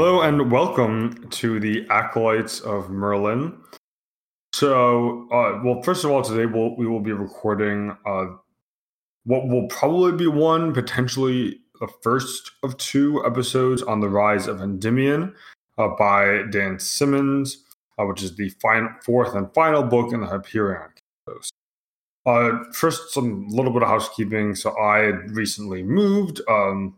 Hello 0.00 0.22
and 0.22 0.50
welcome 0.50 1.28
to 1.28 1.60
the 1.60 1.86
Acolytes 1.90 2.60
of 2.60 2.88
Merlin. 2.88 3.54
So, 4.54 5.28
uh, 5.30 5.60
well, 5.62 5.82
first 5.82 6.04
of 6.04 6.10
all, 6.10 6.22
today 6.22 6.46
we'll, 6.46 6.74
we 6.78 6.86
will 6.86 7.00
be 7.00 7.12
recording 7.12 7.94
uh, 8.06 8.28
what 9.24 9.46
will 9.48 9.66
probably 9.68 10.12
be 10.12 10.26
one, 10.26 10.72
potentially 10.72 11.60
the 11.80 11.88
first 12.02 12.50
of 12.62 12.78
two 12.78 13.22
episodes 13.26 13.82
on 13.82 14.00
the 14.00 14.08
rise 14.08 14.46
of 14.46 14.62
Endymion 14.62 15.34
uh, 15.76 15.88
by 15.88 16.44
Dan 16.50 16.78
Simmons, 16.78 17.62
uh, 17.98 18.06
which 18.06 18.22
is 18.22 18.34
the 18.36 18.48
final, 18.48 18.88
fourth 19.04 19.34
and 19.34 19.52
final 19.52 19.82
book 19.82 20.14
in 20.14 20.22
the 20.22 20.26
Hyperion. 20.26 20.92
Uh, 22.24 22.64
first, 22.72 23.12
some 23.12 23.48
little 23.50 23.70
bit 23.70 23.82
of 23.82 23.88
housekeeping. 23.90 24.54
So, 24.54 24.70
I 24.80 25.00
recently 25.28 25.82
moved, 25.82 26.40
um, 26.48 26.96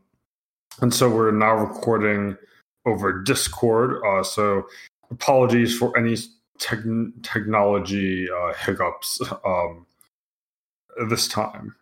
and 0.81 0.95
so 0.95 1.11
we're 1.11 1.33
now 1.33 1.55
recording 1.55 2.37
over 2.87 3.23
Discord. 3.23 4.03
Uh, 4.05 4.23
so 4.23 4.67
apologies 5.11 5.77
for 5.77 5.97
any 5.97 6.17
tech- 6.59 6.85
technology 7.23 8.29
uh, 8.31 8.53
hiccups 8.55 9.21
um, 9.45 9.87
this 11.09 11.29
time. 11.29 11.75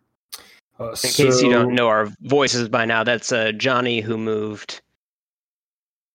Uh, 0.79 0.91
In 0.91 0.97
so, 0.97 1.25
case 1.25 1.43
you 1.43 1.51
don't 1.51 1.75
know 1.75 1.89
our 1.89 2.09
voices 2.23 2.69
by 2.69 2.85
now, 2.85 3.05
that's 3.05 3.33
uh, 3.33 3.53
Johnny 3.53 4.01
who 4.01 4.17
moved, 4.17 4.81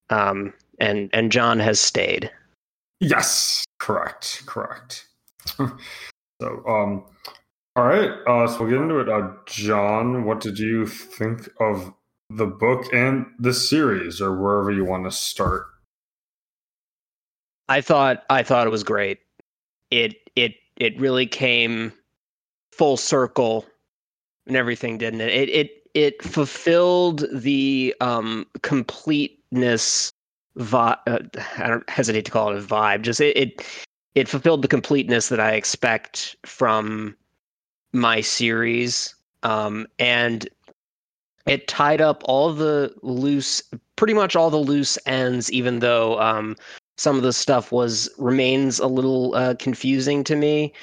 um, 0.10 0.54
and 0.80 1.10
and 1.14 1.32
John 1.32 1.60
has 1.60 1.80
stayed. 1.80 2.32
Yes, 3.00 3.64
correct, 3.78 4.44
correct. 4.48 5.06
so, 5.46 5.68
um, 6.42 7.04
all 7.76 7.84
right, 7.86 8.10
uh, 8.28 8.48
so 8.48 8.62
we'll 8.62 8.70
get 8.70 8.82
into 8.82 9.00
it. 9.00 9.10
Uh, 9.10 9.34
John, 9.46 10.24
what 10.24 10.40
did 10.40 10.58
you 10.58 10.88
think 10.88 11.48
of 11.60 11.94
the 12.30 12.46
book 12.46 12.86
and 12.94 13.26
the 13.40 13.54
series 13.54 14.22
or 14.22 14.36
wherever 14.36 14.72
you 14.72 14.86
want 14.86 15.06
to 15.06 15.12
start? 15.12 15.68
I 17.68 17.82
thought 17.82 18.24
I 18.30 18.44
thought 18.44 18.68
it 18.68 18.72
was 18.72 18.84
great. 18.84 19.20
It 19.92 20.16
it 20.36 20.56
it 20.78 21.00
really 21.00 21.26
came 21.26 21.92
full 22.72 22.98
circle 22.98 23.66
and 24.48 24.56
everything, 24.56 24.98
didn't 24.98 25.22
it? 25.22 25.30
It 25.30 25.50
it 25.50 25.72
it 25.94 26.24
fulfilled 26.24 27.26
the 27.34 27.96
um 28.02 28.46
completeness 28.62 30.12
vibe. 30.58 31.00
Uh, 31.08 31.20
I 31.58 31.68
don't 31.68 31.90
hesitate 31.90 32.26
to 32.26 32.32
call 32.32 32.52
it 32.52 32.58
a 32.58 32.66
vibe. 32.66 33.02
Just 33.02 33.22
it, 33.22 33.36
it 33.36 33.66
it 34.14 34.30
fulfilled 34.30 34.62
the 34.62 34.68
completeness 34.68 35.30
that 35.30 35.40
I 35.40 35.54
expect 35.54 36.36
from 36.46 37.16
my 37.94 38.22
series. 38.22 39.16
Um, 39.44 39.88
and 40.00 40.48
it 41.46 41.68
tied 41.68 42.02
up 42.02 42.24
all 42.26 42.54
the 42.54 42.94
loose 43.02 43.62
pretty 43.96 44.14
much 44.14 44.36
all 44.36 44.50
the 44.50 44.58
loose 44.58 44.98
ends 45.06 45.52
even 45.52 45.80
though 45.80 46.20
um, 46.20 46.56
some 46.98 47.16
of 47.16 47.24
the 47.24 47.34
stuff 47.34 47.72
was 47.72 48.10
remains 48.18 48.80
a 48.80 48.88
little 48.88 49.36
uh, 49.36 49.56
confusing 49.60 50.24
to 50.24 50.36
me. 50.36 50.74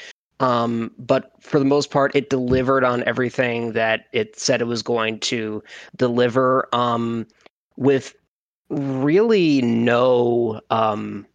Um, 0.41 0.91
but 0.99 1.33
for 1.41 1.59
the 1.59 1.65
most 1.65 1.91
part 1.91 2.15
it 2.17 2.31
delivered 2.31 2.85
on 2.85 3.05
everything 3.05 3.73
that 3.73 4.07
it 4.13 4.39
said 4.39 4.61
it 4.61 4.67
was 4.67 4.83
going 4.83 5.21
to 5.21 5.63
deliver 5.97 6.69
um, 6.75 7.27
with 7.77 8.15
really 8.69 9.63
no 9.63 10.61
um, 10.71 11.27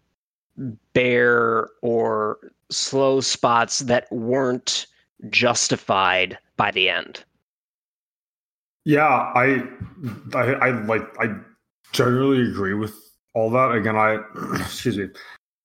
bare 0.94 1.70
or 1.82 2.52
slow 2.70 3.22
spots 3.22 3.80
that 3.80 4.12
weren't 4.12 4.88
justified 5.30 6.38
by 6.58 6.72
the 6.72 6.90
end 6.90 7.24
yeah, 8.88 9.34
I, 9.36 9.68
I, 10.34 10.54
I 10.54 10.70
like, 10.86 11.02
I 11.20 11.36
generally 11.92 12.50
agree 12.50 12.74
with 12.74 12.96
all 13.36 13.50
that. 13.50 13.74
Again, 13.74 13.98
I, 13.98 14.18
excuse 14.62 14.98
me, 14.98 15.10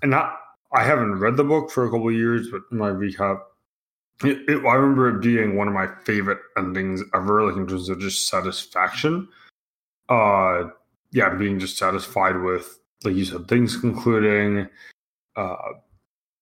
and 0.02 0.10
not, 0.10 0.40
I 0.72 0.82
haven't 0.82 1.20
read 1.20 1.36
the 1.36 1.44
book 1.44 1.70
for 1.70 1.84
a 1.84 1.90
couple 1.90 2.10
years, 2.10 2.48
but 2.50 2.62
my 2.72 2.90
recap, 2.90 3.42
it, 4.24 4.38
it, 4.48 4.66
I 4.66 4.74
remember 4.74 5.08
it 5.08 5.22
being 5.22 5.56
one 5.56 5.68
of 5.68 5.72
my 5.74 5.86
favorite 6.04 6.40
endings 6.58 7.00
ever, 7.14 7.44
like 7.44 7.54
in 7.54 7.68
terms 7.68 7.88
of 7.88 8.00
just 8.00 8.26
satisfaction. 8.26 9.28
Uh, 10.08 10.64
yeah, 11.12 11.32
being 11.32 11.60
just 11.60 11.78
satisfied 11.78 12.40
with, 12.40 12.80
like 13.04 13.14
you 13.14 13.24
said, 13.24 13.46
things 13.46 13.76
concluding, 13.76 14.68
uh, 15.36 15.56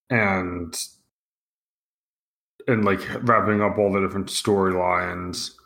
and 0.09 0.75
and 2.67 2.87
like 2.87 3.01
wrapping 3.29 3.61
up 3.61 3.77
all 3.77 3.93
the 3.93 4.01
different 4.01 4.29
storylines 4.29 5.57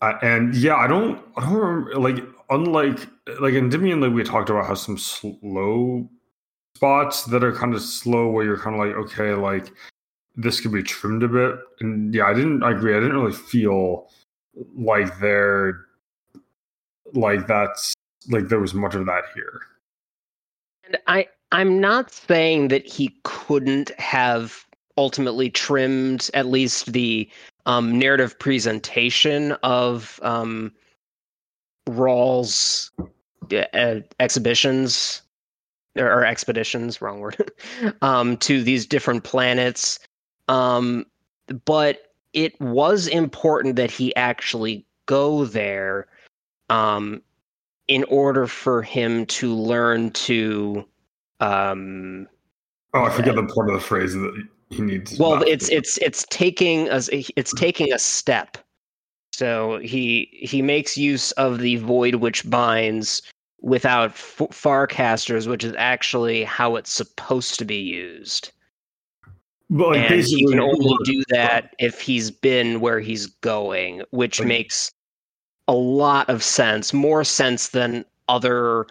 uh, 0.00 0.14
and 0.22 0.54
yeah, 0.54 0.76
I 0.76 0.86
don't, 0.86 1.22
I 1.36 1.40
don't 1.42 1.54
remember, 1.54 1.98
like, 1.98 2.24
unlike, 2.50 3.00
like 3.40 3.54
Endymion, 3.54 4.00
like 4.00 4.12
we 4.12 4.22
talked 4.22 4.50
about, 4.50 4.66
has 4.66 4.80
some 4.80 4.98
slow 4.98 6.08
spots 6.76 7.24
that 7.24 7.42
are 7.42 7.52
kind 7.52 7.74
of 7.74 7.82
slow 7.82 8.28
where 8.28 8.44
you're 8.44 8.58
kind 8.58 8.74
of 8.74 8.86
like, 8.86 8.96
okay, 8.96 9.34
like 9.34 9.72
this 10.36 10.60
could 10.60 10.72
be 10.72 10.82
trimmed 10.82 11.24
a 11.24 11.28
bit. 11.28 11.56
And 11.80 12.14
yeah, 12.14 12.26
I 12.26 12.34
didn't, 12.34 12.62
I 12.62 12.70
agree. 12.70 12.96
I 12.96 13.00
didn't 13.00 13.16
really 13.16 13.32
feel 13.32 14.08
like 14.76 15.18
there, 15.18 15.80
like 17.14 17.46
that's, 17.46 17.94
like 18.30 18.48
there 18.48 18.60
was 18.60 18.74
much 18.74 18.94
of 18.94 19.06
that 19.06 19.24
here. 19.34 19.60
And 20.84 20.98
I, 21.06 21.26
I'm 21.50 21.80
not 21.80 22.12
saying 22.12 22.68
that 22.68 22.86
he 22.86 23.16
couldn't 23.24 23.90
have 23.98 24.64
ultimately 24.96 25.50
trimmed 25.50 26.30
at 26.34 26.46
least 26.46 26.92
the 26.92 27.28
um, 27.68 27.98
narrative 27.98 28.36
presentation 28.38 29.52
of 29.62 30.18
um, 30.22 30.72
Raul's 31.86 32.90
uh, 33.52 34.00
exhibitions 34.18 35.20
or 35.94 36.24
expeditions, 36.24 37.02
wrong 37.02 37.20
word, 37.20 37.50
um, 38.02 38.38
to 38.38 38.62
these 38.62 38.86
different 38.86 39.22
planets. 39.22 39.98
Um, 40.48 41.04
but 41.66 42.12
it 42.32 42.58
was 42.58 43.06
important 43.06 43.76
that 43.76 43.90
he 43.90 44.16
actually 44.16 44.86
go 45.04 45.44
there 45.44 46.06
um, 46.70 47.20
in 47.86 48.04
order 48.04 48.46
for 48.46 48.80
him 48.80 49.26
to 49.26 49.54
learn 49.54 50.10
to. 50.12 50.86
Um, 51.40 52.28
oh, 52.94 53.04
I 53.04 53.10
forget 53.10 53.36
uh, 53.36 53.42
the 53.42 53.52
part 53.52 53.68
of 53.68 53.74
the 53.74 53.86
phrase 53.86 54.14
that 54.14 54.48
he 54.70 54.82
needs. 54.82 55.18
Well, 55.18 55.42
it's 55.42 55.68
it's 55.68 55.98
it's 55.98 56.26
taking 56.30 56.88
a 56.88 57.00
it's 57.36 57.52
taking 57.56 57.92
a 57.92 57.98
step. 57.98 58.58
So 59.32 59.78
he 59.78 60.28
he 60.32 60.62
makes 60.62 60.96
use 60.96 61.32
of 61.32 61.58
the 61.58 61.76
void 61.76 62.16
which 62.16 62.48
binds 62.48 63.22
without 63.60 64.10
f- 64.10 64.48
farcasters, 64.50 65.46
which 65.46 65.64
is 65.64 65.74
actually 65.76 66.44
how 66.44 66.76
it's 66.76 66.92
supposed 66.92 67.58
to 67.58 67.64
be 67.64 67.76
used. 67.76 68.52
But 69.70 69.88
like 69.88 70.10
and 70.10 70.24
he 70.24 70.46
can 70.46 70.60
only 70.60 70.96
do 71.04 71.22
that 71.28 71.74
if 71.78 72.00
he's 72.00 72.30
been 72.30 72.80
where 72.80 73.00
he's 73.00 73.26
going, 73.26 74.02
which 74.10 74.40
like, 74.40 74.48
makes 74.48 74.90
a 75.66 75.74
lot 75.74 76.28
of 76.30 76.42
sense, 76.42 76.94
more 76.94 77.22
sense 77.22 77.68
than 77.68 78.04
other 78.28 78.86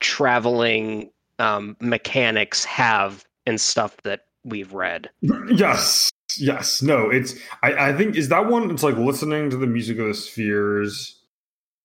traveling 0.00 1.10
um, 1.38 1.76
mechanics 1.80 2.64
have 2.64 3.24
and 3.46 3.60
stuff 3.60 3.96
that 4.02 4.26
we've 4.44 4.72
read. 4.72 5.10
Yes, 5.50 6.10
yes. 6.36 6.82
No, 6.82 7.10
it's. 7.10 7.34
I, 7.62 7.88
I 7.88 7.92
think 7.96 8.16
is 8.16 8.28
that 8.28 8.46
one. 8.46 8.70
It's 8.70 8.82
like 8.82 8.96
listening 8.96 9.50
to 9.50 9.56
the 9.56 9.66
music 9.66 9.98
of 9.98 10.06
the 10.08 10.14
spheres. 10.14 11.20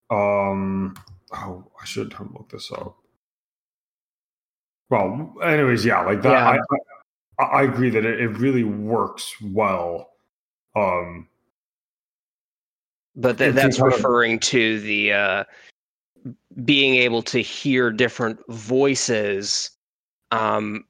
Um. 0.10 0.96
Oh, 1.34 1.72
I 1.82 1.86
should 1.86 2.14
look 2.20 2.50
this 2.50 2.72
up. 2.72 2.98
Well, 4.90 5.34
anyways, 5.44 5.86
yeah, 5.86 6.02
like 6.02 6.22
that. 6.22 6.32
Yeah. 6.32 6.58
I, 7.40 7.44
I, 7.44 7.46
I 7.60 7.64
agree 7.64 7.90
that 7.90 8.06
it, 8.06 8.22
it 8.22 8.30
really 8.30 8.64
works 8.64 9.34
well. 9.42 10.12
Um. 10.76 11.28
But 13.16 13.38
th- 13.38 13.54
that's 13.54 13.80
referring 13.80 14.40
to 14.40 14.80
the 14.80 15.14
uh, 15.14 15.44
being 16.66 16.96
able 16.96 17.22
to 17.24 17.40
hear 17.40 17.92
different 17.92 18.40
voices 18.50 19.70
um, 20.32 20.86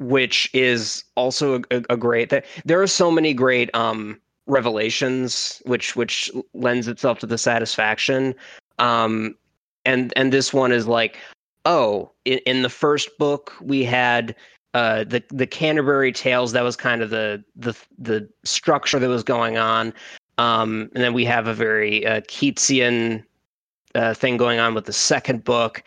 which 0.00 0.50
is 0.52 1.04
also 1.16 1.62
a, 1.70 1.82
a 1.90 1.96
great. 1.96 2.32
There 2.64 2.80
are 2.80 2.86
so 2.86 3.10
many 3.10 3.34
great 3.34 3.74
um, 3.74 4.20
revelations, 4.46 5.62
which 5.64 5.96
which 5.96 6.30
lends 6.54 6.88
itself 6.88 7.18
to 7.20 7.26
the 7.26 7.38
satisfaction. 7.38 8.34
Um, 8.78 9.36
and 9.84 10.12
and 10.16 10.32
this 10.32 10.52
one 10.52 10.72
is 10.72 10.86
like, 10.86 11.16
oh, 11.64 12.10
in, 12.24 12.38
in 12.46 12.62
the 12.62 12.70
first 12.70 13.16
book 13.18 13.52
we 13.60 13.84
had 13.84 14.34
uh, 14.74 15.04
the 15.04 15.22
the 15.30 15.46
Canterbury 15.46 16.12
Tales. 16.12 16.52
That 16.52 16.62
was 16.62 16.76
kind 16.76 17.02
of 17.02 17.10
the 17.10 17.42
the 17.56 17.74
the 17.98 18.28
structure 18.44 18.98
that 18.98 19.08
was 19.08 19.22
going 19.22 19.58
on. 19.58 19.92
Um, 20.38 20.90
and 20.94 21.02
then 21.02 21.14
we 21.14 21.24
have 21.24 21.48
a 21.48 21.54
very 21.54 22.06
uh, 22.06 22.20
Keatsian 22.22 23.24
uh, 23.94 24.14
thing 24.14 24.36
going 24.36 24.60
on 24.60 24.74
with 24.74 24.84
the 24.84 24.92
second 24.92 25.44
book. 25.44 25.82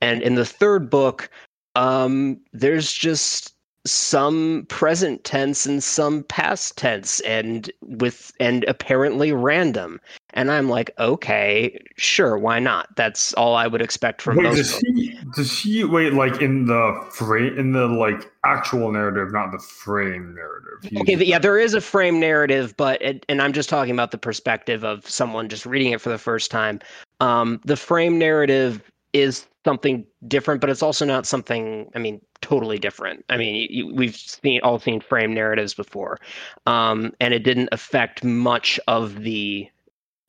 And 0.00 0.20
in 0.20 0.34
the 0.34 0.44
third 0.44 0.90
book, 0.90 1.30
um, 1.74 2.40
there's 2.52 2.92
just 2.92 3.54
some 3.86 4.64
present 4.68 5.24
tense 5.24 5.66
and 5.66 5.84
some 5.84 6.22
past 6.24 6.78
tense 6.78 7.20
and 7.20 7.70
with 7.82 8.32
and 8.40 8.64
apparently 8.64 9.30
random 9.30 10.00
and 10.36 10.50
I'm 10.50 10.68
like, 10.68 10.90
okay, 10.98 11.80
sure, 11.96 12.36
why 12.36 12.58
not? 12.58 12.94
That's 12.96 13.32
all 13.34 13.54
I 13.54 13.68
would 13.68 13.80
expect 13.80 14.20
from 14.20 14.36
wait. 14.36 14.56
Does 14.56 14.78
he? 14.78 15.16
Does 15.34 15.58
he 15.58 15.84
wait 15.84 16.12
like 16.12 16.40
in 16.42 16.66
the 16.66 17.06
frame 17.12 17.56
in 17.56 17.72
the 17.72 17.86
like 17.86 18.30
actual 18.44 18.90
narrative, 18.90 19.32
not 19.32 19.52
the 19.52 19.60
frame 19.60 20.34
narrative? 20.34 21.00
Okay, 21.02 21.24
yeah, 21.24 21.38
there 21.38 21.58
is 21.58 21.72
a 21.72 21.80
frame 21.80 22.18
narrative, 22.18 22.76
but 22.76 23.00
it, 23.00 23.24
and 23.28 23.40
I'm 23.40 23.52
just 23.52 23.68
talking 23.68 23.92
about 23.92 24.10
the 24.10 24.18
perspective 24.18 24.84
of 24.84 25.08
someone 25.08 25.48
just 25.48 25.64
reading 25.64 25.92
it 25.92 26.00
for 26.00 26.10
the 26.10 26.18
first 26.18 26.50
time. 26.50 26.80
Um, 27.20 27.60
the 27.64 27.76
frame 27.76 28.18
narrative 28.18 28.82
is 29.12 29.46
something 29.64 30.06
different, 30.28 30.60
but 30.60 30.70
it's 30.70 30.82
also 30.82 31.04
not 31.04 31.26
something. 31.26 31.90
I 31.94 31.98
mean, 31.98 32.20
totally 32.42 32.78
different. 32.78 33.24
I 33.28 33.36
mean, 33.36 33.66
you, 33.70 33.92
we've 33.94 34.16
seen 34.16 34.60
all 34.62 34.78
seen 34.78 35.00
frame 35.00 35.34
narratives 35.34 35.74
before, 35.74 36.18
um, 36.66 37.12
and 37.20 37.34
it 37.34 37.44
didn't 37.44 37.70
affect 37.72 38.22
much 38.22 38.78
of 38.86 39.22
the 39.22 39.68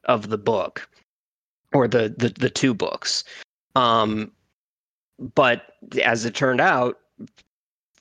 of 0.05 0.29
the 0.29 0.37
book 0.37 0.87
or 1.73 1.87
the 1.87 2.13
the, 2.17 2.29
the 2.29 2.49
two 2.49 2.73
books. 2.73 3.23
Um, 3.75 4.31
but 5.19 5.73
as 6.03 6.25
it 6.25 6.35
turned 6.35 6.61
out, 6.61 6.99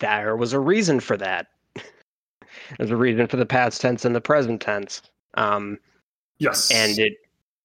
there 0.01 0.37
was 0.37 0.53
a 0.53 0.61
reason 0.61 1.01
for 1.01 1.17
that. 1.17 1.49
There's 2.79 2.91
a 2.91 2.97
reason 2.97 3.27
for 3.27 3.37
the 3.37 3.47
past 3.47 3.81
tense 3.81 4.05
and 4.05 4.15
the 4.15 4.21
present 4.21 4.61
tense. 4.61 5.03
Um, 5.35 5.79
yes, 6.39 6.71
and 6.71 6.99
it 6.99 7.15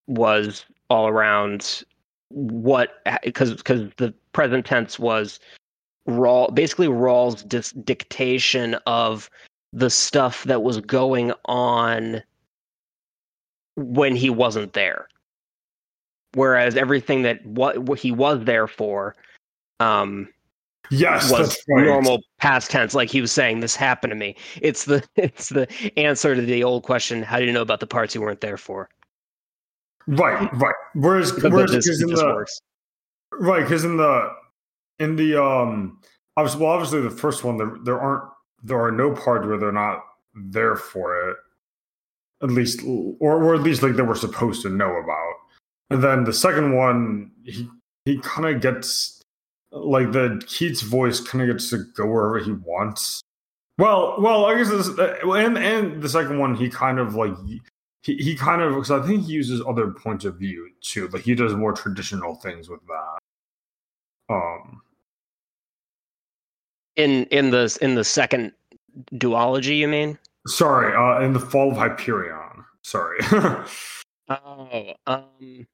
was 0.07 0.65
all 0.89 1.07
around 1.07 1.83
what 2.29 3.01
because 3.23 3.53
because 3.55 3.89
the 3.97 4.13
present 4.33 4.65
tense 4.65 4.99
was 4.99 5.39
Raul 6.07 6.53
basically 6.53 6.87
Raul's 6.87 7.43
dis- 7.43 7.71
dictation 7.71 8.75
of 8.85 9.29
the 9.73 9.89
stuff 9.89 10.43
that 10.45 10.63
was 10.63 10.79
going 10.81 11.33
on 11.45 12.23
when 13.75 14.15
he 14.15 14.29
wasn't 14.29 14.73
there. 14.73 15.07
Whereas 16.33 16.75
everything 16.75 17.23
that 17.23 17.43
what, 17.45 17.79
what 17.79 17.99
he 17.99 18.11
was 18.11 18.43
there 18.43 18.67
for 18.67 19.15
um 19.79 20.27
yes, 20.91 21.31
was 21.31 21.57
right. 21.69 21.85
normal 21.85 22.21
past 22.37 22.69
tense 22.69 22.93
like 22.93 23.09
he 23.09 23.21
was 23.21 23.31
saying 23.31 23.61
this 23.61 23.75
happened 23.75 24.11
to 24.11 24.15
me 24.15 24.35
it's 24.61 24.85
the 24.85 25.01
it's 25.15 25.49
the 25.49 25.67
answer 25.97 26.35
to 26.35 26.41
the 26.41 26.63
old 26.63 26.83
question 26.83 27.23
how 27.23 27.39
do 27.39 27.45
you 27.45 27.53
know 27.53 27.61
about 27.61 27.79
the 27.79 27.87
parts 27.87 28.13
you 28.13 28.21
weren't 28.21 28.41
there 28.41 28.57
for 28.57 28.89
Right, 30.17 30.49
right. 30.53 30.75
Whereas, 30.95 31.31
But 31.31 31.51
whereas 31.51 31.71
this- 31.71 31.87
'cause 31.87 32.01
in 32.01 32.09
the 32.09 32.25
works. 32.25 32.61
right, 33.33 33.61
because 33.61 33.85
in 33.85 33.97
the 33.97 34.33
in 34.97 35.15
the 35.15 35.41
um, 35.41 35.99
obviously, 36.35 36.61
well, 36.61 36.71
obviously 36.71 37.01
the 37.01 37.11
first 37.11 37.43
one 37.43 37.57
there 37.57 37.77
there 37.83 37.99
aren't 37.99 38.23
there 38.63 38.81
are 38.81 38.91
no 38.91 39.13
parts 39.13 39.45
where 39.45 39.57
they're 39.57 39.71
not 39.71 40.03
there 40.35 40.75
for 40.75 41.29
it, 41.29 41.37
at 42.41 42.49
least, 42.49 42.81
or 42.85 43.41
or 43.43 43.53
at 43.55 43.61
least 43.61 43.83
like 43.83 43.95
they 43.95 44.01
were 44.01 44.15
supposed 44.15 44.61
to 44.63 44.69
know 44.69 44.95
about. 44.97 45.33
And 45.91 46.03
then 46.03 46.23
the 46.23 46.33
second 46.33 46.75
one, 46.75 47.31
he 47.43 47.69
he 48.05 48.17
kind 48.19 48.47
of 48.53 48.61
gets 48.61 49.21
like 49.71 50.11
the 50.11 50.41
Keats 50.47 50.81
voice 50.81 51.19
kind 51.19 51.43
of 51.47 51.55
gets 51.55 51.69
to 51.69 51.77
go 51.95 52.07
wherever 52.07 52.39
he 52.39 52.53
wants. 52.53 53.21
Well, 53.77 54.15
well, 54.19 54.45
I 54.45 54.55
guess 54.55 54.69
this, 54.69 54.89
uh, 54.97 55.17
and 55.33 55.55
and 55.57 56.01
the 56.01 56.09
second 56.09 56.39
one, 56.39 56.55
he 56.55 56.67
kind 56.69 56.97
of 56.99 57.13
like 57.15 57.35
he, 58.09 58.23
he 58.23 58.35
kind 58.35 58.61
of 58.61 58.73
because 58.73 58.91
I 58.91 59.05
think 59.05 59.25
he 59.25 59.33
uses 59.33 59.61
other 59.67 59.91
points 59.91 60.25
of 60.25 60.35
view 60.35 60.69
too. 60.81 61.07
Like 61.09 61.23
he 61.23 61.35
does 61.35 61.53
more 61.53 61.73
traditional 61.73 62.35
things 62.35 62.69
with 62.69 62.81
that. 62.87 63.19
Um, 64.33 64.81
in 66.95 67.25
in 67.25 67.51
the 67.51 67.77
in 67.81 67.95
the 67.95 68.03
second 68.03 68.51
duology 69.13 69.77
you 69.77 69.87
mean 69.87 70.17
sorry, 70.47 70.95
uh, 70.95 71.23
in 71.25 71.33
the 71.33 71.39
Fall 71.39 71.71
of 71.71 71.77
Hyperion. 71.77 72.65
Sorry, 72.81 73.19
oh 74.29 74.93
um 75.05 75.67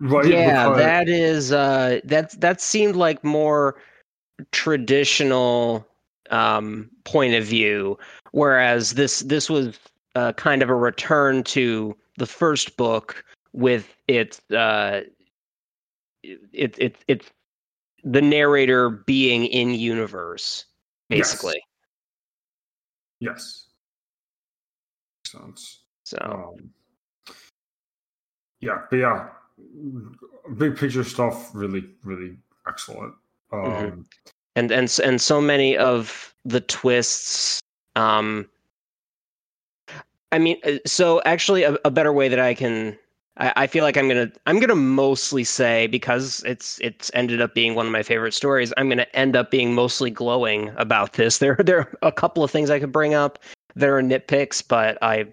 right? 0.00 0.26
yeah 0.26 0.64
because- 0.64 0.78
that 0.78 1.08
is 1.08 1.52
uh 1.52 2.00
that 2.04 2.40
that 2.40 2.60
seemed 2.60 2.96
like 2.96 3.22
more 3.22 3.76
traditional 4.52 5.86
um 6.30 6.88
point 7.04 7.34
of 7.34 7.44
view 7.44 7.98
whereas 8.32 8.94
this 8.94 9.20
this 9.20 9.50
was 9.50 9.78
uh, 10.14 10.32
kind 10.34 10.62
of 10.62 10.70
a 10.70 10.74
return 10.74 11.42
to 11.44 11.96
the 12.16 12.26
first 12.26 12.76
book 12.76 13.24
with 13.52 13.96
its 14.08 14.40
uh 14.50 15.02
it 16.22 16.74
it 16.78 16.96
it's 17.06 17.30
the 18.04 18.20
narrator 18.20 18.90
being 18.90 19.46
in 19.46 19.74
universe 19.74 20.66
basically 21.08 21.60
yes, 23.20 23.66
makes 25.24 25.32
sense. 25.32 25.78
so 26.04 26.18
Um, 26.20 26.70
yeah, 28.60 28.82
but 28.90 28.96
yeah, 28.96 29.28
big 30.56 30.76
picture 30.76 31.04
stuff 31.04 31.50
really, 31.54 31.84
really 32.04 32.36
excellent. 32.66 33.14
Um, 33.52 33.64
Mhm. 33.64 34.04
and 34.56 34.70
and 34.72 35.00
and 35.02 35.20
so 35.20 35.40
many 35.40 35.76
of 35.76 36.34
the 36.44 36.60
twists 36.60 37.60
um 37.96 38.48
i 40.32 40.38
mean 40.38 40.58
uh, 40.64 40.78
so 40.86 41.20
actually 41.24 41.62
a, 41.62 41.76
a 41.84 41.90
better 41.90 42.12
way 42.12 42.28
that 42.28 42.40
i 42.40 42.54
can 42.54 42.96
I, 43.36 43.52
I 43.56 43.66
feel 43.66 43.84
like 43.84 43.96
i'm 43.96 44.08
gonna 44.08 44.30
i'm 44.46 44.60
gonna 44.60 44.74
mostly 44.74 45.44
say 45.44 45.86
because 45.86 46.42
it's 46.46 46.78
it's 46.80 47.10
ended 47.14 47.40
up 47.40 47.54
being 47.54 47.74
one 47.74 47.86
of 47.86 47.92
my 47.92 48.02
favorite 48.02 48.34
stories 48.34 48.72
i'm 48.76 48.88
gonna 48.88 49.06
end 49.14 49.36
up 49.36 49.50
being 49.50 49.74
mostly 49.74 50.10
glowing 50.10 50.70
about 50.76 51.14
this 51.14 51.38
there 51.38 51.56
there 51.56 51.80
are 51.80 51.92
a 52.02 52.12
couple 52.12 52.42
of 52.42 52.50
things 52.50 52.70
i 52.70 52.78
could 52.78 52.92
bring 52.92 53.14
up 53.14 53.38
there 53.74 53.96
are 53.96 54.02
nitpicks 54.02 54.62
but 54.66 54.98
i 55.02 55.26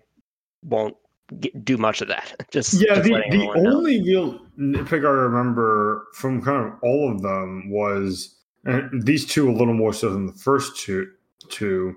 won't 0.64 0.96
get, 1.40 1.66
do 1.66 1.78
much 1.78 2.02
of 2.02 2.08
that 2.08 2.34
just 2.52 2.74
yeah, 2.74 2.96
just 2.96 3.04
the, 3.04 3.10
the 3.12 3.26
everyone 3.26 3.64
know. 3.64 3.78
only 3.78 4.02
real 4.02 4.40
nitpick 4.58 5.06
I 5.06 5.12
remember 5.12 6.08
from 6.14 6.42
kind 6.42 6.66
of 6.66 6.80
all 6.82 7.12
of 7.12 7.22
them 7.22 7.70
was, 7.70 8.36
and 8.66 9.04
these 9.04 9.26
two 9.26 9.50
a 9.50 9.54
little 9.54 9.74
more 9.74 9.94
so 9.94 10.12
than 10.12 10.28
the 10.28 10.34
first 10.34 10.78
two, 10.78 11.10
two, 11.50 11.96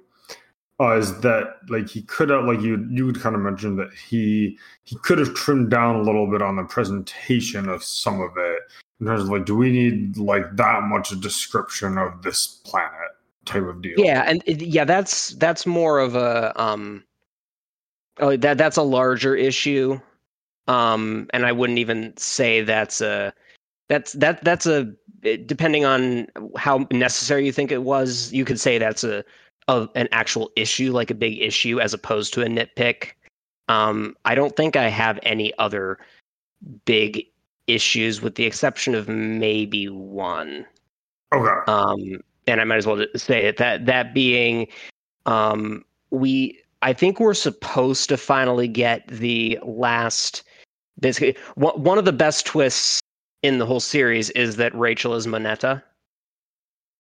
uh, 0.81 0.97
is 0.97 1.21
that 1.21 1.57
like 1.69 1.89
he 1.89 2.03
could 2.03 2.31
have 2.31 2.45
like 2.45 2.61
you 2.61 2.87
you 2.91 3.05
would 3.05 3.21
kind 3.21 3.35
of 3.35 3.43
mentioned 3.43 3.79
that 3.79 3.93
he 3.93 4.57
he 4.85 4.97
could 4.97 5.19
have 5.19 5.35
trimmed 5.35 5.71
down 5.71 5.97
a 5.97 6.03
little 6.03 6.31
bit 6.31 6.41
on 6.41 6.57
the 6.57 6.65
presentation 6.65 7.69
of 7.69 7.83
some 7.83 8.21
of 8.21 8.31
it 8.37 8.63
in 9.01 9.07
terms 9.07 9.23
of 9.23 9.29
like 9.29 9.45
do 9.45 9.57
we 9.57 9.73
need 9.73 10.17
like 10.17 10.45
that 10.55 10.83
much 10.85 11.09
description 11.21 11.99
of 11.99 12.23
this 12.23 12.47
planet 12.65 13.11
type 13.45 13.65
of 13.65 13.83
deal 13.83 13.95
Yeah, 13.97 14.23
and 14.27 14.43
yeah, 14.47 14.85
that's 14.85 15.31
that's 15.31 15.67
more 15.67 15.99
of 15.99 16.15
a 16.15 16.53
um 16.61 17.03
oh 18.19 18.37
that 18.37 18.59
that's 18.59 18.77
a 18.77 18.83
larger 18.83 19.35
issue. 19.35 20.01
Um 20.69 21.29
and 21.31 21.45
I 21.45 21.53
wouldn't 21.53 21.79
even 21.79 22.17
say 22.17 22.63
that's 22.63 23.01
a 23.01 23.33
that's 23.89 24.13
that 24.13 24.45
that's 24.45 24.67
a 24.67 24.93
depending 25.47 25.85
on 25.85 26.29
how 26.57 26.87
necessary 26.93 27.45
you 27.45 27.53
think 27.53 27.73
it 27.73 27.83
was, 27.83 28.33
you 28.33 28.45
could 28.45 28.61
say 28.61 28.79
that's 28.79 29.03
a, 29.03 29.25
a 29.69 29.89
an 29.95 30.09
actual 30.13 30.51
issue, 30.57 30.93
like 30.93 31.11
a 31.11 31.15
big 31.15 31.41
issue 31.41 31.81
as 31.81 31.95
opposed 31.95 32.35
to 32.35 32.43
a 32.43 32.47
nitpick. 32.47 33.13
Um 33.69 34.17
I 34.25 34.35
don't 34.35 34.57
think 34.57 34.77
I 34.77 34.89
have 34.89 35.19
any 35.23 35.53
other 35.59 35.99
big 36.85 37.27
issues 37.67 38.23
with 38.23 38.35
the 38.35 38.45
exception 38.45 38.95
of 38.95 39.09
maybe 39.09 39.89
one 39.89 40.67
okay 41.35 41.61
um, 41.71 42.21
and 42.49 42.61
I 42.61 42.65
might 42.65 42.77
as 42.77 42.87
well 42.87 43.05
say 43.15 43.45
it 43.45 43.59
that 43.59 43.87
that 43.87 44.15
being, 44.15 44.67
um, 45.27 45.85
we 46.11 46.59
I 46.83 46.93
think 46.93 47.21
we're 47.21 47.35
supposed 47.35 48.09
to 48.09 48.17
finally 48.17 48.67
get 48.67 49.07
the 49.07 49.59
last. 49.63 50.43
Basically, 50.99 51.37
one 51.55 51.81
one 51.83 51.99
of 51.99 52.05
the 52.07 52.13
best 52.13 52.47
twists 52.47 53.01
in 53.43 53.59
the 53.59 53.67
whole 53.67 53.81
series 53.81 54.31
is 54.31 54.57
that 54.57 54.75
Rachel 54.75 55.15
is 55.15 55.27
Moneta. 55.27 55.83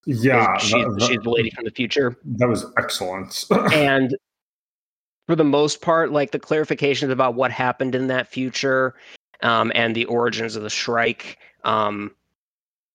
Yeah 0.08 0.56
she's, 0.58 0.72
that, 0.72 1.06
she's 1.06 1.20
the 1.20 1.30
lady 1.30 1.50
from 1.50 1.64
the 1.64 1.70
future, 1.70 2.16
that 2.24 2.48
was 2.48 2.66
excellent 2.78 3.44
and 3.72 4.16
for 5.28 5.36
the 5.36 5.44
most 5.44 5.82
part, 5.82 6.10
like 6.10 6.30
the 6.30 6.40
clarifications 6.40 7.10
about 7.10 7.34
what 7.34 7.52
happened 7.52 7.94
in 7.94 8.06
that 8.06 8.26
future, 8.26 8.94
um, 9.42 9.70
and 9.74 9.94
the 9.94 10.06
origins 10.06 10.56
of 10.56 10.62
the 10.62 10.70
Shrike, 10.70 11.38
um, 11.64 12.10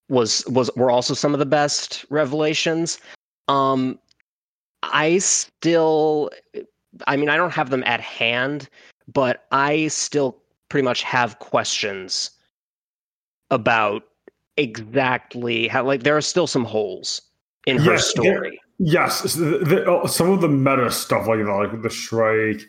was 0.10 0.44
was 0.48 0.72
were 0.76 0.90
also 0.90 1.14
some 1.14 1.34
of 1.34 1.40
the 1.40 1.46
best 1.46 2.06
revelations. 2.10 2.98
Um, 3.48 4.00
I 4.82 5.20
still, 5.20 6.32
I 7.06 7.16
mean, 7.16 7.30
I 7.30 7.38
don't 7.38 7.54
have 7.54 7.70
them 7.70 7.84
at 7.86 8.02
hand, 8.02 8.68
but 9.14 9.46
I 9.52 9.88
still 9.88 10.38
pretty 10.70 10.84
much 10.84 11.04
have 11.04 11.38
questions 11.38 12.32
about 13.52 14.04
exactly 14.58 15.68
how. 15.68 15.84
Like, 15.84 16.04
there 16.04 16.16
are 16.18 16.22
still 16.22 16.48
some 16.48 16.66
holes 16.66 17.22
in 17.66 17.78
her 17.78 17.92
Yes, 17.94 18.14
there- 18.14 18.24
story. 18.36 18.60
Yes, 18.80 19.38
uh, 19.40 20.08
some 20.08 20.32
of 20.32 20.42
the 20.42 20.50
meta 20.50 20.90
stuff 20.92 21.28
like 21.28 21.40
that, 21.40 21.52
like 21.52 21.82
the 21.84 21.90
Shrike, 21.90 22.62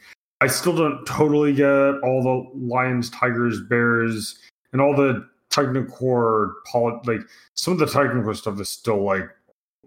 I 0.42 0.46
still 0.46 0.76
don't 0.76 1.04
totally 1.06 1.54
get 1.54 1.66
all 2.02 2.22
the 2.22 2.58
lions, 2.66 3.08
tigers, 3.10 3.60
bears, 3.62 4.38
and 4.72 4.80
all 4.82 4.94
the 4.94 5.26
Technocore. 5.50 6.52
Poli- 6.70 7.00
like 7.06 7.20
some 7.54 7.72
of 7.72 7.78
the 7.78 7.86
Technocore 7.86 8.36
stuff 8.36 8.60
is 8.60 8.68
still 8.68 9.02
like 9.02 9.28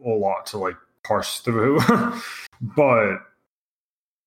a 0.03 0.09
lot 0.09 0.47
to 0.47 0.57
like 0.57 0.75
parse 1.03 1.39
through, 1.41 1.79
but 2.61 3.17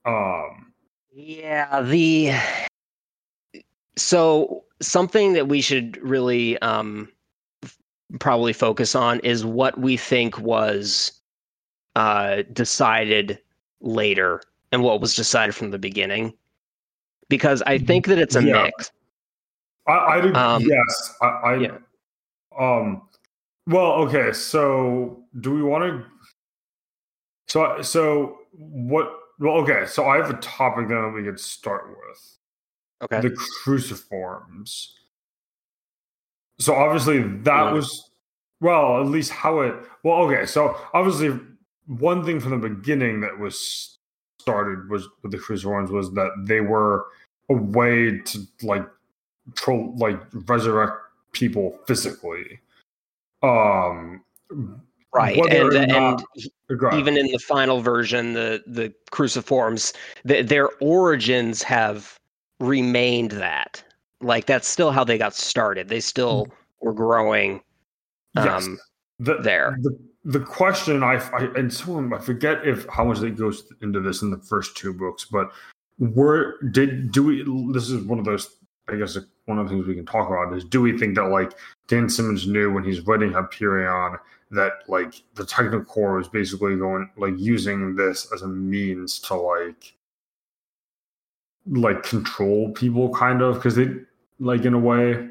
um, 0.06 0.72
Yeah, 1.12 1.82
the 1.82 2.32
so 3.96 4.64
something 4.80 5.32
that 5.34 5.48
we 5.48 5.60
should 5.60 5.98
really 6.02 6.56
um, 6.60 7.08
probably 8.18 8.52
focus 8.52 8.94
on 8.94 9.20
is 9.20 9.44
what 9.44 9.78
we 9.78 9.96
think 9.96 10.38
was 10.38 11.12
uh, 11.96 12.42
decided 12.52 13.38
later 13.80 14.42
and 14.72 14.82
what 14.82 15.00
was 15.00 15.14
decided 15.14 15.54
from 15.54 15.70
the 15.70 15.78
beginning, 15.78 16.32
because 17.28 17.62
I 17.66 17.78
think 17.78 18.06
that 18.06 18.18
it's 18.18 18.36
a 18.36 18.42
Yeah. 18.42 18.64
mix. 18.64 18.92
I, 19.86 19.92
I 19.92 20.20
did, 20.20 20.36
Um, 20.36 20.62
yes. 20.62 21.14
I, 21.22 21.26
I 21.26 21.54
yeah. 21.56 21.78
um 22.58 23.02
well, 23.66 23.92
okay, 24.04 24.32
so 24.32 25.24
do 25.40 25.52
we 25.52 25.62
want 25.62 25.84
to 25.84 26.04
so 27.48 27.82
so 27.82 28.38
what 28.52 29.12
well 29.38 29.54
okay, 29.58 29.86
so 29.86 30.06
I 30.06 30.16
have 30.16 30.30
a 30.30 30.38
topic 30.40 30.88
that 30.88 31.12
we 31.14 31.24
could 31.24 31.40
start 31.40 31.88
with. 31.88 32.36
Okay. 33.02 33.20
The 33.28 33.34
cruciforms. 33.64 34.99
So 36.60 36.74
obviously 36.74 37.22
that 37.22 37.64
Yeah. 37.64 37.72
was 37.72 38.10
well, 38.60 39.00
at 39.00 39.06
least 39.06 39.30
how 39.32 39.60
it 39.60 39.74
well, 40.04 40.18
okay, 40.24 40.44
so 40.46 40.76
obviously 40.92 41.38
one 41.86 42.24
thing 42.24 42.38
from 42.38 42.60
the 42.60 42.68
beginning 42.68 43.20
that 43.22 43.38
was 43.38 43.98
started 44.38 44.88
was 44.88 45.08
with 45.22 45.32
the 45.32 45.38
cruciforms 45.38 45.90
was 45.90 46.12
that 46.12 46.30
they 46.46 46.60
were 46.60 47.06
a 47.50 47.54
way 47.54 48.18
to 48.18 48.38
like 48.62 48.86
pro 49.56 49.92
like 49.96 50.20
resurrect 50.46 50.96
people 51.32 51.78
physically. 51.86 52.60
Um 53.42 54.22
right. 55.12 55.38
And 55.50 55.72
and 55.72 55.92
ahead. 55.92 56.20
even 56.94 57.16
in 57.16 57.26
the 57.32 57.38
final 57.38 57.80
version, 57.80 58.34
the 58.34 58.62
the 58.66 58.92
cruciforms, 59.10 59.92
th- 60.26 60.46
their 60.46 60.68
origins 60.80 61.62
have 61.62 62.18
remained 62.60 63.32
that. 63.32 63.82
Like 64.20 64.46
that's 64.46 64.68
still 64.68 64.90
how 64.90 65.04
they 65.04 65.18
got 65.18 65.34
started. 65.34 65.88
They 65.88 66.00
still 66.00 66.48
were 66.80 66.92
growing. 66.92 67.62
Yes. 68.34 68.66
Um, 68.66 68.78
the, 69.18 69.38
there. 69.38 69.78
The, 69.80 69.98
the 70.24 70.40
question 70.40 71.02
I, 71.02 71.14
I 71.14 71.48
and 71.56 71.72
someone 71.72 72.12
I 72.12 72.18
forget 72.18 72.66
if 72.66 72.86
how 72.88 73.04
much 73.04 73.22
it 73.22 73.36
goes 73.36 73.72
into 73.82 74.00
this 74.00 74.22
in 74.22 74.30
the 74.30 74.38
first 74.38 74.76
two 74.76 74.92
books, 74.92 75.24
but 75.24 75.50
were 75.98 76.60
did 76.70 77.12
do 77.12 77.24
we? 77.24 77.72
This 77.72 77.90
is 77.90 78.04
one 78.04 78.18
of 78.18 78.24
those. 78.24 78.56
I 78.88 78.96
guess 78.96 79.16
one 79.44 79.58
of 79.58 79.68
the 79.68 79.74
things 79.74 79.86
we 79.86 79.94
can 79.94 80.06
talk 80.06 80.28
about 80.28 80.56
is 80.56 80.64
do 80.64 80.80
we 80.80 80.98
think 80.98 81.14
that 81.14 81.28
like 81.28 81.52
Dan 81.86 82.08
Simmons 82.08 82.46
knew 82.46 82.72
when 82.72 82.82
he's 82.82 83.00
writing 83.02 83.32
Hyperion 83.32 84.16
that 84.50 84.72
like 84.88 85.22
the 85.34 85.44
Technocore 85.44 86.16
was 86.16 86.28
basically 86.28 86.76
going 86.76 87.08
like 87.16 87.34
using 87.36 87.94
this 87.94 88.28
as 88.34 88.42
a 88.42 88.48
means 88.48 89.18
to 89.20 89.34
like 89.34 89.94
like 91.66 92.02
control 92.02 92.70
people 92.72 93.14
kind 93.14 93.42
of 93.42 93.56
because 93.56 93.76
they 93.76 93.88
like 94.40 94.64
in 94.64 94.74
a 94.74 94.78
way? 94.78 95.28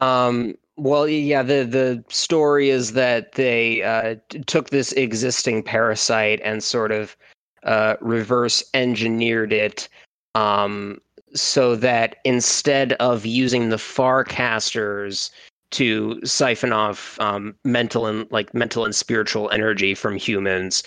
Um, 0.00 0.54
well, 0.76 1.06
yeah, 1.06 1.42
the 1.42 1.64
the 1.64 2.04
story 2.08 2.70
is 2.70 2.92
that 2.92 3.32
they 3.32 3.82
uh, 3.82 4.16
took 4.46 4.70
this 4.70 4.92
existing 4.92 5.62
parasite 5.62 6.40
and 6.42 6.64
sort 6.64 6.90
of 6.90 7.16
uh, 7.62 7.96
reverse 8.00 8.62
engineered 8.74 9.52
it 9.52 9.88
um, 10.34 11.00
so 11.34 11.76
that 11.76 12.16
instead 12.24 12.94
of 12.94 13.24
using 13.24 13.68
the 13.68 13.76
Farcasters 13.76 15.30
to 15.70 16.20
siphon 16.24 16.72
off 16.72 17.18
um, 17.20 17.54
mental 17.64 18.06
and 18.06 18.30
like 18.30 18.52
mental 18.54 18.84
and 18.84 18.94
spiritual 18.94 19.50
energy 19.50 19.94
from 19.94 20.16
humans, 20.16 20.82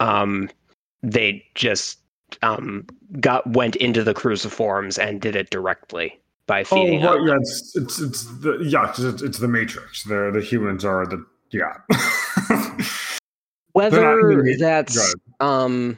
um, 0.00 0.48
they 1.02 1.44
just 1.54 1.99
um, 2.42 2.86
got 3.20 3.46
went 3.46 3.76
into 3.76 4.04
the 4.04 4.14
cruciforms 4.14 4.98
and 4.98 5.20
did 5.20 5.36
it 5.36 5.50
directly 5.50 6.18
by 6.46 6.62
Oh, 6.62 6.64
feeding 6.64 7.02
right, 7.02 7.18
on 7.20 7.26
yeah, 7.28 7.36
it's 7.40 7.76
it's 7.76 8.00
it's 8.00 8.24
the 8.40 8.58
yeah, 8.62 8.90
it's, 8.90 9.22
it's 9.22 9.38
the 9.38 9.48
Matrix. 9.48 10.02
The 10.02 10.30
the 10.34 10.40
humans 10.40 10.84
are 10.84 11.06
the 11.06 11.24
yeah. 11.52 11.76
whether 13.72 14.18
in 14.18 14.28
the 14.28 14.36
ma- 14.36 14.42
Go 14.42 14.58
that's 14.58 15.14
um 15.38 15.96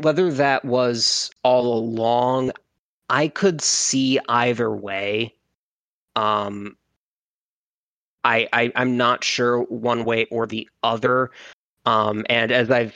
whether 0.00 0.32
that 0.32 0.64
was 0.64 1.30
all 1.42 1.76
along 1.78 2.50
i 3.10 3.28
could 3.28 3.60
see 3.60 4.18
either 4.28 4.70
way. 4.70 5.34
Um 6.16 6.76
I, 8.22 8.48
I 8.52 8.72
i'm 8.76 8.96
not 8.96 9.24
sure 9.24 9.62
one 9.64 10.04
way 10.04 10.26
or 10.26 10.46
the 10.46 10.68
other. 10.82 11.30
Um 11.84 12.24
and 12.30 12.52
as 12.52 12.70
i've 12.70 12.94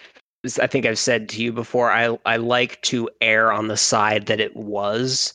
i 0.61 0.67
think 0.67 0.87
i've 0.87 0.99
said 0.99 1.29
to 1.29 1.43
you 1.43 1.53
before 1.53 1.91
i 1.91 2.17
i 2.27 2.37
like 2.37 2.81
to 2.83 3.09
err 3.21 3.53
on 3.53 3.69
the 3.69 3.77
side 3.77 4.27
that 4.27 4.41
it 4.41 4.55
was 4.57 5.35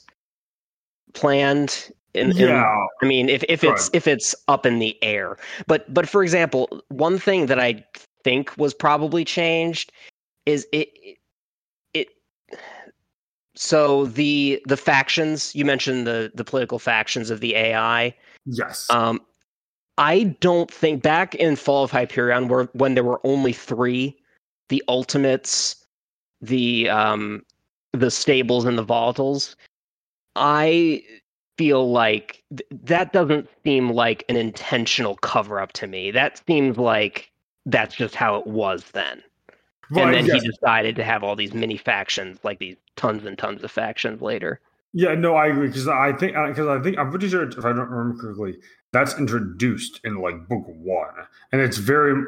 planned 1.13 1.91
yeah, 2.15 2.85
I 3.01 3.05
mean, 3.05 3.29
if, 3.29 3.43
if 3.49 3.63
it's 3.63 3.89
if 3.93 4.07
it's 4.07 4.35
up 4.47 4.65
in 4.65 4.79
the 4.79 4.97
air, 5.03 5.37
but 5.67 5.91
but 5.91 6.07
for 6.07 6.21
example, 6.21 6.83
one 6.89 7.17
thing 7.17 7.47
that 7.47 7.59
I 7.59 7.83
think 8.23 8.55
was 8.57 8.73
probably 8.73 9.25
changed 9.25 9.91
is 10.45 10.67
it 10.71 10.89
it. 11.01 11.17
it 11.93 12.07
so 13.55 14.05
the 14.05 14.61
the 14.67 14.77
factions 14.77 15.55
you 15.55 15.65
mentioned 15.65 16.05
the 16.05 16.31
the 16.35 16.43
political 16.43 16.77
factions 16.77 17.29
of 17.31 17.39
the 17.39 17.55
AI. 17.55 18.15
yes, 18.45 18.87
Um, 18.91 19.19
I 19.97 20.35
don't 20.39 20.69
think 20.71 21.01
back 21.01 21.33
in 21.35 21.55
Fall 21.55 21.83
of 21.83 21.91
Hyperion, 21.91 22.47
where 22.47 22.65
when 22.73 22.93
there 22.93 23.03
were 23.03 23.21
only 23.23 23.53
three, 23.53 24.17
the 24.69 24.83
Ultimates, 24.87 25.85
the 26.41 26.89
um, 26.89 27.43
the 27.93 28.11
Stables, 28.11 28.65
and 28.65 28.77
the 28.77 28.85
Volatiles. 28.85 29.55
I 30.35 31.03
feel 31.57 31.91
like 31.91 32.43
th- 32.49 32.67
that 32.83 33.13
doesn't 33.13 33.47
seem 33.63 33.91
like 33.91 34.25
an 34.29 34.35
intentional 34.35 35.15
cover 35.17 35.59
up 35.59 35.71
to 35.73 35.87
me. 35.87 36.09
That 36.11 36.41
seems 36.47 36.77
like 36.77 37.31
that's 37.65 37.95
just 37.95 38.15
how 38.15 38.35
it 38.37 38.47
was 38.47 38.83
then. 38.91 39.21
right, 39.91 40.05
and 40.05 40.13
then 40.13 40.25
yes. 40.25 40.41
he 40.41 40.49
decided 40.49 40.95
to 40.95 41.03
have 41.03 41.23
all 41.23 41.35
these 41.35 41.53
mini 41.53 41.77
factions, 41.77 42.39
like 42.43 42.59
these 42.59 42.77
tons 42.95 43.25
and 43.25 43.37
tons 43.37 43.63
of 43.63 43.71
factions 43.71 44.21
later. 44.21 44.59
yeah, 44.93 45.15
no, 45.15 45.35
I 45.35 45.47
agree 45.47 45.67
because 45.67 45.87
I 45.87 46.13
think 46.13 46.33
because 46.33 46.67
I 46.67 46.79
think 46.81 46.97
I'm 46.97 47.09
pretty 47.09 47.29
sure 47.29 47.47
if 47.47 47.59
I 47.59 47.69
don't 47.73 47.89
remember 47.89 48.21
correctly, 48.21 48.57
that's 48.91 49.17
introduced 49.17 49.99
in 50.03 50.17
like 50.17 50.47
book 50.47 50.63
one, 50.67 51.13
and 51.51 51.61
it's 51.61 51.77
very. 51.77 52.23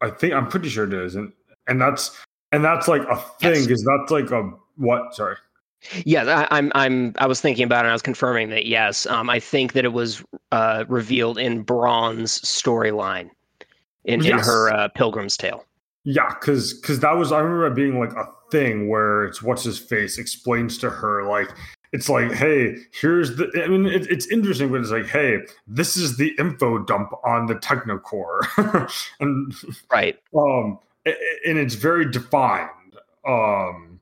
I 0.00 0.10
think 0.10 0.34
I'm 0.34 0.48
pretty 0.48 0.68
sure 0.68 0.84
it 0.84 0.92
is, 0.92 1.14
and 1.14 1.32
and 1.68 1.80
that's 1.80 2.16
and 2.52 2.64
that's 2.64 2.88
like 2.88 3.02
a 3.02 3.16
thing 3.40 3.54
Yes. 3.54 3.66
because 3.66 3.84
that's 3.84 4.10
like 4.10 4.30
a 4.30 4.50
what? 4.76 5.14
Sorry. 5.14 5.36
Yeah, 6.06 6.46
I, 6.50 6.56
I'm. 6.56 6.72
I'm. 6.74 7.14
I 7.18 7.26
was 7.26 7.40
thinking 7.42 7.64
about 7.64 7.78
it. 7.80 7.86
and 7.86 7.90
I 7.90 7.92
was 7.94 8.00
confirming 8.02 8.48
that. 8.50 8.64
Yes, 8.64 9.04
um, 9.06 9.28
I 9.28 9.38
think 9.38 9.74
that 9.74 9.84
it 9.84 9.92
was 9.92 10.24
uh, 10.50 10.84
revealed 10.88 11.36
in 11.36 11.62
Brawne's 11.62 12.40
storyline, 12.40 13.28
in, 14.04 14.24
in 14.24 14.38
her 14.38 14.72
uh, 14.72 14.88
Pilgrim's 14.88 15.36
Tale. 15.36 15.62
Yeah, 16.04 16.28
because 16.40 16.72
because 16.74 17.00
that 17.00 17.12
was 17.12 17.32
I 17.32 17.38
remember 17.40 17.66
it 17.66 17.74
being 17.74 17.98
like 17.98 18.12
a 18.14 18.24
thing 18.50 18.88
where 18.88 19.24
it's 19.24 19.42
what's 19.42 19.64
his 19.64 19.78
face 19.78 20.16
explains 20.16 20.78
to 20.78 20.88
her 20.90 21.24
like 21.24 21.48
it's 21.92 22.08
like 22.08 22.30
hey 22.30 22.76
here's 22.92 23.36
the 23.36 23.50
I 23.64 23.68
mean 23.68 23.86
it, 23.86 24.06
it's 24.10 24.26
interesting 24.28 24.70
but 24.70 24.80
it's 24.80 24.90
like 24.90 25.06
hey 25.06 25.38
this 25.66 25.96
is 25.96 26.18
the 26.18 26.32
info 26.38 26.78
dump 26.78 27.10
on 27.24 27.46
the 27.46 27.54
Technocore 27.54 28.40
and 29.20 29.54
Right. 29.90 30.18
um 30.38 30.78
and 31.06 31.58
it's 31.58 31.74
very 31.74 32.10
defined 32.10 32.70
um 33.26 34.00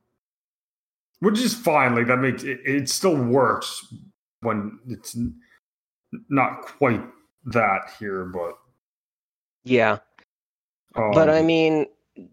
which 1.21 1.39
is 1.39 1.55
fine 1.55 1.95
like 1.95 2.07
that 2.07 2.19
makes 2.19 2.43
it, 2.43 2.61
it 2.65 2.89
still 2.89 3.17
works 3.17 3.95
when 4.41 4.79
it's 4.89 5.17
not 6.29 6.63
quite 6.63 7.03
that 7.45 7.91
here 7.99 8.25
but 8.27 8.57
Yeah. 9.65 9.99
um, 10.97 11.11
but 11.13 11.29
I 11.31 11.43
mean, 11.43 11.87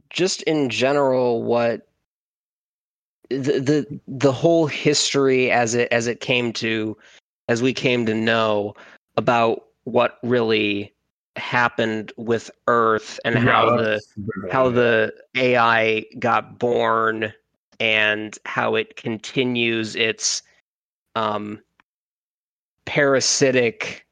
just 0.10 0.42
in 0.44 0.70
general, 0.70 1.44
what 1.44 1.88
the 3.30 3.60
the 3.60 4.00
the 4.08 4.32
whole 4.32 4.66
history 4.68 5.52
as 5.52 5.76
it 5.76 5.88
as 5.92 6.08
it 6.08 6.20
came 6.20 6.52
to 6.54 6.98
as 7.48 7.62
we 7.62 7.74
came 7.74 8.06
to 8.06 8.14
know 8.14 8.74
about 9.18 9.66
what 9.84 10.18
really 10.24 10.94
happened 11.40 12.12
with 12.18 12.52
Earth 12.68 13.20
and 13.26 13.36
yeah, 13.36 13.42
how 13.42 13.78
the 13.78 13.84
that's 13.84 14.14
a 14.16 14.20
big 14.20 14.52
how 14.52 14.70
the 14.70 15.14
AI 15.36 16.06
got 16.20 16.60
born 16.60 17.34
and 17.80 18.38
how 18.46 18.76
it 18.76 18.96
continues 18.96 19.96
its 19.96 20.44
um, 21.16 21.62
parasitic 22.86 24.06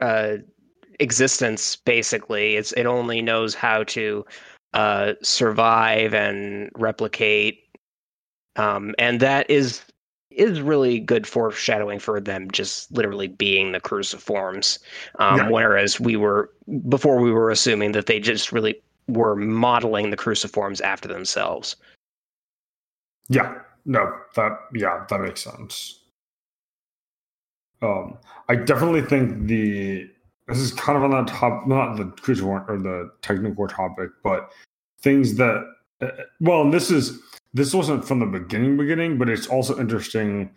uh, 0.00 0.36
existence. 1.00 1.76
Basically, 1.76 2.56
it's 2.56 2.72
it 2.72 2.86
only 2.86 3.22
knows 3.22 3.54
how 3.54 3.84
to 3.84 4.24
uh, 4.72 5.12
survive 5.22 6.14
and 6.14 6.70
replicate, 6.74 7.68
um, 8.56 8.94
and 8.98 9.20
that 9.20 9.48
is 9.50 9.82
is 10.36 10.60
really 10.60 11.00
good 11.00 11.26
foreshadowing 11.26 11.98
for 11.98 12.20
them 12.20 12.50
just 12.50 12.90
literally 12.92 13.28
being 13.28 13.72
the 13.72 13.80
cruciforms. 13.80 14.78
Um, 15.18 15.36
Yeah. 15.36 15.48
Whereas 15.48 16.00
we 16.00 16.16
were 16.16 16.50
before 16.88 17.20
we 17.20 17.32
were 17.32 17.50
assuming 17.50 17.92
that 17.92 18.06
they 18.06 18.20
just 18.20 18.52
really 18.52 18.80
were 19.08 19.36
modeling 19.36 20.10
the 20.10 20.16
cruciforms 20.16 20.80
after 20.80 21.08
themselves. 21.08 21.76
Yeah, 23.28 23.58
no, 23.84 24.12
that 24.36 24.52
yeah, 24.74 25.04
that 25.08 25.20
makes 25.20 25.44
sense. 25.44 26.00
Um, 27.82 28.18
I 28.48 28.56
definitely 28.56 29.02
think 29.02 29.46
the 29.46 30.08
this 30.48 30.58
is 30.58 30.72
kind 30.72 30.96
of 30.96 31.04
on 31.04 31.10
that 31.10 31.32
top, 31.32 31.66
not 31.66 31.96
the 31.96 32.42
war 32.44 32.64
or 32.68 32.78
the 32.78 33.10
technical 33.22 33.66
topic, 33.66 34.10
but 34.22 34.50
things 35.00 35.36
that 35.36 35.73
well, 36.40 36.62
and 36.62 36.72
this 36.72 36.90
is 36.90 37.20
this 37.52 37.72
wasn't 37.72 38.04
from 38.04 38.18
the 38.18 38.26
beginning, 38.26 38.76
beginning, 38.76 39.18
but 39.18 39.28
it's 39.28 39.46
also 39.46 39.78
interesting. 39.78 40.50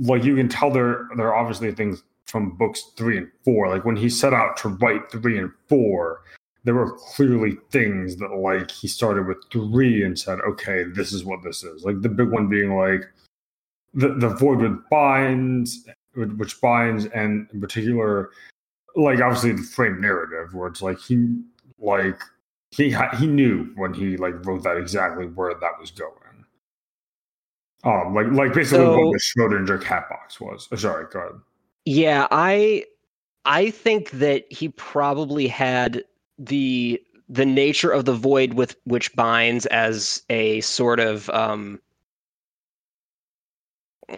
Like 0.00 0.24
you 0.24 0.36
can 0.36 0.48
tell 0.48 0.70
there 0.70 1.08
there 1.16 1.28
are 1.28 1.36
obviously 1.36 1.72
things 1.72 2.02
from 2.26 2.56
books 2.56 2.82
three 2.96 3.18
and 3.18 3.30
four. 3.44 3.68
Like 3.68 3.84
when 3.84 3.96
he 3.96 4.10
set 4.10 4.34
out 4.34 4.56
to 4.58 4.68
write 4.68 5.10
three 5.10 5.38
and 5.38 5.50
four, 5.68 6.22
there 6.64 6.74
were 6.74 6.96
clearly 6.96 7.56
things 7.70 8.16
that 8.16 8.34
like 8.34 8.70
he 8.70 8.88
started 8.88 9.26
with 9.26 9.38
three 9.52 10.04
and 10.04 10.18
said, 10.18 10.40
okay, 10.40 10.82
this 10.82 11.12
is 11.12 11.24
what 11.24 11.42
this 11.42 11.62
is. 11.62 11.84
Like 11.84 12.02
the 12.02 12.08
big 12.08 12.28
one 12.28 12.48
being 12.48 12.76
like 12.76 13.04
the 13.94 14.08
the 14.14 14.30
void 14.30 14.58
with 14.58 14.78
binds, 14.90 15.86
which 16.14 16.60
binds, 16.60 17.06
and 17.06 17.48
in 17.52 17.60
particular, 17.60 18.30
like 18.96 19.20
obviously 19.20 19.52
the 19.52 19.62
frame 19.62 20.00
narrative, 20.00 20.54
where 20.54 20.68
it's 20.68 20.82
like 20.82 20.98
he 20.98 21.36
like 21.78 22.20
he 22.76 22.94
he 23.18 23.26
knew 23.26 23.70
when 23.76 23.94
he 23.94 24.16
like 24.16 24.44
wrote 24.44 24.62
that 24.64 24.76
exactly 24.76 25.26
where 25.26 25.54
that 25.54 25.80
was 25.80 25.90
going. 25.90 26.12
Um, 27.84 28.14
like 28.14 28.26
like 28.32 28.52
basically 28.52 28.84
so, 28.84 28.98
what 28.98 29.12
the 29.12 29.20
Schrodinger 29.20 29.82
cat 29.82 30.08
box 30.08 30.40
was. 30.40 30.68
Oh, 30.72 30.76
sorry, 30.76 31.06
go 31.10 31.20
ahead. 31.20 31.32
Yeah, 31.84 32.26
I 32.30 32.84
I 33.44 33.70
think 33.70 34.10
that 34.10 34.50
he 34.50 34.70
probably 34.70 35.46
had 35.46 36.02
the 36.38 37.00
the 37.28 37.46
nature 37.46 37.90
of 37.90 38.04
the 38.04 38.12
void 38.12 38.54
with 38.54 38.76
which 38.84 39.14
binds 39.14 39.66
as 39.66 40.22
a 40.30 40.60
sort 40.60 41.00
of 41.00 41.30
um 41.30 41.80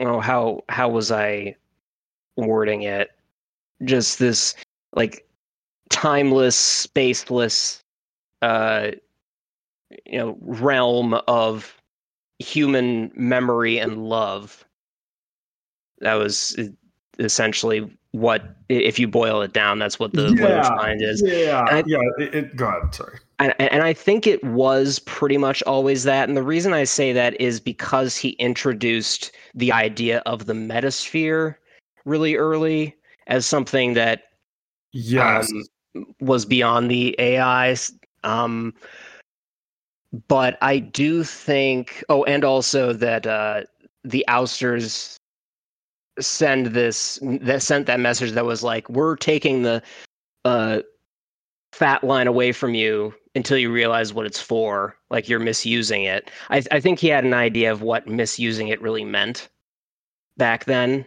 oh 0.00 0.21
how 0.21 0.62
how 0.69 0.88
was 0.88 1.12
I 1.12 1.55
wording 2.37 2.83
it? 2.83 3.11
Just 3.85 4.19
this 4.19 4.55
like 4.95 5.29
timeless, 5.91 6.87
spaceless 6.87 7.83
uh 8.42 8.90
you 10.07 10.18
know 10.18 10.37
realm 10.40 11.14
of 11.26 11.75
human 12.38 13.11
memory 13.14 13.78
and 13.78 14.04
love. 14.09 14.64
That 16.00 16.14
was 16.14 16.57
essentially 17.18 17.90
what 18.12 18.57
if 18.68 18.99
you 18.99 19.07
boil 19.07 19.42
it 19.42 19.52
down 19.52 19.78
that's 19.78 19.99
what 19.99 20.12
the 20.12 20.35
yeah, 20.38 20.71
mind 20.76 21.02
is. 21.02 21.23
yeah 21.25 21.64
I, 21.68 21.83
yeah 21.87 21.99
it, 22.18 22.35
it 22.35 22.57
go 22.57 22.66
ahead 22.68 22.95
sorry. 22.95 23.18
And, 23.38 23.54
and 23.59 23.83
i 23.83 23.92
think 23.92 24.26
it 24.26 24.42
was 24.45 24.99
pretty 25.00 25.37
much 25.37 25.62
always 25.64 26.04
that 26.04 26.26
and 26.28 26.37
the 26.37 26.42
reason 26.42 26.73
i 26.73 26.85
say 26.85 27.12
that 27.12 27.38
is 27.40 27.61
because 27.61 28.16
he 28.16 28.30
introduced 28.30 29.33
the 29.54 29.73
idea 29.73 30.21
of 30.21 30.47
the 30.47 30.54
metasphere 30.54 31.57
really 32.07 32.37
early 32.37 32.97
as 33.26 33.45
something 33.45 33.92
that 33.92 34.23
yes. 34.92 35.52
um, 35.95 36.07
was 36.21 36.47
beyond 36.47 36.90
the 36.90 37.18
ais 37.18 37.92
um, 38.25 38.75
but 40.27 40.57
i 40.63 40.79
do 40.79 41.23
think 41.23 42.03
oh 42.09 42.25
and 42.25 42.45
also 42.45 42.93
that 42.93 43.27
uh, 43.27 43.63
the 44.05 44.27
ousters 44.29 45.19
send 46.21 46.67
this 46.67 47.19
that 47.23 47.63
sent 47.63 47.87
that 47.87 48.01
message 48.01 48.33
that 48.33 48.45
was 48.45 48.63
like 48.63 48.89
we're 48.89 49.17
taking 49.17 49.62
the 49.62 49.83
uh 50.45 50.81
fat 51.73 52.03
line 52.03 52.27
away 52.27 52.51
from 52.53 52.75
you 52.75 53.14
until 53.35 53.59
you 53.59 53.71
realize 53.71 54.12
what 54.12 54.27
it's 54.27 54.40
for 54.40 54.97
like 55.11 55.29
you're 55.29 55.38
misusing 55.38 56.03
it. 56.05 56.31
I 56.51 56.62
i 56.73 56.81
think 56.81 56.99
he 56.99 57.09
had 57.09 57.25
an 57.25 57.35
idea 57.35 57.71
of 57.71 57.83
what 57.83 58.09
misusing 58.09 58.69
it 58.69 58.83
really 58.83 59.05
meant 59.05 59.49
back 60.37 60.64
then. 60.64 61.07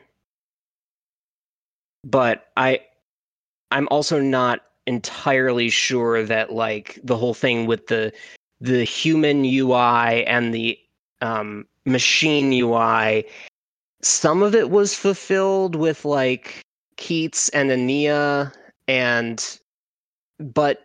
But 2.04 2.48
i 2.56 2.82
i'm 3.72 3.88
also 3.92 4.20
not 4.22 4.62
entirely 4.92 5.70
sure 5.70 6.24
that 6.24 6.52
like 6.52 7.00
the 7.04 7.16
whole 7.16 7.34
thing 7.34 7.66
with 7.66 7.88
the 7.88 8.12
the 8.60 8.84
human 8.84 9.46
ui 9.46 10.26
and 10.26 10.54
the 10.54 10.78
um 11.22 11.66
machine 11.86 12.52
ui 12.54 13.24
some 14.02 14.44
of 14.44 14.54
it 14.54 14.70
was 14.70 14.94
fulfilled 14.94 15.76
with 15.76 16.04
like 16.06 16.62
Keats 16.98 17.50
and 17.50 17.70
Aenea 17.70 18.54
and 18.88 19.60
but 20.40 20.84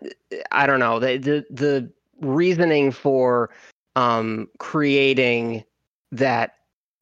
I 0.52 0.66
don't 0.66 0.80
know 0.80 0.98
the 0.98 1.18
the, 1.18 1.46
the 1.50 1.90
reasoning 2.20 2.92
for 2.92 3.50
um, 3.96 4.48
creating 4.58 5.64
that 6.12 6.54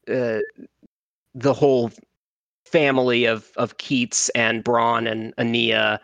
uh, 0.07 0.39
the 1.33 1.53
whole 1.53 1.91
family 2.65 3.25
of 3.25 3.51
of 3.57 3.77
Keats 3.77 4.29
and 4.29 4.63
Brawne 4.63 5.07
and 5.07 5.35
Aenea. 5.35 5.99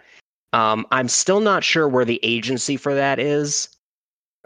Um, 0.53 0.85
I'm 0.91 1.07
still 1.07 1.39
not 1.39 1.63
sure 1.63 1.87
where 1.87 2.05
the 2.05 2.19
agency 2.23 2.77
for 2.77 2.93
that 2.93 3.19
is. 3.19 3.69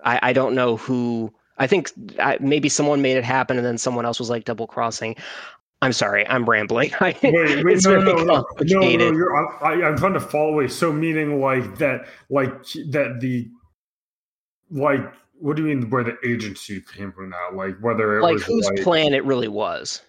I, 0.03 0.19
I 0.21 0.33
don't 0.33 0.55
know 0.55 0.77
who. 0.77 1.33
I 1.57 1.67
think 1.67 1.91
I, 2.19 2.37
maybe 2.39 2.69
someone 2.69 3.01
made 3.01 3.17
it 3.17 3.23
happen, 3.23 3.57
and 3.57 3.65
then 3.65 3.77
someone 3.77 4.05
else 4.05 4.19
was 4.19 4.29
like 4.29 4.45
double 4.45 4.67
crossing. 4.67 5.15
I'm 5.81 5.93
sorry, 5.93 6.27
I'm 6.27 6.49
rambling. 6.49 6.91
wait, 7.01 7.21
wait, 7.21 7.83
no, 7.83 7.99
no, 7.99 8.15
no, 8.15 8.45
no, 8.61 8.79
no, 8.79 9.11
no, 9.11 9.47
I, 9.61 9.83
I'm 9.83 9.97
trying 9.97 10.13
to 10.13 10.19
follow 10.19 10.49
away. 10.49 10.67
So 10.67 10.91
meaning 10.91 11.41
like 11.41 11.77
that, 11.77 12.07
like 12.29 12.63
that 12.89 13.17
the, 13.19 13.49
like, 14.71 15.13
what 15.39 15.55
do 15.55 15.63
you 15.63 15.75
mean 15.75 15.89
where 15.89 16.03
the 16.03 16.17
agency 16.25 16.81
came 16.81 17.11
from 17.11 17.29
now? 17.29 17.49
Like 17.53 17.77
whether 17.79 18.19
it 18.19 18.23
like 18.23 18.33
was 18.33 18.43
whose 18.43 18.65
like, 18.65 18.83
plan 18.83 19.13
it 19.13 19.23
really 19.25 19.47
was. 19.47 20.01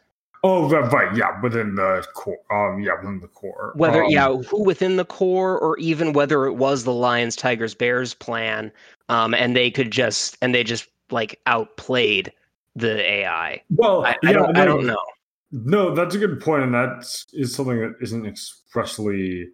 Oh, 0.49 0.69
right, 0.69 0.93
right, 0.93 1.17
yeah, 1.17 1.41
within 1.43 1.75
the 1.75 2.07
core. 2.15 2.39
Um, 2.53 2.79
yeah, 2.79 2.93
within 3.01 3.19
the 3.19 3.27
core. 3.27 3.73
Whether 3.75 4.05
um, 4.05 4.11
yeah, 4.11 4.29
who 4.29 4.63
within 4.63 4.95
the 4.95 5.05
core, 5.05 5.59
or 5.59 5.77
even 5.79 6.13
whether 6.13 6.47
it 6.47 6.53
was 6.53 6.85
the 6.85 6.93
Lions, 6.93 7.35
Tigers, 7.35 7.75
Bears 7.75 8.15
plan, 8.15 8.71
um, 9.09 9.35
and 9.35 9.57
they 9.57 9.73
could 9.73 9.91
just 9.91 10.39
and 10.41 10.55
they 10.55 10.63
just 10.63 10.87
like 11.11 11.41
outplayed 11.47 12.33
the 12.77 13.03
AI. 13.03 13.61
Well, 13.71 14.07
I, 14.07 14.15
yeah, 14.23 14.31
I 14.31 14.33
don't, 14.35 14.53
no, 14.53 14.63
I 14.63 14.65
don't 14.65 14.87
know. 14.87 15.05
No, 15.51 15.95
that's 15.97 16.15
a 16.15 16.19
good 16.19 16.41
point, 16.41 16.63
and 16.63 16.75
that 16.75 17.05
is 17.33 17.53
something 17.53 17.81
that 17.81 17.97
isn't 18.01 18.25
expressly, 18.25 19.49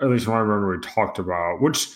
at 0.00 0.08
least 0.08 0.28
when 0.28 0.36
I 0.36 0.40
remember, 0.40 0.70
we 0.70 0.80
talked 0.82 1.18
about, 1.18 1.60
which 1.60 1.88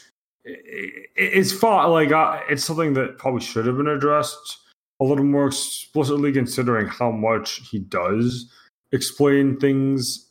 is 0.44 1.52
fine. 1.52 1.90
Like 1.90 2.10
uh, 2.10 2.40
it's 2.50 2.64
something 2.64 2.94
that 2.94 3.18
probably 3.18 3.40
should 3.40 3.66
have 3.66 3.76
been 3.76 3.86
addressed 3.86 4.63
a 5.00 5.04
little 5.04 5.24
more 5.24 5.46
explicitly, 5.46 6.32
considering 6.32 6.86
how 6.86 7.10
much 7.10 7.68
he 7.70 7.78
does 7.78 8.50
explain 8.92 9.58
things. 9.58 10.30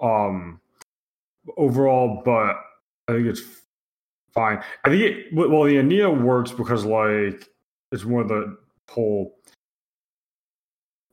Um, 0.00 0.60
overall, 1.56 2.22
but 2.24 2.56
I 3.08 3.12
think 3.12 3.26
it's 3.26 3.42
fine. 4.34 4.62
I 4.84 4.90
think 4.90 5.02
it 5.02 5.34
well, 5.34 5.64
the 5.64 5.76
Aenea 5.76 6.20
works 6.20 6.52
because 6.52 6.84
like 6.84 7.48
it's 7.92 8.04
more 8.04 8.24
the 8.24 8.56
whole 8.88 9.36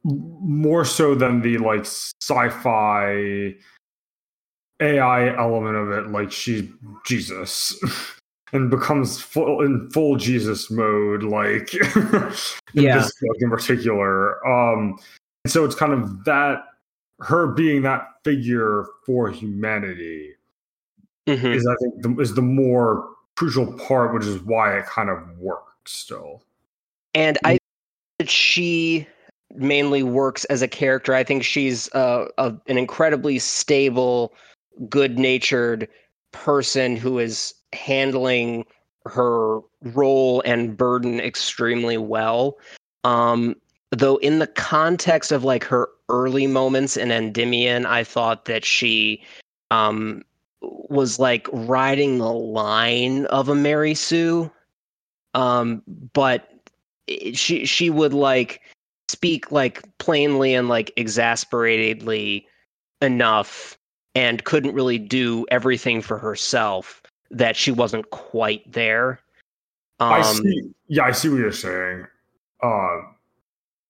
more 0.03 0.83
so 0.85 1.15
than 1.15 1.41
the 1.41 1.57
like 1.59 1.85
sci-fi 1.85 3.55
AI 4.81 5.37
element 5.37 5.75
of 5.75 5.91
it, 5.91 6.07
like 6.11 6.31
she's 6.31 6.69
Jesus. 7.05 7.79
and 8.53 8.69
becomes 8.69 9.19
full 9.19 9.61
in 9.61 9.89
full 9.89 10.15
Jesus 10.15 10.69
mode, 10.71 11.23
like 11.23 11.73
in 12.75 12.83
yeah. 12.83 12.99
this 12.99 13.11
book 13.19 13.37
in 13.39 13.49
particular. 13.49 14.45
Um, 14.47 14.97
so 15.45 15.65
it's 15.65 15.75
kind 15.75 15.91
of 15.91 16.23
that 16.25 16.63
her 17.19 17.47
being 17.47 17.81
that 17.81 18.07
figure 18.23 18.85
for 19.05 19.29
humanity 19.29 20.33
mm-hmm. 21.27 21.45
is, 21.45 21.67
I 21.67 21.75
think, 21.81 22.01
the, 22.01 22.21
is 22.21 22.35
the 22.35 22.41
more 22.41 23.09
crucial 23.35 23.73
part, 23.73 24.13
which 24.13 24.25
is 24.25 24.41
why 24.41 24.77
it 24.77 24.85
kind 24.85 25.09
of 25.09 25.37
works 25.37 25.93
still. 25.93 26.43
And 27.15 27.37
I 27.43 27.57
that 28.19 28.29
she 28.29 29.07
mainly 29.55 30.03
works 30.03 30.45
as 30.45 30.61
a 30.61 30.67
character. 30.67 31.13
I 31.13 31.23
think 31.23 31.43
she's 31.43 31.93
uh, 31.93 32.27
a, 32.37 32.55
an 32.67 32.77
incredibly 32.77 33.39
stable, 33.39 34.33
good 34.89 35.19
natured 35.19 35.87
person 36.31 36.95
who 36.95 37.19
is 37.19 37.53
handling 37.73 38.65
her 39.05 39.59
role 39.81 40.41
and 40.45 40.77
burden 40.77 41.19
extremely 41.19 41.97
well. 41.97 42.57
Um, 43.03 43.55
though, 43.91 44.17
in 44.17 44.39
the 44.39 44.47
context 44.47 45.31
of 45.31 45.43
like 45.43 45.63
her 45.65 45.89
early 46.09 46.47
moments 46.47 46.97
in 46.97 47.11
Endymion, 47.11 47.85
I 47.85 48.03
thought 48.03 48.45
that 48.45 48.63
she 48.63 49.21
um, 49.71 50.23
was 50.61 51.19
like 51.19 51.47
riding 51.51 52.17
the 52.17 52.31
line 52.31 53.25
of 53.27 53.49
a 53.49 53.55
Mary 53.55 53.93
Sue. 53.93 54.51
Um, 55.33 55.81
but 56.13 56.49
she 57.33 57.65
she 57.65 57.89
would 57.89 58.13
like 58.13 58.61
speak 59.09 59.51
like 59.51 59.83
plainly 59.97 60.53
and 60.53 60.69
like 60.69 60.91
exasperatedly 60.95 62.47
enough 63.01 63.77
and 64.15 64.43
couldn't 64.43 64.73
really 64.73 64.97
do 64.97 65.45
everything 65.51 66.01
for 66.01 66.17
herself 66.17 67.02
that 67.33 67.55
she 67.55 67.71
wasn't 67.71 68.09
quite 68.11 68.69
there. 68.71 69.19
Um, 69.99 70.13
I 70.13 70.21
see. 70.21 70.73
Yeah, 70.87 71.03
I 71.03 71.11
see 71.11 71.29
what 71.29 71.39
you're 71.39 71.51
saying. 71.51 72.05
Uh, 72.61 73.01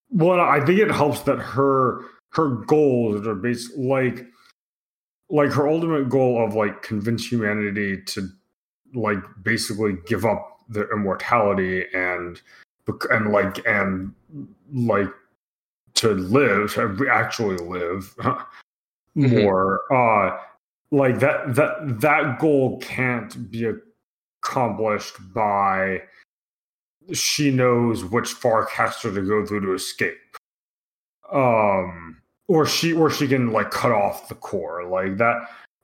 well, 0.10 0.39
I 0.39 0.63
think 0.65 0.79
it 0.79 0.91
helps 0.91 1.21
that 1.21 1.39
her 1.39 2.01
her 2.29 2.49
goals 2.49 3.25
are 3.27 3.36
based 3.36 3.75
like 3.77 4.25
like 5.29 5.51
her 5.51 5.67
ultimate 5.67 6.10
goal 6.10 6.43
of 6.43 6.56
like 6.56 6.82
convince 6.82 7.32
humanity 7.32 8.01
to 8.03 8.27
like 8.93 9.19
basically 9.43 9.95
give 10.06 10.25
up 10.25 10.60
their 10.69 10.91
immortality 10.93 11.86
and 11.93 12.41
and 13.10 13.32
like 13.32 13.65
and 13.67 14.13
like 14.71 15.10
to 15.95 16.10
live 16.10 16.73
to 16.73 17.08
actually 17.12 17.58
live 17.58 18.15
Mm-hmm. 19.15 19.43
more 19.43 19.82
uh 19.93 20.39
like 20.93 21.19
that 21.19 21.56
that 21.56 22.01
that 22.01 22.39
goal 22.39 22.77
can't 22.77 23.49
be 23.49 23.67
accomplished 24.43 25.15
by 25.34 25.99
she 27.12 27.49
knows 27.49 28.06
which 28.06 28.27
farcaster 28.27 29.13
to 29.13 29.21
go 29.27 29.45
through 29.45 29.62
to 29.62 29.73
escape. 29.73 30.38
Um 31.32 32.21
or 32.47 32.67
she 32.67 32.93
or 32.93 33.10
she 33.10 33.27
can 33.27 33.51
like 33.51 33.71
cut 33.71 33.91
off 33.91 34.29
the 34.29 34.36
core 34.36 34.86
like 34.86 35.17
that 35.17 35.38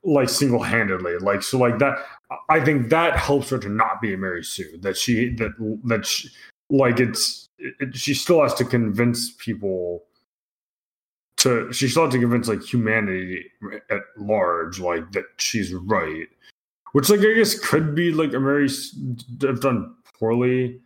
like 0.04 0.28
single-handedly 0.28 1.18
like 1.18 1.42
so 1.42 1.58
like 1.58 1.78
that 1.78 1.98
i 2.48 2.60
think 2.60 2.88
that 2.90 3.16
helps 3.16 3.50
her 3.50 3.58
to 3.58 3.68
not 3.68 4.00
be 4.00 4.14
a 4.14 4.16
mary 4.16 4.44
sue 4.44 4.78
that 4.80 4.96
she 4.96 5.34
that 5.34 5.50
that 5.84 6.06
she, 6.06 6.28
like 6.70 7.00
it's 7.00 7.46
it, 7.58 7.94
she 7.94 8.14
still 8.14 8.42
has 8.42 8.54
to 8.54 8.64
convince 8.64 9.32
people 9.32 10.04
to 11.40 11.72
she 11.72 11.88
still 11.88 12.04
has 12.04 12.12
to 12.12 12.18
convince 12.18 12.48
like 12.48 12.62
humanity 12.62 13.44
at 13.90 14.02
large 14.16 14.78
like 14.80 15.10
that 15.12 15.24
she's 15.38 15.72
right 15.72 16.28
which 16.92 17.08
like 17.08 17.20
i 17.20 17.34
guess 17.34 17.58
could 17.58 17.94
be 17.94 18.12
like 18.12 18.32
a 18.32 18.40
mary 18.40 18.68
have 19.40 19.60
done 19.60 19.94
poorly 20.18 20.80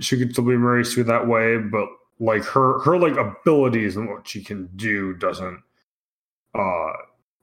she 0.00 0.18
could 0.18 0.32
still 0.32 0.44
be 0.44 0.56
mary 0.56 0.84
sue 0.84 1.02
that 1.02 1.26
way 1.26 1.58
but 1.58 1.88
like 2.20 2.44
her 2.44 2.78
her 2.80 2.98
like 2.98 3.16
abilities 3.16 3.96
and 3.96 4.08
what 4.08 4.26
she 4.26 4.42
can 4.42 4.68
do 4.76 5.14
doesn't 5.14 5.60
uh 6.54 6.92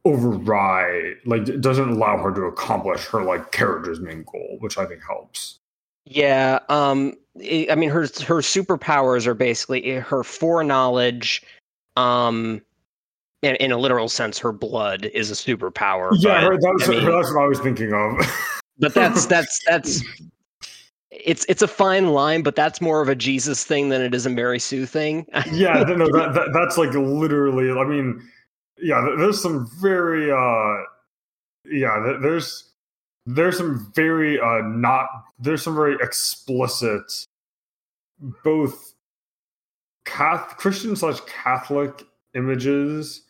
override 0.05 1.15
like 1.25 1.47
it 1.49 1.61
doesn't 1.61 1.89
allow 1.89 2.17
her 2.17 2.31
to 2.33 2.43
accomplish 2.43 3.05
her 3.05 3.23
like 3.23 3.51
character's 3.51 3.99
main 3.99 4.23
goal 4.23 4.57
which 4.59 4.77
i 4.77 4.85
think 4.85 5.01
helps. 5.03 5.59
Yeah, 6.09 6.59
um, 6.69 7.13
i 7.39 7.67
I 7.69 7.75
mean, 7.75 7.91
her 7.91 8.01
her 8.01 8.41
superpowers 8.41 9.27
are 9.27 9.35
basically 9.35 9.85
eh, 9.85 9.99
her 9.99 10.23
foreknowledge, 10.23 11.43
um, 11.95 12.61
in, 13.41 13.55
in 13.57 13.71
a 13.71 13.77
literal 13.77 14.09
sense, 14.09 14.37
her 14.39 14.51
blood 14.51 15.05
is 15.13 15.31
a 15.31 15.33
superpower. 15.33 16.09
yeah 16.19 16.47
but, 16.47 16.59
I 16.83 16.87
mean- 16.87 17.05
that's 17.05 17.33
what 17.33 17.43
i 17.43 17.47
was 17.47 17.59
thinking 17.59 17.93
of 17.93 18.17
but 18.79 18.93
that's 18.93 19.25
that's 19.33 19.59
that's 19.67 20.03
it's 21.11 21.45
it's 21.49 21.61
a 21.63 21.67
fine 21.67 22.09
line, 22.09 22.43
but 22.43 22.55
that's 22.55 22.79
more 22.81 23.01
of 23.01 23.09
a 23.09 23.15
Jesus 23.15 23.63
thing 23.65 23.89
than 23.89 23.99
it 24.01 24.13
is 24.13 24.25
a 24.27 24.29
Mary 24.29 24.59
Sue 24.59 24.85
thing. 24.85 25.25
yeah 25.51 25.73
no 25.83 26.05
that, 26.11 26.31
that 26.35 26.49
that's 26.53 26.77
like 26.77 26.91
literally 26.93 27.71
i 27.71 27.83
mean 27.83 28.21
yeah 28.77 29.01
there's 29.17 29.41
some 29.41 29.67
very 29.81 30.31
uh 30.31 30.83
yeah 31.65 32.15
there's 32.21 32.71
there's 33.25 33.57
some 33.57 33.91
very 33.95 34.39
uh 34.39 34.61
not 34.65 35.07
there's 35.39 35.63
some 35.63 35.75
very 35.75 35.95
explicit 36.01 37.01
both 38.43 38.88
christian 40.57 40.95
slash 40.95 41.19
catholic 41.21 42.03
images 42.35 43.23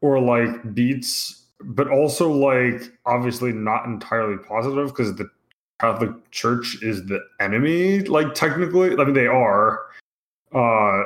or 0.00 0.20
like 0.20 0.74
beats 0.74 1.46
but 1.60 1.88
also 1.88 2.30
like 2.30 2.92
obviously 3.06 3.52
not 3.52 3.84
entirely 3.86 4.36
positive 4.38 4.88
because 4.88 5.14
the 5.16 5.28
catholic 5.80 6.10
church 6.30 6.78
is 6.82 7.06
the 7.06 7.20
enemy 7.40 8.00
like 8.00 8.34
technically 8.34 8.92
i 8.92 9.04
mean 9.04 9.14
they 9.14 9.26
are 9.26 9.80
uh 10.54 11.02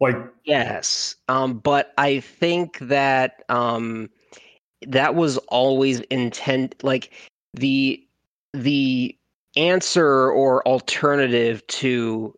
like 0.00 0.16
Yes. 0.50 1.14
Um, 1.28 1.58
but 1.58 1.92
I 1.96 2.18
think 2.18 2.78
that 2.80 3.44
um, 3.48 4.10
that 4.86 5.14
was 5.14 5.36
always 5.48 6.00
intent 6.00 6.74
like 6.82 7.12
the 7.54 8.04
the 8.52 9.16
answer 9.56 10.30
or 10.30 10.66
alternative 10.66 11.64
to 11.68 12.34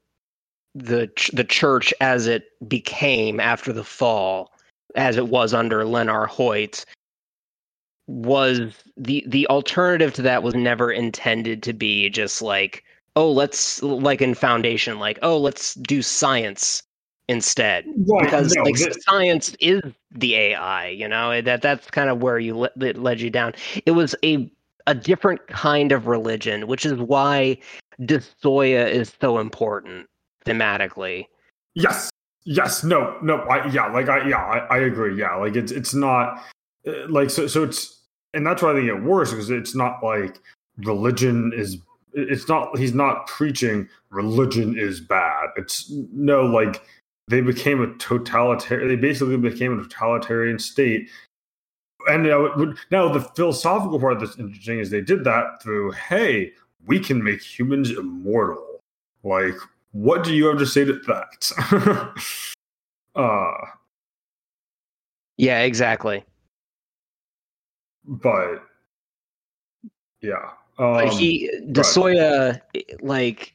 the 0.75 1.09
ch- 1.09 1.31
the 1.33 1.45
church 1.45 1.93
as 2.01 2.27
it 2.27 2.45
became 2.69 3.41
after 3.41 3.73
the 3.73 3.85
fall, 3.85 4.53
as 4.97 5.17
it 5.17 5.29
was 5.29 5.53
under 5.55 5.85
Lenar 5.85 6.27
Hoyt, 6.27 6.85
was 8.07 8.61
the 8.97 9.25
the 9.27 9.47
alternative 9.49 10.13
to 10.15 10.23
that 10.23 10.43
was 10.43 10.55
never 10.55 10.91
intended 10.91 11.63
to 11.63 11.73
be 11.73 12.09
just 12.11 12.43
like 12.43 12.85
oh 13.17 13.31
let's 13.31 13.83
like 13.83 14.21
in 14.21 14.35
foundation 14.35 14.99
like 14.99 15.19
oh 15.23 15.39
let's 15.39 15.75
do 15.75 16.03
science 16.03 16.83
instead. 17.29 17.85
Right, 17.87 18.25
because 18.25 18.55
no, 18.55 18.63
like 18.63 18.77
th- 18.77 18.95
science 19.09 19.55
is 19.61 19.81
the 20.11 20.35
AI, 20.35 20.89
you 20.89 21.09
know? 21.09 21.41
That 21.41 21.63
that's 21.63 21.91
kind 21.91 22.11
of 22.11 22.23
where 22.23 22.39
you 22.39 22.57
le- 22.57 22.71
it 22.81 22.99
led 22.99 23.21
you 23.21 23.31
down. 23.31 23.55
It 23.87 23.93
was 23.93 24.15
a 24.25 24.51
a 24.87 24.95
different 24.95 25.47
kind 25.47 25.93
of 25.93 26.07
religion, 26.07 26.67
which 26.67 26.85
is 26.85 26.95
why 26.95 27.59
de 28.05 28.19
Soya 28.19 28.89
is 28.89 29.13
so 29.21 29.39
important 29.39 30.09
thematically. 30.45 31.27
Yes. 31.75 32.11
Yes. 32.45 32.85
No. 32.85 33.19
No. 33.23 33.39
I, 33.43 33.67
yeah. 33.69 33.87
Like 33.87 34.09
I. 34.09 34.29
Yeah. 34.29 34.39
I, 34.39 34.59
I 34.77 34.79
agree. 34.79 35.19
Yeah. 35.19 35.35
Like 35.37 35.57
it's 35.57 35.73
it's 35.73 35.95
not 35.95 36.43
uh, 36.87 37.09
like 37.09 37.31
so. 37.31 37.47
So 37.47 37.65
it's 37.65 38.01
and 38.35 38.47
that's 38.47 38.63
why 38.63 38.73
I 38.73 38.75
think 38.75 38.89
it 38.89 39.03
works 39.03 39.31
because 39.31 39.51
it's 39.51 39.75
not 39.75 40.03
like 40.03 40.41
religion 40.79 41.53
is. 41.55 41.79
It's 42.15 42.49
not. 42.49 42.77
He's 42.79 42.95
not 42.95 43.27
preaching 43.27 43.89
religion 44.11 44.79
is 44.79 45.01
bad. 45.01 45.49
It's 45.57 45.91
no 46.13 46.43
like 46.45 46.83
they 47.29 47.41
became 47.41 47.81
a 47.81 47.93
totalitarian. 47.95 48.89
They 48.89 48.97
basically 48.97 49.37
became 49.37 49.79
a 49.79 49.83
totalitarian 49.83 50.59
state. 50.59 51.09
And 52.09 52.25
now, 52.25 52.75
now 52.91 53.13
the 53.13 53.21
philosophical 53.21 54.01
part 54.01 54.19
that's 54.19 54.39
interesting 54.39 54.81
is 54.81 54.91
they 54.91 55.01
did 55.01 55.25
that 55.25 55.63
through 55.63 55.93
hey, 55.93 56.53
we 56.87 56.99
can 56.99 57.23
make 57.23 57.41
humans 57.41 57.91
immortal. 57.91 58.81
Like 59.23 59.55
what 59.93 60.25
do 60.25 60.35
you 60.35 60.47
have 60.47 60.59
to 60.59 60.67
say 60.67 60.85
to 60.85 60.95
that? 61.07 62.13
uh, 63.15 63.67
Yeah, 65.37 65.61
exactly. 65.61 66.25
but 68.05 68.65
yeah, 70.21 70.51
um, 70.79 70.95
But 70.95 71.13
he 71.13 71.49
de 71.71 71.83
Soya 71.83 72.61
like 73.01 73.55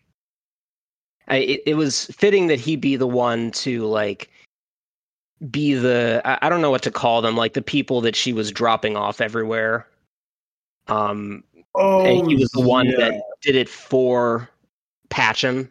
I, 1.27 1.37
it, 1.37 1.61
it 1.65 1.73
was 1.75 2.05
fitting 2.05 2.47
that 2.47 2.59
he 2.59 2.75
be 2.75 2.95
the 2.95 3.07
one 3.07 3.51
to 3.51 3.85
like 3.85 4.29
be 5.49 5.73
the 5.73 6.21
I, 6.25 6.39
I 6.43 6.49
don't 6.49 6.61
know 6.61 6.71
what 6.71 6.83
to 6.83 6.91
call 6.91 7.21
them 7.21 7.35
like 7.35 7.53
the 7.53 7.61
people 7.61 8.01
that 8.01 8.15
she 8.15 8.33
was 8.33 8.51
dropping 8.51 8.95
off 8.95 9.21
everywhere 9.21 9.87
um 10.87 11.43
oh, 11.75 12.05
and 12.05 12.27
he 12.27 12.35
was 12.35 12.49
the 12.51 12.61
one 12.61 12.87
yeah. 12.87 12.97
that 12.97 13.21
did 13.41 13.55
it 13.55 13.69
for 13.69 14.49
Pacem. 15.09 15.69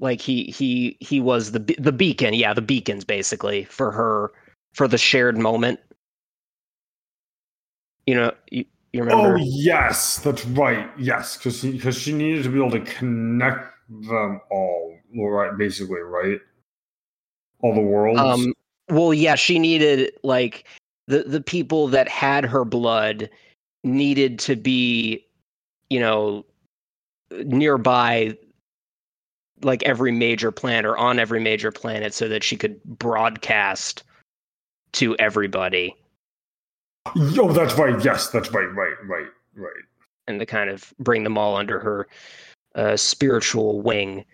Like 0.00 0.20
he 0.22 0.44
he 0.44 0.96
he 1.00 1.20
was 1.20 1.52
the 1.52 1.58
the 1.78 1.92
beacon, 1.92 2.34
yeah, 2.34 2.54
the 2.54 2.62
beacons 2.62 3.04
basically 3.04 3.64
for 3.64 3.92
her 3.92 4.32
for 4.72 4.88
the 4.88 4.98
shared 4.98 5.36
moment. 5.36 5.78
You 8.06 8.14
know, 8.14 8.32
you, 8.50 8.64
you 8.92 9.02
remember? 9.02 9.36
Oh 9.36 9.44
yes, 9.44 10.16
that's 10.18 10.44
right. 10.46 10.90
Yes, 10.98 11.36
because 11.36 11.62
because 11.62 11.96
she 11.98 12.14
needed 12.14 12.44
to 12.44 12.48
be 12.48 12.58
able 12.58 12.70
to 12.70 12.80
connect 12.80 13.74
them 13.88 14.40
all, 14.50 14.96
right? 15.14 15.56
Basically, 15.56 16.00
right? 16.00 16.40
All 17.60 17.74
the 17.74 17.82
worlds. 17.82 18.20
um, 18.20 18.54
well, 18.88 19.12
yeah, 19.12 19.34
she 19.34 19.58
needed 19.58 20.12
like 20.22 20.66
the 21.08 21.24
the 21.24 21.42
people 21.42 21.88
that 21.88 22.08
had 22.08 22.44
her 22.46 22.64
blood 22.64 23.28
needed 23.84 24.38
to 24.40 24.56
be, 24.56 25.26
you 25.90 26.00
know, 26.00 26.46
nearby 27.30 28.36
like 29.62 29.82
every 29.84 30.12
major 30.12 30.50
planet 30.50 30.84
or 30.84 30.96
on 30.96 31.18
every 31.18 31.40
major 31.40 31.70
planet 31.70 32.14
so 32.14 32.28
that 32.28 32.42
she 32.42 32.56
could 32.56 32.82
broadcast 32.84 34.02
to 34.92 35.16
everybody 35.18 35.94
oh, 37.16 37.52
that's 37.52 37.74
right. 37.74 38.02
Yes, 38.04 38.28
that's 38.28 38.50
right. 38.52 38.72
Right. 38.74 38.94
Right. 39.04 39.26
Right. 39.56 39.84
and 40.28 40.38
to 40.38 40.46
kind 40.46 40.70
of 40.70 40.94
bring 41.00 41.24
them 41.24 41.36
all 41.36 41.56
under 41.56 41.80
her 41.80 42.06
uh, 42.76 42.96
spiritual 42.96 43.80
wing. 43.82 44.24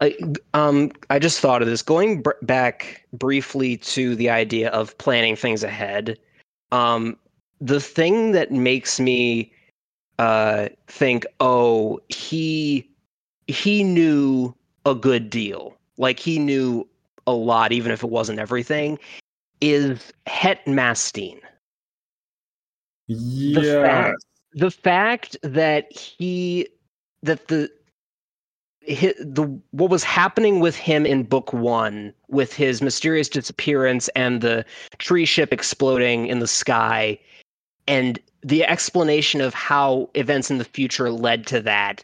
I, 0.00 0.16
um, 0.54 0.90
I 1.08 1.18
just 1.18 1.40
thought 1.40 1.62
of 1.62 1.68
this 1.68 1.82
going 1.82 2.22
br- 2.22 2.30
back 2.42 3.06
briefly 3.12 3.76
to 3.78 4.16
the 4.16 4.28
idea 4.28 4.70
of 4.70 4.96
planning 4.98 5.36
things 5.36 5.62
ahead. 5.62 6.18
Um, 6.72 7.16
the 7.60 7.80
thing 7.80 8.32
that 8.32 8.50
makes 8.50 8.98
me 8.98 9.52
uh, 10.18 10.68
think, 10.88 11.24
oh, 11.40 12.00
he 12.08 12.90
he 13.46 13.84
knew 13.84 14.52
a 14.86 14.94
good 14.94 15.28
deal, 15.28 15.76
like 15.98 16.18
he 16.18 16.38
knew 16.38 16.88
a 17.26 17.32
lot, 17.32 17.72
even 17.72 17.92
if 17.92 18.02
it 18.02 18.10
wasn't 18.10 18.38
everything, 18.38 18.98
is 19.60 20.12
Het 20.26 20.64
Masteen. 20.66 21.40
Yeah. 23.08 23.82
fact- 23.82 24.24
the 24.52 24.70
fact 24.70 25.36
that 25.42 25.92
he 25.92 26.66
that 27.22 27.48
the 27.48 27.70
hi 28.88 29.12
the 29.18 29.44
what 29.72 29.90
was 29.90 30.02
happening 30.02 30.60
with 30.60 30.76
him 30.76 31.04
in 31.04 31.24
book 31.24 31.52
one 31.52 32.14
with 32.28 32.54
his 32.54 32.80
mysterious 32.80 33.28
disappearance 33.28 34.08
and 34.16 34.40
the 34.40 34.64
tree 34.98 35.26
ship 35.26 35.52
exploding 35.52 36.26
in 36.26 36.38
the 36.38 36.46
sky 36.46 37.18
and 37.86 38.18
the 38.42 38.64
explanation 38.64 39.40
of 39.40 39.52
how 39.52 40.08
events 40.14 40.50
in 40.50 40.58
the 40.58 40.64
future 40.64 41.10
led 41.10 41.46
to 41.48 41.60
that 41.60 42.02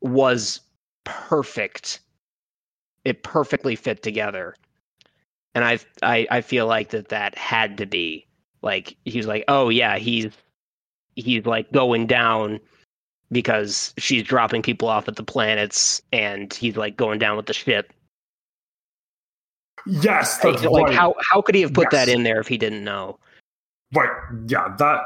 was 0.00 0.60
perfect 1.04 2.00
it 3.04 3.22
perfectly 3.22 3.76
fit 3.76 4.02
together 4.02 4.54
and 5.54 5.64
I, 5.64 5.78
I 6.02 6.26
i 6.30 6.40
feel 6.40 6.66
like 6.66 6.90
that 6.90 7.08
that 7.08 7.36
had 7.36 7.76
to 7.78 7.86
be 7.86 8.26
like 8.62 8.96
he's 9.04 9.26
like 9.26 9.44
oh 9.48 9.68
yeah 9.68 9.98
he's 9.98 10.28
he's 11.16 11.44
like 11.44 11.70
going 11.72 12.06
down 12.06 12.60
because 13.30 13.94
she's 13.98 14.22
dropping 14.22 14.62
people 14.62 14.88
off 14.88 15.08
at 15.08 15.16
the 15.16 15.22
planets 15.22 16.02
and 16.12 16.52
he's 16.52 16.76
like 16.76 16.96
going 16.96 17.18
down 17.18 17.36
with 17.36 17.46
the 17.46 17.54
ship 17.54 17.92
Yes, 19.84 20.38
that's 20.38 20.62
like 20.62 20.86
right. 20.86 20.94
how 20.94 21.16
how 21.28 21.42
could 21.42 21.56
he 21.56 21.62
have 21.62 21.74
put 21.74 21.90
that 21.90 22.08
in 22.08 22.22
there 22.22 22.38
if 22.38 22.46
he 22.46 22.56
didn't 22.56 22.84
know 22.84 23.18
Right. 23.92 24.10
Yeah, 24.46 24.74
that 24.78 25.02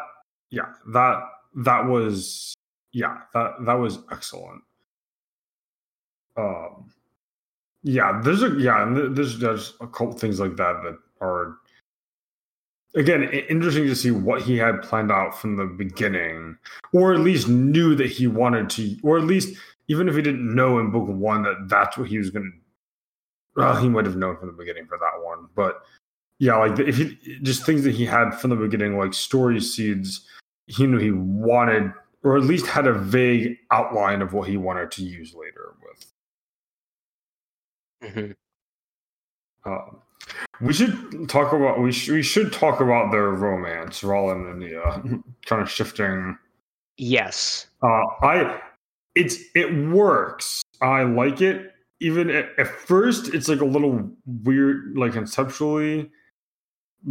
yeah, 0.50 0.72
that 0.92 1.22
that 1.56 1.86
was 1.86 2.54
yeah, 2.92 3.18
that 3.34 3.54
that 3.64 3.74
was 3.74 3.98
excellent. 4.12 4.62
Um 6.36 6.92
yeah, 7.82 8.20
there's 8.22 8.42
a 8.42 8.50
yeah, 8.58 8.82
and 8.82 9.16
there's 9.16 9.38
there's 9.38 9.74
couple 9.92 10.12
things 10.12 10.40
like 10.40 10.56
that 10.56 10.82
that 10.82 10.98
are 11.20 11.56
again 12.94 13.24
interesting 13.24 13.84
to 13.84 13.94
see 13.94 14.10
what 14.10 14.42
he 14.42 14.56
had 14.56 14.82
planned 14.82 15.12
out 15.12 15.38
from 15.38 15.56
the 15.56 15.66
beginning 15.66 16.56
or 16.92 17.12
at 17.12 17.20
least 17.20 17.48
knew 17.48 17.94
that 17.94 18.10
he 18.10 18.26
wanted 18.26 18.70
to 18.70 18.96
or 19.02 19.18
at 19.18 19.24
least 19.24 19.56
even 19.88 20.08
if 20.08 20.16
he 20.16 20.22
didn't 20.22 20.54
know 20.54 20.78
in 20.78 20.90
book 20.90 21.06
1 21.06 21.42
that 21.42 21.68
that's 21.68 21.96
what 21.96 22.08
he 22.08 22.18
was 22.18 22.30
going 22.30 22.44
to 22.44 22.58
well, 23.56 23.76
he 23.76 23.88
might 23.88 24.04
have 24.04 24.16
known 24.16 24.36
from 24.36 24.48
the 24.48 24.52
beginning 24.52 24.86
for 24.86 24.98
that 24.98 25.24
one, 25.24 25.48
but 25.54 25.82
yeah, 26.38 26.56
like 26.56 26.78
if 26.78 26.98
he 26.98 27.16
just 27.42 27.64
things 27.64 27.84
that 27.84 27.94
he 27.94 28.04
had 28.04 28.30
from 28.30 28.50
the 28.50 28.56
beginning, 28.56 28.98
like 28.98 29.14
story 29.14 29.58
seeds, 29.60 30.26
he 30.66 30.86
knew 30.86 30.98
he 30.98 31.10
wanted, 31.10 31.90
or 32.22 32.36
at 32.36 32.42
least 32.42 32.66
had 32.66 32.86
a 32.86 32.92
vague 32.92 33.56
outline 33.70 34.20
of 34.20 34.34
what 34.34 34.48
he 34.48 34.58
wanted 34.58 34.90
to 34.92 35.02
use 35.02 35.34
later 35.34 35.74
with. 35.82 36.12
Mhm. 38.02 38.34
Um, 39.64 39.98
we 40.60 40.72
should 40.72 41.28
talk 41.28 41.52
about 41.52 41.80
we, 41.80 41.92
sh- 41.92 42.08
we 42.10 42.22
should 42.22 42.52
talk 42.52 42.80
about 42.80 43.10
their 43.12 43.30
romance, 43.30 44.02
Rollin 44.02 44.48
and 44.50 44.62
the 44.62 44.80
uh, 44.82 45.00
kind 45.44 45.62
of 45.62 45.70
shifting. 45.70 46.36
yes 46.96 47.66
Uh, 47.82 48.04
I 48.22 48.60
it's 49.14 49.38
it 49.54 49.72
works. 49.88 50.62
I 50.80 51.02
like 51.04 51.40
it. 51.40 51.72
Even 52.00 52.28
at, 52.28 52.50
at 52.58 52.66
first, 52.66 53.32
it's 53.32 53.48
like 53.48 53.60
a 53.62 53.64
little 53.64 54.10
weird, 54.44 54.96
like 54.98 55.12
conceptually, 55.14 56.10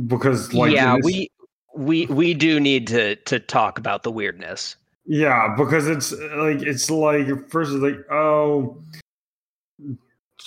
because 0.07 0.53
like 0.53 0.71
yeah 0.73 0.95
this- 0.95 1.05
we 1.05 1.29
we 1.75 2.05
we 2.07 2.33
do 2.33 2.59
need 2.59 2.87
to 2.87 3.15
to 3.17 3.39
talk 3.39 3.77
about 3.79 4.03
the 4.03 4.11
weirdness 4.11 4.75
Yeah, 5.05 5.55
because 5.57 5.87
it's 5.87 6.11
like 6.11 6.61
it's 6.61 6.89
like 6.89 7.27
first 7.49 7.71
it's 7.73 7.81
like 7.81 7.97
oh, 8.11 8.77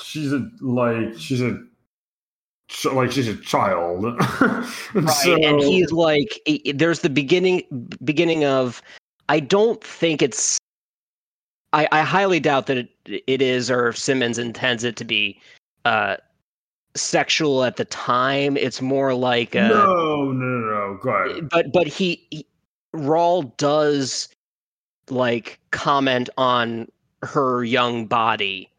she's 0.02 0.32
a 0.32 0.48
like 0.60 1.16
she's 1.18 1.40
a 1.42 1.58
like 2.92 3.10
she's 3.10 3.28
a 3.28 3.36
child, 3.36 4.04
And 4.04 4.18
right 4.94 5.10
so- 5.10 5.36
and 5.42 5.60
he's 5.60 5.90
like 5.92 6.40
there's 6.74 7.00
the 7.00 7.10
beginning 7.10 7.62
beginning 8.04 8.44
of 8.44 8.82
i 9.28 9.40
don't 9.40 9.82
think 9.82 10.20
it's 10.22 10.58
i 11.72 11.88
i 11.92 12.02
highly 12.02 12.40
doubt 12.40 12.66
that 12.66 12.76
it, 12.78 12.90
it 13.26 13.40
is 13.42 13.70
or 13.70 13.92
simmons 13.92 14.38
intends 14.38 14.84
it 14.84 14.96
to 14.96 15.04
be 15.04 15.40
uh 15.86 16.16
sexual 16.96 17.62
at 17.64 17.76
the 17.76 17.84
time. 17.84 18.56
It's 18.56 18.82
more 18.82 19.14
like 19.14 19.54
uh 19.54 19.68
no, 19.68 19.84
no, 19.86 20.32
no, 20.32 20.58
no, 20.92 20.98
go 21.02 21.10
ahead. 21.10 21.48
but 21.50 21.72
but 21.72 21.86
he, 21.86 22.26
he 22.30 22.46
Raul 22.94 23.56
does 23.56 24.28
like 25.10 25.58
comment 25.70 26.28
on 26.36 26.88
her 27.22 27.62
young 27.64 28.06
body 28.06 28.70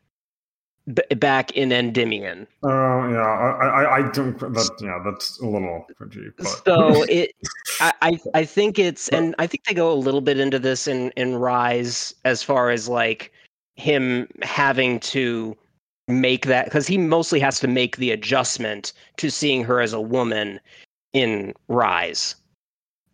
b- 0.94 1.16
back 1.16 1.52
in 1.52 1.72
Endymion. 1.72 2.48
Oh 2.64 3.10
yeah, 3.10 3.20
I, 3.20 3.68
I, 3.68 3.96
I 3.98 4.12
don't. 4.12 4.38
That 4.40 4.72
yeah, 4.82 5.00
that's 5.04 5.40
a 5.40 5.46
little 5.46 5.86
cringy. 6.00 6.32
But. 6.38 6.62
So 6.66 7.04
it, 7.10 7.32
I, 7.80 7.94
I, 8.02 8.20
I 8.34 8.46
think 8.46 8.80
it's, 8.80 9.10
and 9.10 9.36
I 9.40 9.48
think 9.48 9.66
they 9.66 9.74
go 9.74 9.92
a 9.92 9.96
little 9.96 10.22
bit 10.22 10.40
into 10.40 10.60
this 10.60 10.88
in 10.88 11.12
in 11.12 11.36
Rise 11.36 12.14
as 12.26 12.44
far 12.44 12.70
as 12.70 12.90
like 12.90 13.32
him 13.76 14.28
having 14.42 15.00
to 15.00 15.56
make 16.08 16.46
that 16.48 16.66
because 16.66 16.88
he 16.88 16.98
mostly 16.98 17.40
has 17.40 17.60
to 17.60 17.68
make 17.68 17.98
the 17.98 18.12
adjustment 18.12 18.94
to 19.18 19.30
seeing 19.30 19.64
her 19.64 19.80
as 19.80 19.94
a 19.94 20.02
woman 20.02 20.60
in 21.14 21.54
Rise. 21.68 22.36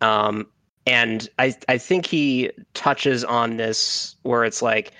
Um, 0.00 0.46
and 0.86 1.28
I 1.38 1.54
I 1.68 1.78
think 1.78 2.06
he 2.06 2.50
touches 2.74 3.24
on 3.24 3.56
this 3.56 4.16
where 4.22 4.44
it's 4.44 4.62
like, 4.62 4.92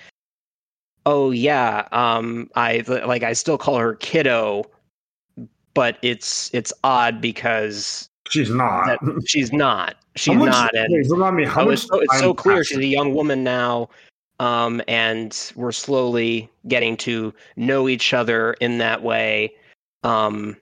oh 1.06 1.30
yeah, 1.30 1.88
um, 1.92 2.50
I 2.56 2.84
like 2.86 3.22
I 3.22 3.32
still 3.32 3.56
call 3.56 3.78
her 3.78 3.94
kiddo, 3.94 4.64
but 5.72 5.96
it's 6.02 6.50
it's 6.52 6.72
odd 6.84 7.20
because 7.22 8.10
she's 8.28 8.50
not. 8.50 8.98
she's 9.26 9.52
not. 9.52 9.94
She's 10.16 10.36
much- 10.36 10.50
not, 10.50 10.74
and 10.76 10.92
wait, 10.92 11.08
remind 11.08 11.36
me 11.36 11.46
how 11.46 11.64
much? 11.64 11.74
it's 11.74 11.86
so, 11.86 12.00
it's 12.00 12.18
so 12.18 12.34
clear 12.34 12.62
she's 12.62 12.78
a 12.78 12.86
young 12.86 13.14
woman 13.14 13.42
now, 13.42 13.88
um, 14.40 14.82
and 14.88 15.52
we're 15.56 15.72
slowly 15.72 16.50
getting 16.68 16.96
to 16.98 17.32
know 17.56 17.88
each 17.88 18.12
other 18.12 18.52
in 18.54 18.78
that 18.78 19.02
way. 19.02 19.54
Um, 20.02 20.56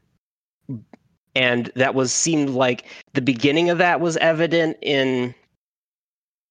and 1.37 1.71
that 1.75 1.95
was 1.95 2.13
seemed 2.13 2.51
like 2.51 2.87
the 3.15 3.21
beginning 3.21 3.71
of 3.71 3.79
that 3.79 4.01
was 4.01 4.17
evident 4.19 4.77
in 4.83 5.35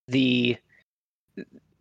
the 0.08 0.58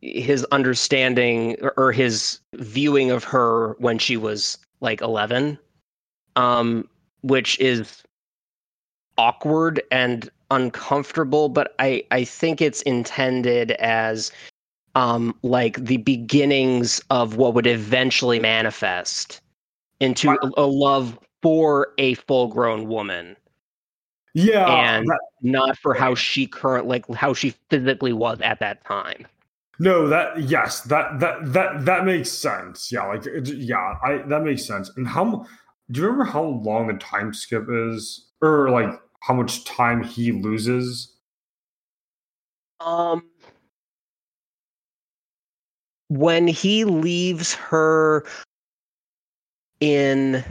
his 0.03 0.45
understanding 0.47 1.57
or, 1.77 1.93
his 1.93 2.41
viewing 2.55 3.11
of 3.11 3.25
her 3.25 3.75
when 3.79 3.99
she 3.99 4.17
was 4.17 4.59
like 4.81 5.01
11 5.01 5.59
um 6.37 6.89
which 7.23 7.59
is 7.61 8.03
awkward 9.17 9.81
and 9.93 10.29
uncomfortable 10.51 11.49
but 11.49 11.75
i 11.79 12.03
i 12.11 12.25
think 12.25 12.61
it's 12.61 12.83
intended 12.83 13.73
as 13.73 14.33
um 14.95 15.35
like 15.43 15.83
the 15.85 15.99
beginnings 15.99 17.01
of 17.11 17.37
what 17.37 17.55
would 17.55 17.67
eventually 17.67 18.41
manifest 18.41 19.41
into 20.01 20.31
a, 20.31 20.51
a 20.57 20.67
love 20.67 21.17
for 21.43 21.93
a 21.99 22.15
full 22.15 22.49
grown 22.49 22.89
woman. 22.89 23.37
Yeah, 24.35 24.67
and 24.67 25.07
that- 25.07 25.21
not 25.43 25.79
for 25.79 25.95
how 25.95 26.15
she 26.15 26.47
current 26.47 26.87
like 26.87 27.07
how 27.15 27.35
she 27.35 27.51
physically 27.69 28.13
was 28.13 28.41
at 28.41 28.61
that 28.61 28.85
time 28.85 29.27
No, 29.83 30.07
that 30.07 30.41
yes, 30.41 30.83
that 30.83 31.19
that 31.19 31.53
that 31.55 31.85
that 31.87 32.05
makes 32.05 32.31
sense. 32.31 32.93
Yeah, 32.93 33.05
like 33.07 33.25
yeah, 33.45 33.95
I 34.05 34.23
that 34.29 34.43
makes 34.45 34.65
sense. 34.65 34.91
And 34.97 35.09
how 35.09 35.45
do 35.91 36.01
you 36.01 36.07
remember 36.07 36.25
how 36.31 36.45
long 36.45 36.87
the 36.87 36.95
time 36.95 37.35
skip 37.35 37.67
is, 37.69 38.31
or 38.41 38.71
like 38.71 38.91
how 39.23 39.35
much 39.35 39.65
time 39.65 40.05
he 40.05 40.31
loses? 40.31 41.17
Um, 42.81 43.25
when 46.09 46.47
he 46.47 46.85
leaves 46.85 47.55
her 47.55 48.25
in, 49.81 50.45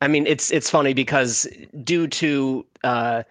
I 0.00 0.08
mean, 0.08 0.26
it's 0.26 0.50
it's 0.50 0.70
funny 0.70 0.92
because 0.92 1.48
due 1.82 2.08
to 2.08 2.66
uh, 2.84 3.22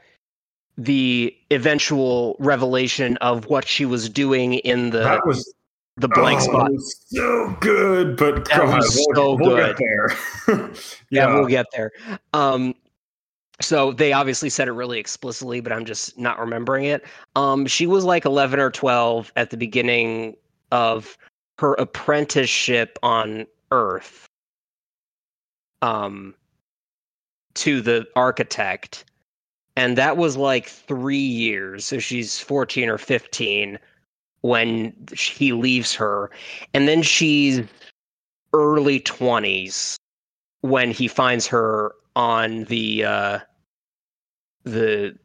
the 0.78 1.36
eventual 1.52 2.36
revelation 2.40 3.18
of 3.18 3.46
what 3.48 3.68
she 3.68 3.86
was 3.86 4.10
doing 4.10 4.56
in 4.56 4.92
the 4.92 5.00
that 5.00 5.26
was 5.26 5.54
the 5.98 6.08
blank 6.08 6.40
oh, 6.42 6.44
spot. 6.44 6.72
was 6.72 6.96
so 7.08 7.58
good, 7.60 8.18
but 8.18 8.46
That 8.46 8.58
God, 8.60 8.76
was 8.78 8.96
we'll, 8.96 9.16
so 9.16 9.36
we'll 9.36 9.56
good. 9.56 9.78
get 9.78 9.78
there. 9.80 10.72
yeah, 11.10 11.34
we'll 11.34 11.48
get 11.48 11.66
there. 11.74 11.92
Um, 12.34 12.76
so 13.60 13.92
they 13.92 14.14
obviously 14.14 14.50
said 14.50 14.68
it 14.68 14.74
really 14.74 15.00
explicitly, 15.00 15.60
but 15.60 15.74
I'm 15.74 15.86
just 15.86 16.18
not 16.18 16.40
remembering 16.40 16.86
it. 16.86 17.04
Um, 17.36 17.66
she 17.66 17.88
was 17.88 18.04
like 18.04 18.26
11 18.26 18.60
or 18.60 18.70
12 18.70 19.32
at 19.36 19.50
the 19.50 19.58
beginning 19.58 20.36
of 20.72 21.18
her 21.58 21.74
apprenticeship 21.76 23.00
on 23.02 23.48
Earth. 23.72 24.28
Um, 25.82 26.36
to 27.56 27.82
the 27.82 28.06
architect, 28.16 29.06
and 29.78 29.96
that 29.98 30.18
was 30.18 30.36
like 30.36 30.68
three 30.68 31.16
years. 31.18 31.86
So 31.86 32.00
she's 32.00 32.40
14 32.40 32.90
or 32.90 32.98
15 32.98 33.78
when 34.42 34.94
he 35.16 35.54
leaves 35.54 35.94
her, 35.94 36.32
and 36.74 36.88
then 36.88 37.02
she's 37.04 37.62
early 38.54 39.00
20s 39.02 39.96
when 40.62 40.90
he 40.92 41.08
finds 41.08 41.46
her 41.48 41.94
on 42.16 42.64
the 42.66 43.04
uh 43.06 43.40
the 44.64 45.16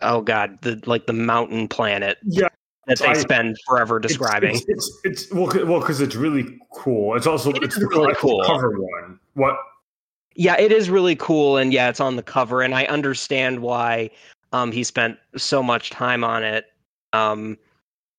oh 0.00 0.20
god 0.20 0.58
the 0.62 0.82
like 0.86 1.06
the 1.06 1.12
mountain 1.12 1.68
planet 1.68 2.18
Yeah, 2.24 2.48
that 2.86 2.98
they 2.98 3.06
I- 3.06 3.12
spend 3.14 3.56
forever 3.68 4.00
describing. 4.00 4.56
It's, 4.56 4.64
it's, 4.68 5.00
it's 5.04 5.32
well, 5.32 5.46
well, 5.66 5.80
because 5.80 6.00
it's 6.00 6.16
really 6.16 6.58
cool. 6.72 7.14
It's 7.14 7.26
also 7.26 7.50
It 7.50 7.62
it's 7.62 7.76
really 7.78 8.14
cool. 8.16 8.42
cover 8.44 8.70
one. 8.80 9.20
What? 9.34 9.56
Yeah, 10.36 10.56
it 10.58 10.70
is 10.70 10.90
really 10.90 11.16
cool, 11.16 11.56
and 11.56 11.72
yeah, 11.72 11.88
it's 11.88 12.00
on 12.00 12.16
the 12.16 12.22
cover, 12.22 12.62
and 12.62 12.74
I 12.74 12.84
understand 12.84 13.60
why 13.60 14.10
um, 14.52 14.70
he 14.70 14.84
spent 14.84 15.18
so 15.36 15.62
much 15.62 15.90
time 15.90 16.22
on 16.24 16.44
it. 16.44 16.66
Um, 17.12 17.56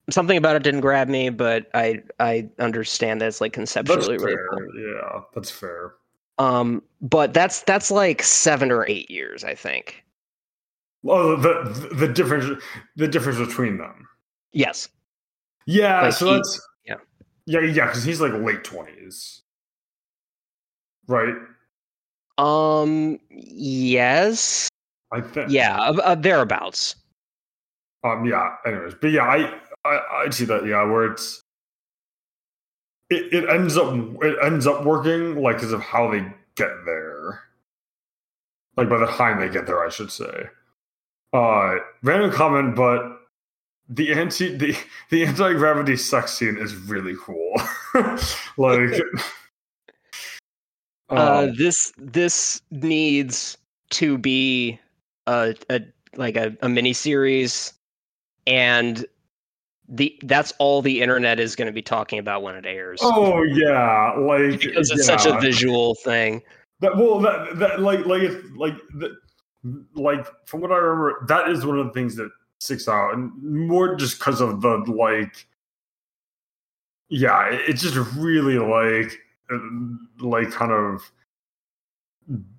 something 0.10 0.38
about 0.38 0.56
it 0.56 0.64
didn't 0.64 0.82
grab 0.82 1.08
me, 1.08 1.30
but 1.30 1.68
I 1.74 2.02
I 2.20 2.50
understand 2.60 3.22
that 3.22 3.28
it's 3.28 3.40
like 3.42 3.54
That's 3.54 3.74
conceptually 3.74 4.18
really 4.18 4.34
fair. 4.34 4.48
cool. 4.50 4.68
Yeah, 4.76 5.22
that's 5.36 5.52
fair. 5.52 5.94
Um, 6.40 6.82
but 7.02 7.34
that's 7.34 7.62
that's 7.62 7.92
like 7.92 8.24
seven 8.24 8.72
or 8.72 8.88
eight 8.88 9.10
years, 9.12 9.44
I 9.44 9.54
think. 9.56 10.04
Oh, 11.08 11.36
the 11.36 11.70
the, 11.90 11.96
the 12.08 12.08
difference 12.08 12.64
the 12.96 13.08
difference 13.08 13.38
between 13.38 13.78
them. 13.78 14.08
Yes. 14.54 14.90
Yeah, 15.68 16.02
Like 16.02 16.14
so 16.14 16.26
he- 16.28 16.36
that's 16.36 16.68
yeah. 16.86 16.96
yeah, 17.46 17.60
yeah, 17.60 17.86
because 17.86 18.04
he's 18.04 18.22
like 18.22 18.34
late 18.34 18.64
twenties, 18.64 19.42
right? 21.08 21.36
Um. 22.38 23.20
Yes. 23.30 24.70
I 25.12 25.22
think. 25.22 25.50
Yeah. 25.50 25.78
Uh, 25.80 25.94
uh, 26.04 26.16
thereabouts. 26.16 26.96
Um. 28.04 28.26
Yeah. 28.26 28.56
Anyways, 28.66 28.96
but 29.02 29.12
yeah, 29.12 29.24
I 29.24 29.54
I 29.86 30.24
I 30.26 30.30
see 30.30 30.46
that. 30.46 30.66
Yeah, 30.66 30.84
where 30.84 31.06
it's 31.12 31.42
it, 33.10 33.34
it 33.34 33.50
ends 33.50 33.78
up 33.78 33.94
it 34.22 34.38
ends 34.44 34.68
up 34.68 34.86
working 34.86 35.42
like 35.42 35.58
because 35.58 35.72
of 35.72 35.82
how 35.82 36.12
they 36.12 36.22
get 36.56 36.72
there. 36.86 37.42
Like 38.76 38.90
by 38.90 38.98
the 38.98 39.08
time 39.08 39.40
they 39.40 39.50
get 39.50 39.66
there, 39.66 39.84
I 39.84 39.90
should 39.90 40.12
say. 40.12 40.48
Uh, 41.34 41.78
random 42.04 42.32
comment, 42.32 42.76
but 42.76 43.20
the 43.90 44.14
anti 44.14 44.56
the 44.56 44.78
the 45.10 45.26
anti 45.26 45.54
gravity 45.54 45.98
sex 45.98 46.34
scene 46.34 46.58
is 46.58 46.76
really 46.76 47.16
cool. 47.20 47.54
like. 48.58 49.02
uh, 51.10 51.44
um, 51.46 51.54
this 51.56 51.94
this 51.98 52.62
needs 52.72 53.58
to 53.92 54.18
be 54.18 54.80
a, 55.28 55.56
a 55.70 55.82
like 56.16 56.36
a, 56.36 56.56
a 56.62 56.70
mini 56.70 56.94
series, 56.94 57.74
and 58.46 59.06
the 59.90 60.18
that's 60.24 60.52
all 60.60 60.82
the 60.82 61.02
internet 61.02 61.40
is 61.40 61.56
going 61.56 61.68
to 61.68 61.72
be 61.72 61.82
talking 61.82 62.20
about 62.20 62.44
when 62.44 62.56
it 62.56 62.66
airs. 62.66 63.00
oh 63.02 63.42
yeah, 63.44 64.14
like 64.18 64.60
because 64.60 64.92
it's 64.92 65.06
such 65.06 65.26
a 65.26 65.40
visual 65.40 65.96
thing. 65.96 66.42
That 66.82 66.98
well, 66.98 67.20
that 67.22 67.58
that 67.60 67.80
like 67.80 68.06
like 68.06 68.22
it's 68.24 68.46
like 68.58 68.76
that 68.96 69.16
like 69.96 70.26
from 70.46 70.62
what 70.62 70.72
I 70.72 70.76
remember, 70.78 71.26
that 71.28 71.50
is 71.50 71.66
one 71.66 71.80
of 71.80 71.86
the 71.88 71.94
things 71.94 72.16
that 72.18 72.30
sticks 72.60 72.88
out, 72.88 73.14
and 73.14 73.32
more 73.42 73.96
just 73.96 74.20
because 74.20 74.42
of 74.42 74.62
the 74.62 74.78
like, 74.88 75.48
yeah, 77.10 77.50
it- 77.50 77.62
it's 77.70 77.82
just 77.82 77.96
really 78.16 78.60
like 78.60 79.12
uh, 79.12 79.16
like 80.20 80.52
kind 80.52 80.72
of 80.72 81.10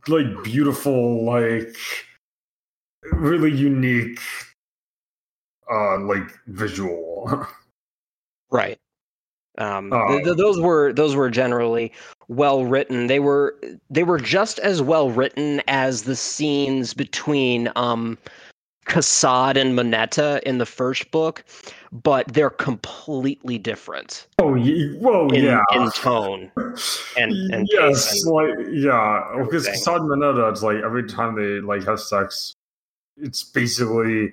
like 0.09 0.27
beautiful, 0.44 1.24
like 1.24 1.77
really 3.12 3.53
unique, 3.53 4.20
uh, 5.70 5.98
like 6.01 6.31
visual. 6.46 7.46
Right. 8.51 8.79
Um, 9.59 9.92
Oh. 9.92 10.09
th- 10.09 10.24
th- 10.24 10.37
those 10.38 10.59
were 10.59 10.90
those 10.94 11.14
were 11.14 11.29
generally 11.29 11.92
well 12.29 12.64
written. 12.64 13.09
They 13.09 13.20
were 13.20 13.59
they 13.90 14.05
were 14.05 14.18
just 14.18 14.59
as 14.61 14.81
well 14.81 15.11
written 15.11 15.61
as 15.68 16.05
the 16.05 16.16
scenes 16.16 16.94
between 16.94 17.70
um, 17.77 18.16
Kassad 18.88 19.57
and 19.57 19.77
Moneta 19.77 20.40
in 20.46 20.59
the 20.59 20.66
first 20.66 21.11
book, 21.11 21.44
but 21.92 22.27
they're 22.33 22.51
completely 22.51 23.59
different 23.59 24.27
oh, 24.38 24.55
whoa, 24.57 25.29
in, 25.29 25.44
yeah. 25.44 25.62
in 25.72 25.90
tone. 25.92 26.51
and- 27.16 27.33
and 27.53 27.68
yes, 27.70 28.24
and 28.24 28.33
like 28.35 28.51
yeah, 28.72 29.35
because. 29.42 29.68
Kassad 29.68 30.01
and 30.01 30.09
Moneta, 30.09 30.48
it's 30.48 30.62
like 30.62 30.79
every 30.83 31.05
time 31.07 31.37
they 31.37 31.61
like 31.61 31.85
have 31.85 32.01
sex, 32.01 32.55
it's 33.16 33.44
basically 33.44 34.33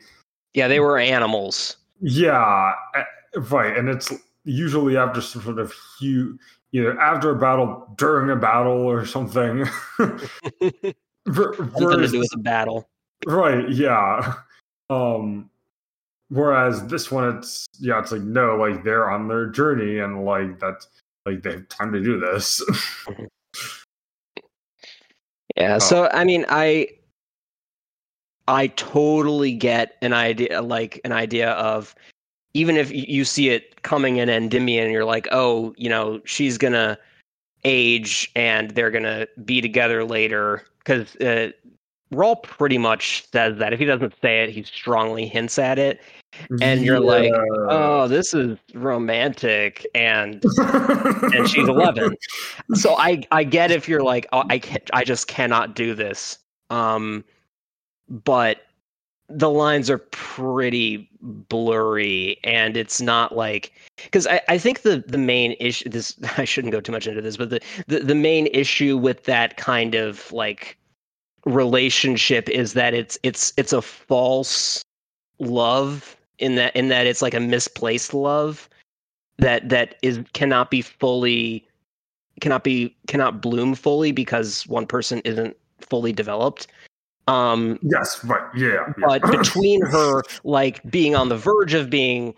Yeah, 0.54 0.68
they 0.68 0.80
were 0.80 0.98
animals. 0.98 1.78
yeah, 2.00 2.74
eh, 2.96 3.04
right, 3.50 3.76
and 3.78 3.90
it's 3.90 4.12
usually 4.46 4.96
after 4.96 5.22
some 5.22 5.42
sort 5.42 5.60
of 5.60 5.74
huge, 6.00 6.38
either 6.72 7.00
after 7.00 7.32
a 7.32 7.36
battle, 7.36 7.88
during 7.98 8.30
a 8.30 8.36
battle, 8.36 8.74
or 8.86 9.06
something. 9.06 9.66
Ver- 11.28 11.56
Something 11.56 12.00
to 12.00 12.08
do 12.08 12.20
with 12.20 12.30
the 12.30 12.38
battle. 12.38 12.88
Right, 13.26 13.70
yeah. 13.70 14.36
Um, 14.92 15.50
whereas 16.30 16.86
this 16.86 17.10
one, 17.10 17.38
it's 17.38 17.66
yeah, 17.80 18.00
it's 18.00 18.12
like 18.12 18.22
no, 18.22 18.56
like 18.56 18.84
they're 18.84 19.10
on 19.10 19.28
their 19.28 19.48
journey, 19.48 19.98
and 19.98 20.24
like 20.24 20.60
that's 20.60 20.88
like 21.26 21.42
they 21.42 21.54
have 21.54 21.68
time 21.70 21.92
to 21.92 22.00
do 22.04 22.20
this. 22.20 22.64
Yeah, 25.58 25.76
Oh. 25.76 25.80
so 25.80 26.10
I 26.12 26.24
mean, 26.26 26.46
I 26.50 26.90
I 28.48 28.68
totally 28.68 29.54
get 29.54 29.96
an 30.02 30.14
idea 30.14 30.62
like 30.62 31.00
an 31.04 31.12
idea 31.12 31.52
of 31.52 31.96
even 32.54 32.78
if 32.78 32.92
you 32.92 33.26
see 33.26 33.50
it 33.50 33.82
coming 33.82 34.18
in 34.18 34.30
Endymion, 34.30 34.92
you're 34.92 35.06
like, 35.06 35.28
oh, 35.32 35.74
you 35.78 35.90
know, 35.90 36.22
she's 36.26 36.58
gonna 36.58 36.98
age 37.64 38.32
and 38.36 38.72
they're 38.72 38.92
gonna 38.92 39.28
be 39.44 39.62
together 39.62 40.04
later 40.06 40.64
because 40.80 41.16
uh, 41.18 41.52
Raul 42.14 42.42
pretty 42.44 42.78
much 42.78 43.26
says 43.32 43.58
that. 43.58 43.74
If 43.74 43.80
he 43.80 43.86
doesn't 43.86 44.14
say 44.22 44.44
it, 44.44 44.50
he 44.50 44.64
strongly 44.64 45.28
hints 45.28 45.58
at 45.58 45.80
it. 45.80 46.02
And 46.62 46.82
you're 46.82 47.00
like, 47.00 47.32
Oh, 47.70 48.08
this 48.08 48.34
is 48.34 48.58
romantic, 48.74 49.86
and 49.96 50.44
and 51.34 51.50
she's 51.50 51.68
11. 51.68 52.16
so 52.74 52.96
I 52.98 53.24
I 53.32 53.44
get 53.44 53.72
if 53.72 53.88
you're 53.88 54.04
like 54.04 54.28
oh, 54.34 54.44
I 54.50 54.60
can't, 54.60 54.90
I 54.94 55.04
just 55.04 55.28
cannot 55.28 55.76
do 55.76 55.96
this. 55.96 56.40
Um 56.70 57.24
but 58.10 58.62
the 59.28 59.50
lines 59.50 59.90
are 59.90 59.98
pretty 59.98 61.10
blurry 61.22 62.38
and 62.44 62.78
it's 62.78 63.02
not 63.02 63.36
like 63.36 63.74
because 64.04 64.28
I, 64.28 64.42
I 64.48 64.58
think 64.60 64.84
the 64.84 65.04
the 65.08 65.18
main 65.18 65.56
issue 65.60 65.90
this 65.90 66.16
I 66.38 66.46
shouldn't 66.46 66.72
go 66.74 66.82
too 66.82 66.92
much 66.92 67.08
into 67.08 67.22
this 67.22 67.38
but 67.38 67.50
the, 67.50 67.60
the 67.88 68.00
the 68.00 68.16
main 68.16 68.48
issue 68.48 68.98
with 68.98 69.24
that 69.24 69.58
kind 69.58 69.96
of 69.96 70.32
like 70.32 70.78
relationship 71.46 72.50
is 72.50 72.74
that 72.74 72.94
it's 72.94 73.18
it's 73.24 73.54
it's 73.58 73.74
a 73.74 73.82
false 73.82 74.84
love 75.40 76.18
in 76.40 76.56
that 76.56 76.76
in 76.76 76.88
that 76.90 77.06
it's 77.06 77.22
like 77.22 77.34
a 77.34 77.40
misplaced 77.40 78.14
love 78.14 78.68
that 79.38 79.70
that 79.70 79.96
is 80.02 80.20
cannot 80.34 80.72
be 80.72 80.82
fully 80.82 81.68
cannot 82.42 82.64
be 82.64 82.96
cannot 83.08 83.42
bloom 83.42 83.76
fully 83.76 84.12
because 84.12 84.66
one 84.68 84.88
person 84.88 85.20
isn't 85.20 85.56
fully 85.80 86.12
developed 86.12 86.68
um 87.28 87.80
Yes, 87.84 88.24
right. 88.26 88.44
Yeah. 88.56 88.88
yeah. 88.98 89.06
but 89.08 89.22
between 89.32 89.82
her 89.86 90.24
like 90.44 90.82
being 90.90 91.16
on 91.16 91.30
the 91.30 91.38
verge 91.38 91.74
of 91.74 91.90
being 91.90 92.34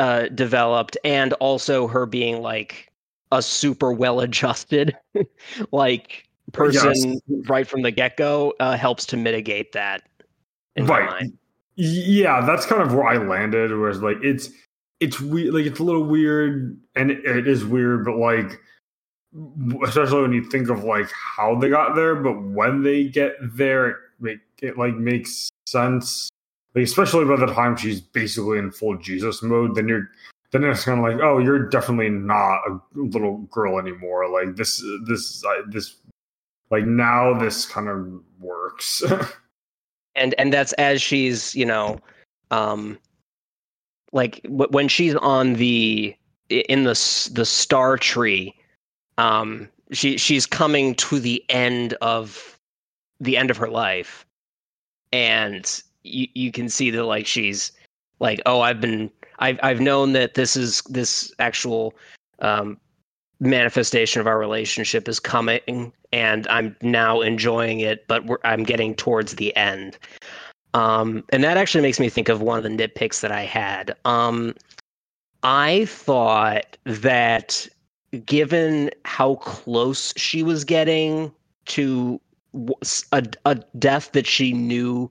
uh 0.00 0.26
developed 0.28 0.96
and 1.04 1.34
also 1.34 1.86
her 1.86 2.04
being 2.04 2.42
like 2.42 2.90
a 3.32 3.42
super 3.42 3.92
well 3.92 4.20
adjusted 4.20 4.96
like 5.72 6.28
person 6.52 7.12
Yes. 7.28 7.48
right 7.48 7.66
from 7.66 7.82
the 7.82 7.90
get-go 7.90 8.54
uh 8.60 8.76
helps 8.76 9.06
to 9.06 9.16
mitigate 9.16 9.72
that 9.72 10.02
right. 10.76 11.30
Yeah, 11.76 12.44
that's 12.44 12.66
kind 12.66 12.82
of 12.82 12.94
where 12.94 13.06
I 13.06 13.16
landed. 13.16 13.70
Whereas 13.70 14.02
like 14.02 14.18
it's 14.22 14.50
it's 15.00 15.18
weird, 15.20 15.54
like 15.54 15.64
it's 15.64 15.80
a 15.80 15.82
little 15.82 16.04
weird, 16.04 16.78
and 16.94 17.10
it, 17.10 17.24
it 17.24 17.48
is 17.48 17.64
weird, 17.64 18.04
but 18.04 18.16
like 18.16 18.60
especially 19.84 20.22
when 20.22 20.32
you 20.32 20.44
think 20.44 20.68
of 20.68 20.84
like 20.84 21.10
how 21.10 21.54
they 21.54 21.68
got 21.70 21.94
there, 21.94 22.16
but 22.16 22.42
when 22.42 22.82
they 22.82 23.04
get 23.04 23.32
there, 23.40 23.88
it 23.88 23.96
make 24.20 24.40
it 24.60 24.76
like 24.76 24.94
makes 24.94 25.48
sense. 25.66 26.28
Like 26.74 26.84
especially 26.84 27.24
by 27.24 27.36
the 27.36 27.52
time 27.52 27.76
she's 27.76 28.00
basically 28.00 28.58
in 28.58 28.70
full 28.70 28.96
Jesus 28.98 29.42
mode, 29.42 29.74
then 29.74 29.88
you're 29.88 30.10
then 30.52 30.64
it's 30.64 30.84
kind 30.84 30.98
of 30.98 31.04
like, 31.04 31.22
oh, 31.22 31.38
you're 31.38 31.68
definitely 31.68 32.10
not 32.10 32.58
a 32.68 32.80
little 32.94 33.38
girl 33.52 33.78
anymore. 33.78 34.28
Like 34.28 34.56
this, 34.56 34.82
this, 35.06 35.44
uh, 35.44 35.62
this, 35.68 35.96
like 36.70 36.84
now 36.84 37.38
this 37.38 37.66
kind 37.66 37.88
of 37.88 38.06
works. 38.40 39.02
and 40.16 40.34
and 40.38 40.52
that's 40.52 40.72
as 40.74 41.00
she's 41.00 41.54
you 41.54 41.64
know 41.64 41.98
um 42.50 42.98
like 44.12 44.42
w- 44.44 44.68
when 44.70 44.88
she's 44.88 45.14
on 45.16 45.54
the 45.54 46.14
in 46.48 46.84
the 46.84 47.30
the 47.32 47.44
star 47.44 47.96
tree 47.96 48.54
um 49.18 49.68
she 49.92 50.16
she's 50.16 50.46
coming 50.46 50.94
to 50.96 51.18
the 51.20 51.44
end 51.48 51.94
of 52.00 52.58
the 53.20 53.36
end 53.36 53.50
of 53.50 53.56
her 53.56 53.70
life 53.70 54.26
and 55.12 55.82
you 56.02 56.26
you 56.34 56.50
can 56.50 56.68
see 56.68 56.90
that 56.90 57.04
like 57.04 57.26
she's 57.26 57.72
like 58.18 58.40
oh 58.46 58.60
i've 58.60 58.80
been 58.80 59.10
i've 59.38 59.58
i've 59.62 59.80
known 59.80 60.12
that 60.12 60.34
this 60.34 60.56
is 60.56 60.82
this 60.82 61.32
actual 61.38 61.94
um 62.40 62.78
manifestation 63.40 64.20
of 64.20 64.26
our 64.26 64.38
relationship 64.38 65.08
is 65.08 65.18
coming 65.18 65.92
and 66.12 66.46
i'm 66.48 66.76
now 66.82 67.20
enjoying 67.22 67.80
it 67.80 68.06
but 68.06 68.26
we're, 68.26 68.38
i'm 68.44 68.62
getting 68.62 68.94
towards 68.94 69.36
the 69.36 69.54
end. 69.56 69.98
Um 70.74 71.24
and 71.30 71.42
that 71.42 71.56
actually 71.56 71.80
makes 71.80 71.98
me 71.98 72.08
think 72.08 72.28
of 72.28 72.42
one 72.42 72.58
of 72.58 72.64
the 72.64 72.68
nitpicks 72.68 73.20
that 73.20 73.32
i 73.32 73.42
had. 73.42 73.96
Um 74.04 74.54
I 75.42 75.86
thought 75.86 76.76
that 76.84 77.66
given 78.26 78.90
how 79.04 79.36
close 79.36 80.12
she 80.16 80.42
was 80.42 80.64
getting 80.64 81.32
to 81.66 82.20
a, 83.12 83.26
a 83.46 83.54
death 83.78 84.12
that 84.12 84.26
she 84.26 84.52
knew 84.52 85.10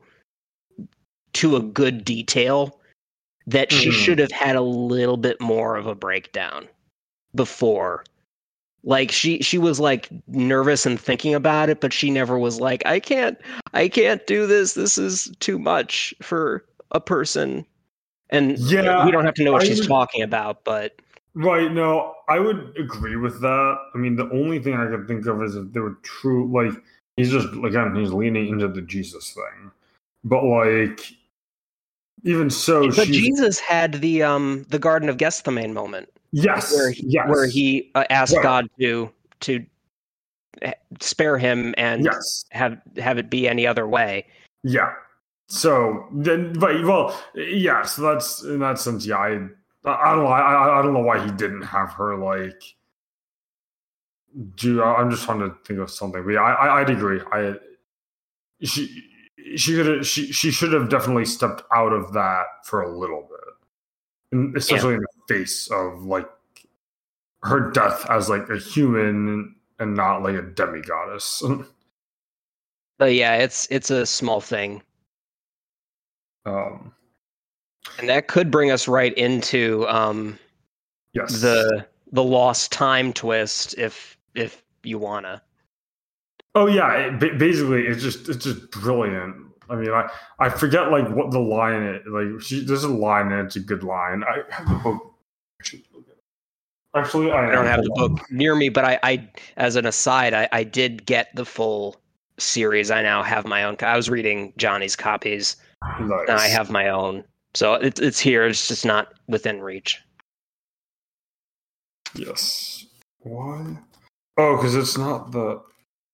to 1.34 1.56
a 1.56 1.62
good 1.62 2.04
detail, 2.04 2.80
that 3.48 3.72
she 3.72 3.90
mm. 3.90 3.94
should 3.94 4.20
have 4.20 4.32
had 4.32 4.56
a 4.56 4.62
little 4.62 5.18
bit 5.18 5.40
more 5.40 5.76
of 5.76 5.88
a 5.88 5.96
breakdown 5.96 6.68
before 7.36 8.04
like 8.84 9.12
she 9.12 9.42
she 9.42 9.58
was 9.58 9.80
like 9.80 10.10
nervous 10.28 10.86
and 10.86 11.00
thinking 11.00 11.34
about 11.36 11.70
it 11.70 11.82
but 11.82 11.92
she 11.92 12.10
never 12.10 12.40
was 12.40 12.60
like 12.60 12.86
i 12.86 13.00
can't 13.00 13.38
i 13.74 13.88
can't 13.88 14.26
do 14.26 14.48
this. 14.48 14.74
This 14.74 14.98
is 14.98 15.32
too 15.40 15.60
much 15.60 16.14
for 16.22 16.66
a 16.92 17.00
person. 17.00 17.66
And 18.30 18.58
yeah 18.60 19.06
we 19.06 19.12
don't 19.12 19.26
have 19.26 19.34
to 19.36 19.44
know 19.44 19.52
what 19.52 19.64
I 19.64 19.66
she's 19.66 19.80
would, 19.80 19.88
talking 19.88 20.22
about 20.22 20.64
but 20.64 21.02
right 21.34 21.72
no 21.72 22.16
i 22.28 22.40
would 22.40 22.74
agree 22.78 23.16
with 23.16 23.42
that. 23.42 23.78
I 23.94 23.98
mean 23.98 24.16
the 24.16 24.30
only 24.32 24.60
thing 24.60 24.76
i 24.76 24.88
could 24.88 25.08
think 25.08 25.26
of 25.26 25.44
is 25.44 25.56
if 25.56 25.72
they 25.74 25.80
were 25.80 25.98
true 26.04 26.50
like 26.52 26.82
he's 27.18 27.32
just 27.32 27.48
again 27.66 27.96
he's 27.96 28.12
leaning 28.12 28.48
into 28.48 28.68
the 28.68 28.82
jesus 28.82 29.34
thing. 29.34 29.72
But 30.24 30.44
like 30.44 31.02
even 32.24 32.50
so 32.50 32.90
but 32.92 33.08
jesus 33.08 33.60
had 33.60 33.94
the 33.96 34.24
um 34.24 34.66
the 34.70 34.80
garden 34.80 35.10
of 35.10 35.18
gethsemane 35.18 35.74
moment 35.74 36.10
Yes, 36.32 36.74
where 36.74 36.92
he, 36.92 37.04
yes. 37.08 37.30
where 37.30 37.48
he 37.48 37.92
uh, 37.96 38.06
asked 38.10 38.36
right. 38.36 38.44
God 38.44 38.70
to 38.80 39.12
to 39.42 39.66
spare 41.00 41.38
him 41.38 41.74
and 41.78 42.04
yes. 42.04 42.46
have 42.52 42.80
have 42.98 43.18
it 43.18 43.30
be 43.30 43.48
any 43.48 43.66
other 43.66 43.88
way. 43.88 44.26
Yeah. 44.64 44.94
So 45.48 46.08
then, 46.14 46.54
but 46.54 46.84
well, 46.84 47.20
yes, 47.34 47.96
that's 47.96 48.44
in 48.44 48.60
that 48.60 48.78
sense. 48.80 49.06
Yeah, 49.06 49.18
I 49.18 49.30
I 49.86 50.16
don't 50.16 50.24
know. 50.24 50.28
I 50.28 50.80
I 50.80 50.82
don't 50.84 50.94
know 50.94 51.00
why 51.00 51.24
he 51.24 51.32
didn't 51.32 51.64
have 51.64 51.92
her 51.94 52.16
like. 52.18 52.62
Do 54.56 54.84
I'm 54.84 55.10
just 55.10 55.24
trying 55.24 55.40
to 55.40 55.56
think 55.66 55.80
of 55.80 55.90
something. 55.90 56.24
But 56.24 56.32
yeah, 56.32 56.42
I 56.42 56.82
I'd 56.82 56.90
agree. 56.92 57.22
I 57.32 57.56
she 58.62 59.04
she 59.56 59.74
could 59.74 60.06
she 60.06 60.32
she 60.32 60.52
should 60.52 60.74
have 60.74 60.90
definitely 60.90 61.26
stepped 61.26 61.64
out 61.74 61.94
of 61.94 62.14
that 62.14 62.46
for 62.64 62.84
a 62.84 62.96
little 62.96 63.28
bit, 63.30 63.39
especially 64.56 64.92
yeah. 64.92 64.98
in 64.98 65.02
the 65.02 65.34
face 65.36 65.70
of 65.72 66.04
like 66.04 66.28
her 67.44 67.72
death 67.72 68.06
as 68.10 68.30
like 68.30 68.50
a 68.50 68.58
human 68.58 69.56
and 69.80 69.96
not 69.96 70.22
like 70.22 70.36
a 70.36 70.44
demigoddess. 70.44 71.66
but 72.98 73.14
yeah, 73.14 73.36
it's 73.36 73.68
it's 73.72 73.90
a 73.90 74.06
small 74.06 74.42
thing. 74.42 74.82
Um 76.46 76.94
and 77.98 78.10
that 78.10 78.28
could 78.28 78.52
bring 78.52 78.72
us 78.72 78.88
right 78.88 79.14
into 79.18 79.88
um 79.88 80.38
yes. 81.14 81.42
the 81.42 81.86
the 82.12 82.24
lost 82.24 82.72
time 82.72 83.14
twist 83.14 83.76
if 83.78 84.18
if 84.36 84.64
you 84.84 84.98
wanna. 84.98 85.42
Oh 86.56 86.68
yeah, 86.68 86.94
it, 86.94 87.38
basically 87.38 87.86
it's 87.88 88.02
just 88.02 88.28
it's 88.28 88.44
just 88.44 88.72
brilliant. 88.72 89.49
I 89.70 89.76
mean, 89.76 89.92
I 89.92 90.10
I 90.40 90.50
forget 90.50 90.92
like 90.92 91.10
what 91.10 91.32
the 91.32 91.40
line 91.40 91.84
is. 91.84 92.02
Like 92.08 92.42
she, 92.42 92.64
there's 92.64 92.84
a 92.84 92.90
line 92.90 93.32
and 93.32 93.46
it's 93.48 93.56
a 93.56 93.60
good 93.60 93.84
line. 93.84 94.24
I 94.24 94.42
have 94.54 94.68
the 94.68 94.76
book 94.76 95.10
Actually, 96.96 97.32
I, 97.32 97.50
I 97.50 97.52
don't 97.52 97.68
have 97.68 97.84
the 97.84 97.92
book 97.92 98.20
near 98.32 98.56
me, 98.56 98.70
but 98.70 98.84
I, 98.84 99.00
I 99.04 99.30
as 99.58 99.76
an 99.76 99.86
aside, 99.86 100.34
I, 100.34 100.50
I 100.52 100.64
did 100.64 101.06
get 101.06 101.30
the 101.36 101.46
full 101.46 102.02
series. 102.40 102.90
I 102.90 103.04
now 103.04 103.22
have 103.22 103.46
my 103.46 103.64
own. 103.64 103.76
I 103.82 103.96
was 103.96 104.10
reading 104.10 104.54
Johnny's 104.58 104.96
copies. 104.96 105.56
Nice. 106.02 106.22
And 106.28 106.40
I 106.40 106.48
have 106.48 106.72
my 106.72 106.90
own, 106.90 107.24
so 107.54 107.76
it's 107.76 108.00
it's 108.00 108.20
here. 108.20 108.48
It's 108.48 108.68
just 108.68 108.86
not 108.86 109.14
within 109.28 109.62
reach. 109.62 110.02
Yes. 112.16 112.88
Why? 113.20 113.78
Oh, 114.38 114.56
because 114.56 114.76
it's 114.76 114.98
not 114.98 115.32
the 115.32 115.62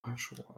actual. 0.06 0.55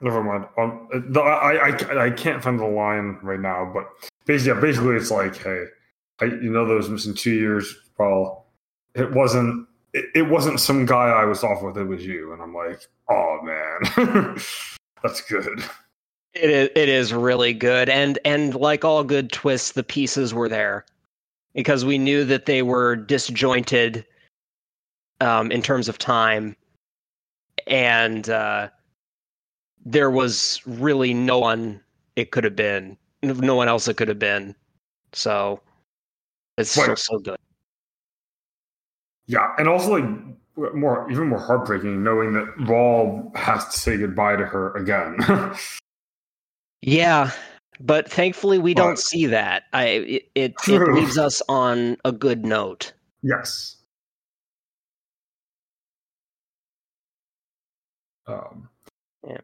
Never 0.00 0.22
mind. 0.22 0.46
Um, 0.56 0.88
the, 1.10 1.20
I, 1.20 1.68
I 1.68 2.06
I 2.06 2.10
can't 2.10 2.42
find 2.42 2.58
the 2.58 2.64
line 2.64 3.18
right 3.22 3.40
now, 3.40 3.70
but 3.72 3.90
basically, 4.24 4.54
yeah, 4.54 4.60
basically, 4.60 4.96
it's 4.96 5.10
like, 5.10 5.36
hey, 5.36 5.64
I, 6.20 6.26
you 6.26 6.50
know, 6.50 6.66
those 6.66 6.88
missing 6.88 7.14
two 7.14 7.32
years. 7.32 7.74
Well, 7.98 8.46
it 8.94 9.12
wasn't. 9.12 9.66
It, 9.92 10.06
it 10.14 10.22
wasn't 10.22 10.60
some 10.60 10.86
guy 10.86 11.08
I 11.08 11.24
was 11.24 11.44
off 11.44 11.62
with. 11.62 11.76
It 11.76 11.84
was 11.84 12.04
you, 12.04 12.32
and 12.32 12.42
I'm 12.42 12.54
like, 12.54 12.80
oh 13.10 13.40
man, 13.42 14.36
that's 15.02 15.20
good. 15.20 15.62
It 16.32 16.48
is. 16.48 16.70
It 16.74 16.88
is 16.88 17.12
really 17.12 17.52
good, 17.52 17.90
and 17.90 18.18
and 18.24 18.54
like 18.54 18.86
all 18.86 19.04
good 19.04 19.30
twists, 19.30 19.72
the 19.72 19.82
pieces 19.82 20.32
were 20.32 20.48
there 20.48 20.86
because 21.54 21.84
we 21.84 21.98
knew 21.98 22.24
that 22.24 22.46
they 22.46 22.62
were 22.62 22.96
disjointed 22.96 24.06
um, 25.20 25.52
in 25.52 25.60
terms 25.60 25.88
of 25.90 25.98
time, 25.98 26.56
and 27.66 28.30
uh, 28.30 28.70
there 29.90 30.10
was 30.10 30.60
really 30.66 31.12
no 31.12 31.38
one 31.38 31.80
it 32.16 32.30
could 32.30 32.44
have 32.44 32.56
been, 32.56 32.96
no 33.22 33.54
one 33.54 33.68
else 33.68 33.88
it 33.88 33.96
could 33.96 34.08
have 34.08 34.18
been. 34.18 34.54
So 35.12 35.60
it's 36.56 36.76
right. 36.76 36.86
so 36.86 36.94
so 36.94 37.18
good. 37.18 37.36
Yeah, 39.26 39.52
and 39.58 39.68
also 39.68 39.92
like 39.92 40.74
more 40.74 41.10
even 41.10 41.28
more 41.28 41.38
heartbreaking 41.38 42.02
knowing 42.02 42.32
that 42.34 42.46
Raul 42.60 43.34
has 43.36 43.64
to 43.66 43.78
say 43.78 43.96
goodbye 43.96 44.36
to 44.36 44.46
her 44.46 44.74
again. 44.76 45.18
yeah, 46.82 47.30
but 47.80 48.10
thankfully 48.10 48.58
we 48.58 48.74
but, 48.74 48.82
don't 48.82 48.98
see 48.98 49.26
that. 49.26 49.64
I 49.72 49.84
it 49.86 50.30
it, 50.34 50.54
it 50.68 50.92
leaves 50.92 51.18
us 51.18 51.42
on 51.48 51.96
a 52.04 52.12
good 52.12 52.44
note. 52.44 52.92
Yes. 53.22 53.76
Um, 58.26 58.68
yeah. 59.26 59.38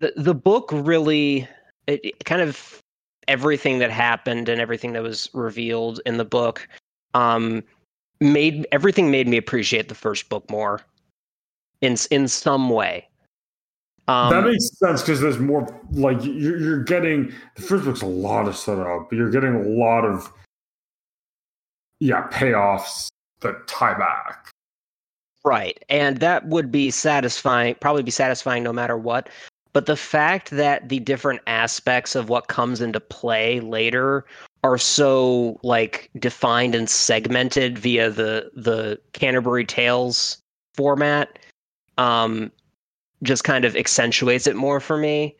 The 0.00 0.12
the 0.16 0.34
book 0.34 0.70
really 0.72 1.48
it, 1.86 2.00
it 2.04 2.24
kind 2.24 2.42
of 2.42 2.82
everything 3.26 3.78
that 3.78 3.90
happened 3.90 4.48
and 4.48 4.60
everything 4.60 4.92
that 4.94 5.02
was 5.02 5.28
revealed 5.32 6.00
in 6.06 6.16
the 6.16 6.24
book 6.24 6.66
um, 7.14 7.62
made 8.20 8.66
everything 8.72 9.10
made 9.10 9.28
me 9.28 9.36
appreciate 9.36 9.88
the 9.88 9.94
first 9.94 10.28
book 10.28 10.48
more 10.50 10.80
in 11.80 11.96
in 12.10 12.28
some 12.28 12.70
way. 12.70 13.08
Um, 14.08 14.30
that 14.30 14.44
makes 14.44 14.70
sense 14.78 15.02
because 15.02 15.20
there's 15.20 15.38
more 15.38 15.66
like 15.92 16.24
you're, 16.24 16.58
you're 16.58 16.82
getting 16.82 17.32
the 17.56 17.62
first 17.62 17.84
book's 17.84 18.02
a 18.02 18.06
lot 18.06 18.48
of 18.48 18.56
setup, 18.56 19.10
but 19.10 19.16
you're 19.16 19.30
getting 19.30 19.54
a 19.54 19.68
lot 19.68 20.04
of 20.04 20.32
yeah 22.00 22.26
payoffs 22.28 23.08
that 23.40 23.66
tie 23.66 23.96
back. 23.96 24.50
Right, 25.44 25.82
and 25.88 26.18
that 26.18 26.46
would 26.46 26.72
be 26.72 26.90
satisfying. 26.90 27.74
Probably 27.80 28.02
be 28.02 28.10
satisfying 28.10 28.62
no 28.62 28.72
matter 28.72 28.96
what 28.96 29.28
but 29.78 29.86
the 29.86 29.94
fact 29.94 30.50
that 30.50 30.88
the 30.88 30.98
different 30.98 31.40
aspects 31.46 32.16
of 32.16 32.28
what 32.28 32.48
comes 32.48 32.80
into 32.80 32.98
play 32.98 33.60
later 33.60 34.26
are 34.64 34.76
so 34.76 35.60
like 35.62 36.10
defined 36.18 36.74
and 36.74 36.90
segmented 36.90 37.78
via 37.78 38.10
the 38.10 38.50
the 38.56 38.98
Canterbury 39.12 39.64
Tales 39.64 40.38
format 40.74 41.38
um 41.96 42.50
just 43.22 43.44
kind 43.44 43.64
of 43.64 43.76
accentuates 43.76 44.48
it 44.48 44.56
more 44.56 44.80
for 44.80 44.96
me 44.96 45.36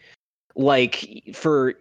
like 0.54 1.20
for 1.34 1.74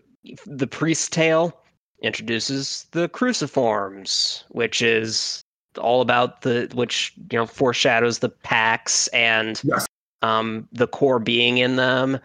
the 0.48 0.66
priest 0.66 1.14
tale 1.14 1.56
introduces 2.02 2.88
the 2.90 3.08
cruciforms 3.10 4.46
which 4.50 4.82
is 4.82 5.44
all 5.78 6.02
about 6.02 6.42
the 6.42 6.68
which 6.74 7.14
you 7.30 7.38
know 7.38 7.46
foreshadows 7.46 8.18
the 8.18 8.30
Pax 8.30 9.10
and 9.10 9.62
yes 9.64 9.86
um, 10.22 10.68
the 10.72 10.88
core 10.88 11.20
being 11.20 11.58
in 11.58 11.76
them. 11.76 12.20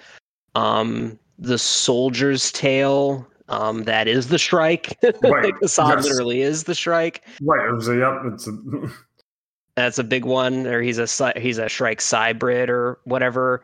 Um, 0.55 1.19
the 1.39 1.59
soldier's 1.59 2.53
tale, 2.53 3.27
um, 3.49 3.85
that 3.85 4.09
is 4.09 4.29
the 4.29 4.39
Shrike. 4.39 4.99
Right. 5.23 5.55
the 5.61 5.69
song 5.69 5.91
yes. 5.91 6.05
literally 6.05 6.43
is 6.43 6.65
the 6.65 6.75
Shrike. 6.75 7.23
Right. 7.43 7.69
It 7.69 7.73
was 7.73 7.89
a, 7.89 7.97
yep. 7.97 8.23
It's 8.33 8.47
a... 8.47 8.53
That's 9.77 9.99
a 9.99 10.05
big 10.05 10.25
one. 10.25 10.67
Or 10.67 10.83
he's 10.83 10.99
a 10.99 11.33
he's 11.39 11.59
a 11.59 11.69
Shrike 11.69 12.01
cybrid 12.01 12.69
or 12.69 12.99
whatever. 13.05 13.63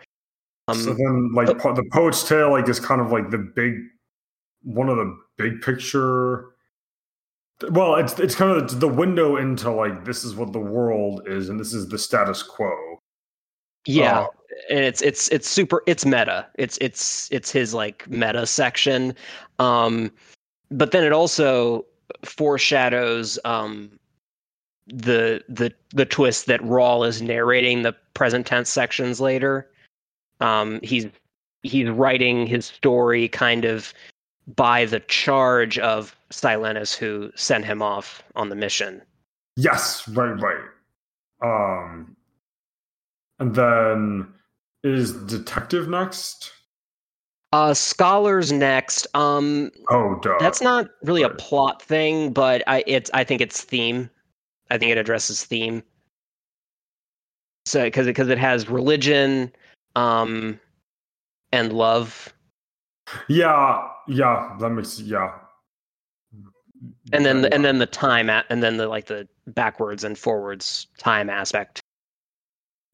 Um, 0.66 0.78
so 0.78 0.94
then, 0.94 1.32
like 1.34 1.46
but, 1.46 1.74
the 1.74 1.84
poet's 1.92 2.26
tale, 2.26 2.50
like 2.50 2.68
is 2.68 2.80
kind 2.80 3.00
of 3.00 3.12
like 3.12 3.30
the 3.30 3.38
big 3.38 3.74
one 4.62 4.88
of 4.88 4.96
the 4.96 5.18
big 5.36 5.60
picture. 5.60 6.46
Well, 7.70 7.96
it's 7.96 8.18
it's 8.18 8.34
kind 8.34 8.50
of 8.50 8.80
the 8.80 8.88
window 8.88 9.36
into 9.36 9.70
like 9.70 10.04
this 10.04 10.24
is 10.24 10.34
what 10.34 10.52
the 10.52 10.60
world 10.60 11.22
is, 11.26 11.48
and 11.48 11.58
this 11.58 11.72
is 11.72 11.88
the 11.88 11.98
status 11.98 12.42
quo. 12.42 12.98
Yeah. 13.88 14.20
Uh, 14.20 14.26
and 14.70 14.80
it's 14.80 15.00
it's 15.02 15.28
it's 15.28 15.48
super 15.48 15.82
it's 15.86 16.04
meta. 16.04 16.46
It's 16.56 16.78
it's 16.80 17.28
it's 17.32 17.50
his 17.50 17.74
like 17.74 18.08
meta 18.08 18.46
section. 18.46 19.14
Um 19.58 20.12
but 20.70 20.90
then 20.90 21.04
it 21.04 21.12
also 21.12 21.86
foreshadows 22.24 23.38
um 23.44 23.98
the 24.86 25.42
the 25.48 25.72
the 25.90 26.04
twist 26.04 26.46
that 26.46 26.60
Raul 26.60 27.06
is 27.06 27.22
narrating 27.22 27.82
the 27.82 27.94
present 28.14 28.46
tense 28.46 28.68
sections 28.68 29.20
later. 29.20 29.70
Um 30.40 30.80
he's 30.82 31.06
he's 31.62 31.88
writing 31.88 32.46
his 32.46 32.66
story 32.66 33.28
kind 33.28 33.64
of 33.64 33.94
by 34.56 34.84
the 34.84 35.00
charge 35.00 35.78
of 35.78 36.16
Silenus 36.30 36.94
who 36.94 37.30
sent 37.36 37.64
him 37.64 37.82
off 37.82 38.22
on 38.34 38.48
the 38.48 38.56
mission. 38.56 39.02
Yes, 39.56 40.06
right, 40.08 40.38
right. 40.40 40.64
Um, 41.42 42.16
and 43.38 43.54
then 43.54 44.28
is 44.82 45.12
detective 45.12 45.88
next? 45.88 46.52
Uh, 47.52 47.72
scholars 47.72 48.52
next. 48.52 49.06
Um, 49.14 49.70
Oh, 49.90 50.18
duh. 50.22 50.36
that's 50.38 50.60
not 50.60 50.88
really 51.02 51.22
a 51.22 51.30
plot 51.30 51.80
thing, 51.80 52.32
but 52.32 52.62
I 52.66 52.84
it's 52.86 53.10
I 53.14 53.24
think 53.24 53.40
it's 53.40 53.62
theme. 53.62 54.10
I 54.70 54.76
think 54.76 54.92
it 54.92 54.98
addresses 54.98 55.44
theme. 55.44 55.82
So 57.64 57.84
because 57.84 58.06
because 58.06 58.28
it 58.28 58.38
has 58.38 58.68
religion, 58.68 59.52
um, 59.96 60.60
and 61.52 61.72
love, 61.72 62.34
yeah, 63.28 63.88
yeah. 64.06 64.56
That 64.60 64.70
makes 64.70 65.00
yeah. 65.00 65.32
and 67.12 67.24
then 67.24 67.42
the, 67.42 67.52
and 67.52 67.64
then 67.64 67.78
the 67.78 67.86
time 67.86 68.28
at, 68.28 68.44
and 68.50 68.62
then 68.62 68.76
the 68.76 68.88
like 68.88 69.06
the 69.06 69.26
backwards 69.48 70.04
and 70.04 70.18
forwards 70.18 70.86
time 70.98 71.30
aspect. 71.30 71.82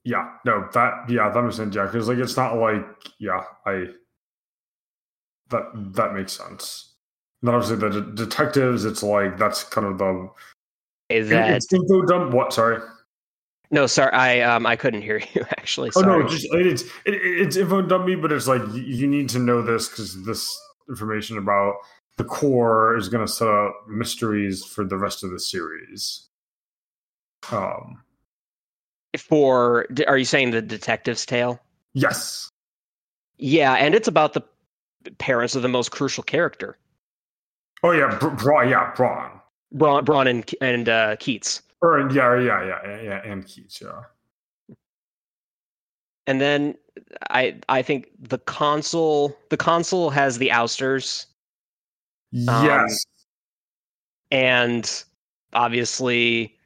Yeah, 0.05 0.33
no, 0.45 0.69
that 0.75 1.09
yeah, 1.09 1.31
that 1.31 1.43
makes 1.43 1.57
sense. 1.57 1.75
Yeah, 1.75 1.87
because 1.87 2.09
like 2.09 2.19
it's 2.19 2.37
not 2.37 2.59
like 2.59 2.85
yeah, 3.19 3.43
I 3.65 3.87
that 5.49 5.63
that 5.95 6.15
makes 6.15 6.33
sense. 6.33 6.95
And 7.41 7.49
then 7.49 7.55
obviously 7.55 7.77
the 7.77 8.01
de- 8.01 8.13
detectives, 8.13 8.85
it's 8.85 9.03
like 9.03 9.39
that's 9.39 9.65
kind 9.65 9.87
of 9.87 9.99
the 9.99 10.29
is 11.09 11.29
That 11.29 11.51
it's 11.53 11.73
info 11.73 12.03
dump. 12.03 12.35
What? 12.35 12.53
Sorry. 12.53 12.81
no, 13.71 13.87
sorry, 13.87 14.13
I 14.13 14.41
um 14.41 14.67
I 14.67 14.77
couldn't 14.77 15.03
hear 15.03 15.23
you 15.35 15.45
actually. 15.51 15.91
Oh 15.97 16.03
no, 16.03 16.27
just 16.29 16.47
it's 16.53 16.83
it, 16.83 17.15
it's 17.15 17.57
info 17.57 17.81
dummy, 17.83 18.15
but 18.15 18.31
it's 18.31 18.47
like 18.47 18.63
you, 18.73 18.83
you 18.83 19.07
need 19.07 19.31
to 19.31 19.39
know 19.39 19.63
this 19.63 19.89
because 19.89 20.23
this 20.25 20.55
information 20.89 21.39
about 21.39 21.77
the 22.19 22.25
core 22.25 22.97
is 22.97 23.09
going 23.09 23.27
to 23.27 23.33
set 23.33 23.49
up 23.49 23.75
mysteries 23.89 24.65
for 24.65 24.85
the 24.85 24.99
rest 24.99 25.25
of 25.25 25.31
the 25.31 25.41
series. 25.41 26.29
Um. 27.51 28.03
For 29.21 29.87
are 30.07 30.19
you 30.19 30.25
saying 30.25 30.51
the 30.51 30.63
detective's 30.63 31.25
tale? 31.27 31.61
Yes. 31.93 32.51
Yeah, 33.39 33.75
and 33.75 33.95
it's 33.95 34.09
about 34.09 34.33
the 34.33 34.43
parents 35.19 35.55
of 35.55 35.63
the 35.63 35.69
most 35.69 35.91
crucial 35.91 36.23
character, 36.23 36.79
Oh 37.83 37.91
yeah, 37.91 38.17
Br- 38.19 38.29
Brawne. 38.29 38.69
Yeah, 38.71 38.93
Brawne. 38.97 39.41
Brawne, 39.73 40.05
Brawne 40.05 40.27
and 40.29 40.55
and 40.61 40.89
uh, 40.89 41.17
Keats. 41.17 41.61
Or 41.83 42.09
yeah, 42.11 42.39
yeah, 42.41 42.65
yeah, 42.65 43.01
yeah, 43.03 43.23
and 43.25 43.47
Keats. 43.47 43.81
Yeah. 43.83 44.03
And 46.27 46.41
then 46.41 46.77
I 47.31 47.61
I 47.69 47.83
think 47.83 48.09
the 48.19 48.39
Consul 48.39 49.37
the 49.51 49.57
Consul 49.59 50.11
has 50.11 50.39
the 50.39 50.51
ousters 50.51 51.27
Um, 52.49 52.65
Yes. 52.65 53.05
and 54.31 55.05
obviously 55.53 56.57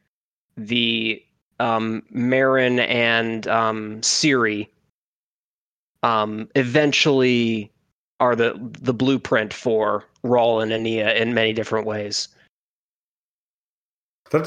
the 0.55 1.21
um 1.59 2.03
Merin 2.13 2.79
and 2.87 3.47
um 3.47 4.01
Siri 4.03 4.71
um 6.03 6.49
eventually 6.55 7.71
are 8.19 8.35
the 8.35 8.53
the 8.81 8.93
blueprint 8.93 9.53
for 9.53 10.05
Raul 10.23 10.61
and 10.61 10.71
Aenea 10.71 11.15
in 11.15 11.33
many 11.33 11.53
different 11.53 11.85
ways. 11.85 12.27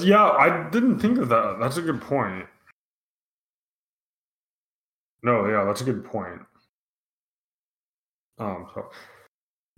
Yeah, 0.00 0.24
I 0.24 0.68
didn't 0.70 1.00
think 1.00 1.18
of 1.18 1.28
that. 1.30 1.56
That's 1.58 1.76
a 1.76 1.82
good 1.82 2.00
point. 2.00 2.46
No, 5.24 5.48
yeah, 5.48 5.64
that's 5.64 5.80
a 5.80 5.84
good 5.84 6.04
point. 6.04 6.40
Um, 8.38 8.68
so 8.74 8.90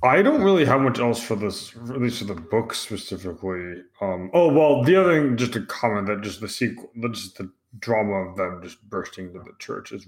I 0.04 0.20
don't 0.20 0.42
really 0.42 0.66
have 0.66 0.82
much 0.82 0.98
else 0.98 1.18
for 1.18 1.34
this, 1.34 1.74
at 1.74 2.00
least 2.00 2.18
for 2.18 2.26
the 2.26 2.34
book 2.34 2.74
specifically. 2.74 3.82
Um, 4.02 4.30
oh 4.34 4.52
well, 4.52 4.82
the 4.84 4.96
other 4.96 5.22
thing, 5.22 5.36
just 5.38 5.56
a 5.56 5.62
comment 5.62 6.06
that 6.08 6.20
just 6.20 6.40
the 6.42 6.48
sequel, 6.48 6.90
that 6.96 7.12
just 7.12 7.38
the 7.38 7.50
drama 7.78 8.12
of 8.12 8.36
them 8.36 8.60
just 8.62 8.82
bursting 8.90 9.28
into 9.28 9.38
the 9.40 9.54
church 9.58 9.92
is 9.92 10.06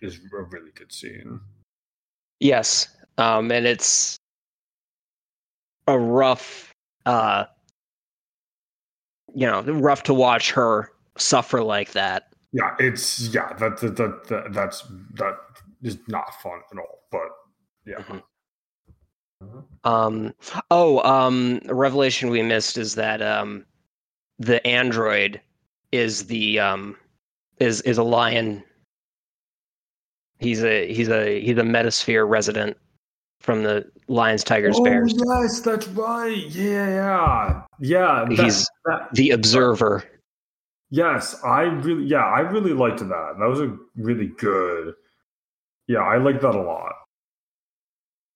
is 0.00 0.16
a 0.16 0.42
really 0.44 0.70
good 0.74 0.90
scene. 0.90 1.40
Yes. 2.40 2.88
Um 3.18 3.52
and 3.52 3.66
it's 3.66 4.16
a 5.86 5.98
rough 5.98 6.72
uh 7.06 7.44
you 9.34 9.46
know, 9.46 9.60
rough 9.60 10.04
to 10.04 10.14
watch 10.14 10.50
her 10.52 10.90
suffer 11.18 11.62
like 11.62 11.92
that. 11.92 12.32
Yeah, 12.52 12.74
it's 12.78 13.28
yeah, 13.28 13.52
that 13.54 13.78
that 13.80 13.96
that, 13.96 14.26
that 14.28 14.52
that's 14.52 14.82
that 15.14 15.36
is 15.82 15.98
not 16.08 16.40
fun 16.42 16.60
at 16.72 16.78
all. 16.78 17.00
But. 17.12 17.28
Um 19.84 20.32
oh, 20.70 21.00
um 21.08 21.60
revelation 21.68 22.30
we 22.30 22.42
missed 22.42 22.78
is 22.78 22.94
that 22.94 23.20
um 23.22 23.64
the 24.38 24.64
android 24.66 25.40
is 25.92 26.26
the 26.26 26.58
um 26.60 26.96
is 27.58 27.80
is 27.82 27.98
a 27.98 28.02
lion. 28.02 28.62
He's 30.38 30.62
a 30.64 30.92
he's 30.92 31.08
a 31.08 31.40
he's 31.40 31.58
a 31.58 31.62
metasphere 31.62 32.28
resident 32.28 32.76
from 33.40 33.62
the 33.62 33.84
lions, 34.08 34.42
tigers, 34.42 34.78
bears. 34.80 35.14
Oh 35.16 35.42
yes, 35.42 35.60
that's 35.60 35.86
right. 35.88 36.36
Yeah, 36.48 36.88
yeah, 36.88 37.62
yeah. 37.78 38.28
He's- 38.30 38.66
that- 38.86 39.08
The 39.12 39.30
observer. 39.30 40.02
yes, 40.90 41.36
I 41.44 41.62
really, 41.62 42.04
yeah, 42.04 42.24
I 42.24 42.40
really 42.40 42.72
liked 42.72 43.00
that. 43.00 43.34
That 43.38 43.46
was 43.48 43.60
a 43.60 43.76
really 43.96 44.28
good. 44.38 44.94
Yeah, 45.86 46.00
I 46.00 46.16
like 46.16 46.40
that 46.40 46.54
a 46.54 46.62
lot. 46.62 46.92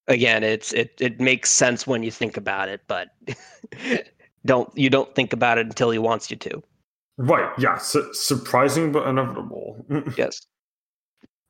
Again, 0.09 0.43
it's 0.43 0.73
it 0.73 0.93
it 0.99 1.21
makes 1.21 1.49
sense 1.49 1.87
when 1.87 2.03
you 2.03 2.11
think 2.11 2.35
about 2.35 2.67
it, 2.67 2.81
but 2.87 3.09
don't 4.45 4.75
you 4.77 4.89
don't 4.89 5.13
think 5.15 5.31
about 5.33 5.57
it 5.57 5.67
until 5.67 5.91
he 5.91 5.99
wants 5.99 6.29
you 6.29 6.37
to. 6.37 6.61
Right. 7.17 7.49
Yeah. 7.57 7.77
Su- 7.77 8.13
surprising 8.13 8.91
but 8.91 9.07
inevitable. 9.07 9.85
Yes. 10.17 10.41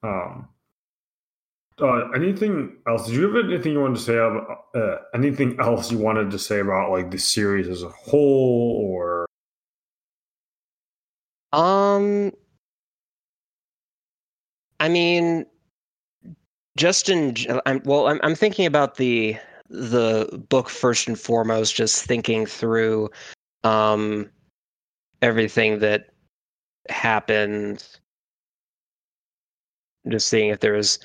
um. 0.04 0.48
Uh, 1.82 2.10
anything 2.12 2.76
else? 2.90 3.06
Did 3.08 3.16
you 3.16 3.34
have 3.34 3.46
anything 3.46 3.72
you 3.72 3.80
wanted 3.80 3.96
to 3.96 4.02
say 4.02 4.18
about 4.18 4.66
uh, 4.76 4.98
anything 5.14 5.58
else 5.62 5.90
you 5.90 5.98
wanted 5.98 6.30
to 6.32 6.38
say 6.38 6.60
about 6.60 6.92
like 6.92 7.10
the 7.10 7.18
series 7.18 7.70
as 7.70 7.84
a 7.84 7.90
whole, 7.90 8.86
or 8.86 9.26
Um, 11.54 12.34
I 14.80 14.90
mean, 14.90 15.46
just 16.80 17.10
in 17.10 17.36
g- 17.36 17.50
I'm 17.66 17.82
well, 17.84 18.08
I'm 18.08 18.20
I'm 18.24 18.36
thinking 18.36 18.66
about 18.66 18.96
the 18.96 19.38
the 19.70 20.46
book 20.50 20.70
first 20.70 21.08
and 21.08 21.20
foremost. 21.20 21.76
Just 21.76 22.06
thinking 22.06 22.46
through, 22.46 23.10
um, 23.64 24.30
everything 25.22 25.80
that 25.80 26.08
happened. 26.90 27.86
Just 30.08 30.30
seeing 30.30 30.50
if 30.50 30.62
there 30.62 30.74
was 30.74 31.00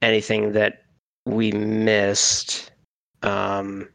anything 0.00 0.52
that 0.52 0.84
we 1.26 1.52
missed. 1.52 2.72
Um, 3.22 3.90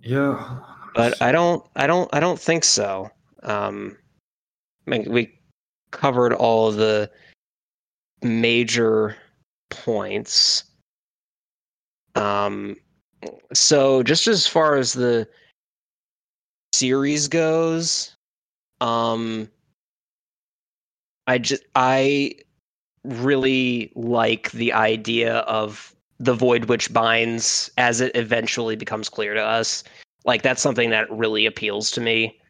yeah? 0.00 0.60
but 0.94 1.20
I 1.22 1.32
don't, 1.32 1.64
I 1.76 1.86
don't, 1.86 2.08
I 2.12 2.20
don't 2.20 2.38
think 2.38 2.64
so. 2.64 3.10
Um, 3.42 3.96
I 4.86 4.90
mean, 4.90 5.10
we 5.10 5.38
covered 5.90 6.34
all 6.34 6.70
the 6.70 7.10
major 8.22 9.16
points. 9.70 10.64
Um, 12.14 12.76
so 13.52 14.02
just 14.02 14.26
as 14.26 14.46
far 14.46 14.76
as 14.76 14.92
the 14.92 15.28
series 16.72 17.28
goes, 17.28 18.14
um, 18.80 19.48
I 21.26 21.38
just 21.38 21.62
I 21.74 22.34
really 23.04 23.92
like 23.94 24.50
the 24.52 24.72
idea 24.72 25.38
of 25.38 25.94
the 26.18 26.34
void 26.34 26.66
which 26.66 26.92
binds 26.92 27.70
as 27.76 28.00
it 28.00 28.14
eventually 28.14 28.76
becomes 28.76 29.08
clear 29.08 29.34
to 29.34 29.42
us. 29.42 29.84
Like 30.24 30.42
that's 30.42 30.62
something 30.62 30.90
that 30.90 31.10
really 31.10 31.46
appeals 31.46 31.90
to 31.92 32.00
me. 32.00 32.40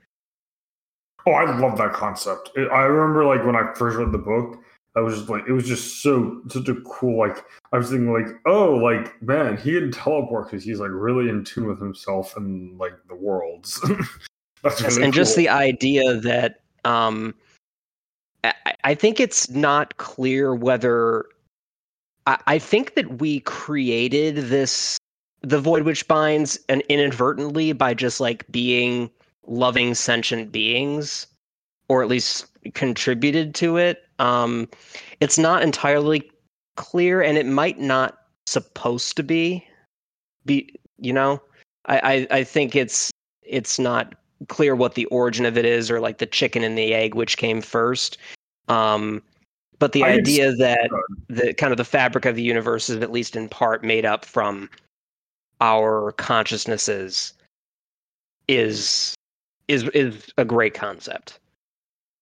Oh, 1.26 1.32
I 1.32 1.58
love 1.58 1.76
that 1.78 1.92
concept. 1.92 2.50
I 2.56 2.82
remember 2.82 3.24
like 3.24 3.44
when 3.44 3.56
I 3.56 3.72
first 3.74 3.96
read 3.96 4.12
the 4.12 4.18
book, 4.18 4.60
I 4.96 5.00
was 5.00 5.16
just 5.16 5.28
like, 5.28 5.46
it 5.46 5.52
was 5.52 5.66
just 5.66 6.02
so 6.02 6.40
such 6.48 6.68
a 6.68 6.74
cool 6.86 7.18
like. 7.18 7.44
I 7.72 7.78
was 7.78 7.90
thinking 7.90 8.12
like, 8.12 8.28
oh, 8.46 8.74
like 8.74 9.20
man, 9.22 9.56
he 9.58 9.78
can 9.78 9.92
teleport 9.92 10.50
because 10.50 10.64
he's 10.64 10.80
like 10.80 10.90
really 10.90 11.28
in 11.28 11.44
tune 11.44 11.66
with 11.66 11.78
himself 11.78 12.36
and 12.36 12.78
like 12.78 12.94
the 13.08 13.14
worlds. 13.14 13.80
That's 14.62 14.80
Yes, 14.80 14.92
really 14.92 15.04
and 15.04 15.14
just 15.14 15.36
the 15.36 15.50
idea 15.50 16.14
that 16.14 16.60
um, 16.84 17.34
I, 18.42 18.54
I 18.84 18.94
think 18.94 19.20
it's 19.20 19.50
not 19.50 19.96
clear 19.98 20.54
whether 20.54 21.26
I, 22.26 22.38
I 22.46 22.58
think 22.58 22.94
that 22.94 23.20
we 23.20 23.40
created 23.40 24.36
this 24.36 24.96
the 25.42 25.60
void 25.60 25.82
which 25.82 26.08
binds 26.08 26.58
and 26.68 26.82
inadvertently 26.88 27.72
by 27.72 27.94
just 27.94 28.18
like 28.18 28.50
being 28.50 29.10
loving 29.46 29.94
sentient 29.94 30.50
beings 30.50 31.26
or 31.88 32.02
at 32.02 32.08
least 32.08 32.46
contributed 32.74 33.54
to 33.56 33.76
it. 33.76 34.04
Um 34.18 34.68
it's 35.20 35.38
not 35.38 35.62
entirely 35.62 36.30
clear 36.76 37.22
and 37.22 37.38
it 37.38 37.46
might 37.46 37.78
not 37.78 38.18
supposed 38.46 39.16
to 39.16 39.22
be 39.22 39.66
be 40.44 40.74
you 40.98 41.12
know? 41.12 41.40
I, 41.86 42.26
I 42.30 42.38
i 42.38 42.44
think 42.44 42.74
it's 42.74 43.10
it's 43.42 43.78
not 43.78 44.14
clear 44.48 44.74
what 44.74 44.94
the 44.94 45.06
origin 45.06 45.46
of 45.46 45.56
it 45.56 45.64
is 45.64 45.90
or 45.90 46.00
like 46.00 46.18
the 46.18 46.26
chicken 46.26 46.62
and 46.64 46.76
the 46.76 46.92
egg 46.94 47.14
which 47.14 47.36
came 47.36 47.60
first. 47.60 48.18
Um 48.68 49.22
but 49.78 49.92
the 49.92 50.04
I 50.04 50.12
idea 50.12 50.52
that. 50.52 50.88
the 51.28 51.52
kind 51.54 51.72
of 51.72 51.76
the 51.76 51.84
fabric 51.84 52.24
of 52.24 52.34
the 52.34 52.42
universe 52.42 52.88
is 52.88 52.96
at 53.02 53.12
least 53.12 53.36
in 53.36 53.48
part 53.48 53.84
made 53.84 54.06
up 54.06 54.24
from 54.24 54.70
our 55.60 56.12
consciousnesses 56.12 57.32
is 58.48 59.14
is 59.68 59.84
is 59.90 60.30
a 60.38 60.44
great 60.44 60.74
concept 60.74 61.38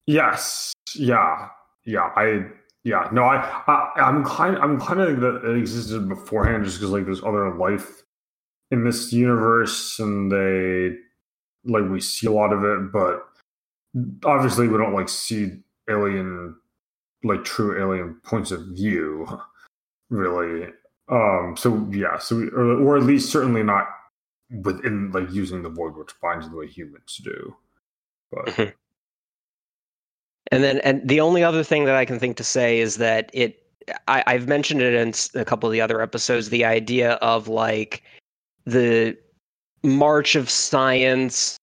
Yes. 0.07 0.73
Yeah. 0.95 1.49
Yeah. 1.85 2.11
I. 2.17 2.47
Yeah. 2.85 3.09
No. 3.13 3.25
I. 3.25 3.37
I 3.67 3.93
I'm 4.01 4.25
kind. 4.25 4.57
I'm 4.59 4.79
kind 4.81 5.01
of 5.01 5.21
that 5.21 5.45
it 5.51 5.57
existed 5.57 6.09
beforehand, 6.09 6.65
just 6.65 6.79
because 6.79 6.91
like 6.91 7.05
there's 7.05 7.23
other 7.23 7.55
life 7.55 8.03
in 8.71 8.85
this 8.85 9.13
universe, 9.13 9.99
and 9.99 10.31
they 10.33 10.97
like 11.65 11.91
we 11.91 12.01
see 12.01 12.27
a 12.27 12.33
lot 12.33 12.53
of 12.53 12.65
it, 12.65 12.93
but 12.93 13.27
obviously 14.25 14.69
we 14.69 14.79
don't 14.79 14.95
like 14.95 15.09
see 15.09 15.53
alien, 15.91 16.57
like 17.25 17.45
true 17.45 17.81
alien 17.83 18.21
points 18.25 18.51
of 18.53 18.63
view, 18.69 19.27
really. 20.11 20.69
Um. 21.11 21.57
So 21.59 21.89
yeah. 21.93 22.19
So 22.19 22.37
we, 22.39 22.49
or, 22.51 22.81
or 22.83 22.97
at 22.99 23.05
least 23.05 23.33
certainly 23.33 23.63
not 23.63 23.89
within 24.65 25.13
like 25.13 25.31
using 25.33 25.63
the 25.63 25.71
void, 25.71 25.97
which 25.97 26.11
binds 26.23 26.49
the 26.51 26.57
way 26.57 26.67
humans 26.69 27.21
do. 27.25 27.57
But 28.33 28.47
Mhm. 28.47 28.75
And 30.53 30.63
then, 30.63 30.79
and 30.81 31.07
the 31.09 31.21
only 31.21 31.43
other 31.43 31.65
thing 31.65 31.85
that 31.85 31.95
I 31.97 32.05
can 32.05 32.19
think 32.19 32.37
to 32.37 32.45
say 32.45 32.81
is 32.81 32.97
that 32.97 33.31
it, 33.33 33.63
I, 34.09 34.23
I've 34.27 34.49
mentioned 34.49 34.83
it 34.83 34.95
in 34.95 35.13
a 35.41 35.45
couple 35.45 35.69
of 35.69 35.73
the 35.73 35.81
other 35.81 36.01
episodes, 36.01 36.51
the 36.51 36.65
idea 36.65 37.13
of 37.15 37.49
like 37.49 38.03
the 38.65 39.17
march 39.83 40.35
of 40.37 40.49
science 40.51 41.57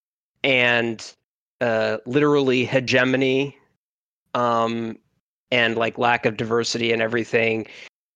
and 0.43 1.13
uh, 1.61 1.97
literally 2.05 2.65
hegemony, 2.65 3.57
um, 4.33 4.97
and 5.51 5.75
like 5.75 5.97
lack 5.97 6.25
of 6.25 6.37
diversity 6.37 6.91
and 6.91 7.01
everything, 7.01 7.67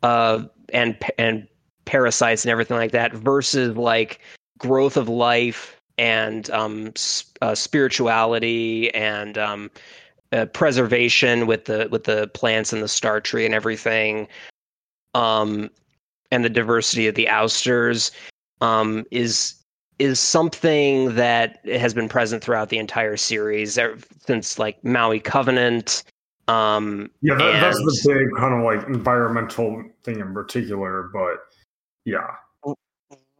uh, 0.03 0.43
and 0.73 0.97
and 1.17 1.47
parasites 1.85 2.43
and 2.43 2.51
everything 2.51 2.77
like 2.77 2.91
that, 2.91 3.13
versus 3.13 3.75
like 3.75 4.19
growth 4.57 4.97
of 4.97 5.09
life 5.09 5.79
and 5.97 6.49
um, 6.49 6.91
uh, 7.41 7.53
spirituality 7.55 8.93
and 8.95 9.37
um, 9.37 9.69
uh, 10.35 10.45
preservation 10.47 11.47
with 11.47 11.65
the 11.65 11.87
with 11.91 12.03
the 12.03 12.27
plants 12.33 12.73
and 12.73 12.83
the 12.83 12.87
star 12.87 13.21
tree 13.21 13.45
and 13.45 13.55
everything, 13.55 14.27
um, 15.13 15.69
and 16.31 16.43
the 16.43 16.49
diversity 16.49 17.07
of 17.07 17.15
the 17.15 17.29
ousters 17.29 18.11
um, 18.61 19.05
is 19.11 19.55
is 19.97 20.19
something 20.19 21.15
that 21.15 21.65
has 21.65 21.93
been 21.93 22.09
present 22.09 22.43
throughout 22.43 22.67
the 22.67 22.77
entire 22.77 23.15
series 23.15 23.79
since 24.19 24.59
like 24.59 24.83
Maui 24.83 25.19
Covenant. 25.19 26.03
Um, 26.47 27.09
Yeah, 27.21 27.35
that, 27.35 27.61
that's 27.61 27.77
the 27.77 28.13
big 28.13 28.37
kind 28.37 28.53
of 28.53 28.63
like 28.63 28.85
environmental 28.87 29.83
thing 30.03 30.19
in 30.19 30.33
particular, 30.33 31.09
but 31.13 31.37
yeah. 32.03 32.27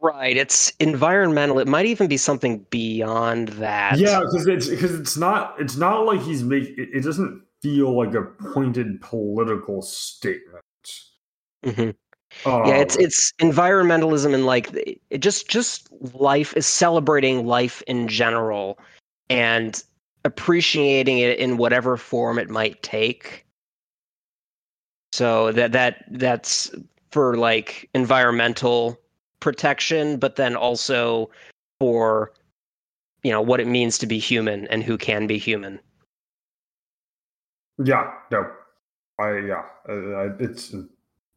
Right, 0.06 0.36
it's 0.36 0.72
environmental. 0.78 1.58
It 1.58 1.68
might 1.68 1.86
even 1.86 2.06
be 2.06 2.16
something 2.16 2.64
beyond 2.70 3.48
that. 3.48 3.98
Yeah, 3.98 4.20
because 4.20 4.46
it's 4.46 4.68
because 4.68 4.94
it's 4.94 5.16
not 5.16 5.54
it's 5.58 5.76
not 5.76 6.06
like 6.06 6.20
he's 6.20 6.42
making 6.42 6.74
it, 6.78 7.02
doesn't 7.02 7.42
feel 7.62 7.96
like 7.96 8.14
a 8.14 8.22
pointed 8.22 9.00
political 9.00 9.82
statement. 9.82 10.62
Mhm. 11.64 11.94
Um, 12.44 12.66
yeah 12.66 12.76
it's 12.76 12.96
it's 12.96 13.32
environmentalism 13.40 14.34
and 14.34 14.44
like 14.44 14.68
it 15.10 15.20
just 15.20 15.48
just 15.48 15.88
life 16.12 16.54
is 16.54 16.66
celebrating 16.66 17.46
life 17.46 17.82
in 17.86 18.08
general 18.08 18.78
and 19.30 19.82
appreciating 20.24 21.18
it 21.18 21.38
in 21.38 21.56
whatever 21.56 21.96
form 21.96 22.38
it 22.38 22.50
might 22.50 22.82
take 22.82 23.46
so 25.12 25.50
that 25.52 25.72
that 25.72 26.04
that's 26.10 26.70
for 27.10 27.38
like 27.38 27.88
environmental 27.94 29.00
protection 29.40 30.18
but 30.18 30.36
then 30.36 30.56
also 30.56 31.30
for 31.80 32.32
you 33.22 33.30
know 33.30 33.42
what 33.42 33.60
it 33.60 33.66
means 33.66 33.98
to 33.98 34.06
be 34.06 34.18
human 34.18 34.66
and 34.68 34.82
who 34.82 34.96
can 34.98 35.26
be 35.26 35.38
human 35.38 35.78
yeah, 37.84 38.10
no, 38.30 38.50
I 39.18 39.38
yeah, 39.40 39.62
uh, 39.88 39.92
I- 39.92 40.36
it's 40.40 40.74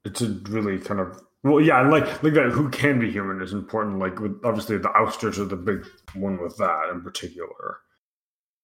it's 0.06 0.22
a 0.22 0.30
really 0.50 0.80
kind 0.80 1.00
of 1.02 1.22
well, 1.44 1.60
yeah, 1.62 1.82
and 1.82 1.92
like 1.92 2.24
like 2.24 2.34
that. 2.34 2.52
Who 2.52 2.70
can 2.70 3.00
be 3.00 3.12
human 3.12 3.42
is 3.42 3.54
important. 3.54 4.00
Like 4.00 4.20
with 4.20 4.40
obviously 4.44 4.78
the 4.78 4.92
ousters 4.92 5.38
are 5.40 5.46
the 5.46 5.56
big 5.58 5.86
one 6.14 6.42
with 6.42 6.56
that 6.58 6.90
in 6.92 7.02
particular, 7.02 7.80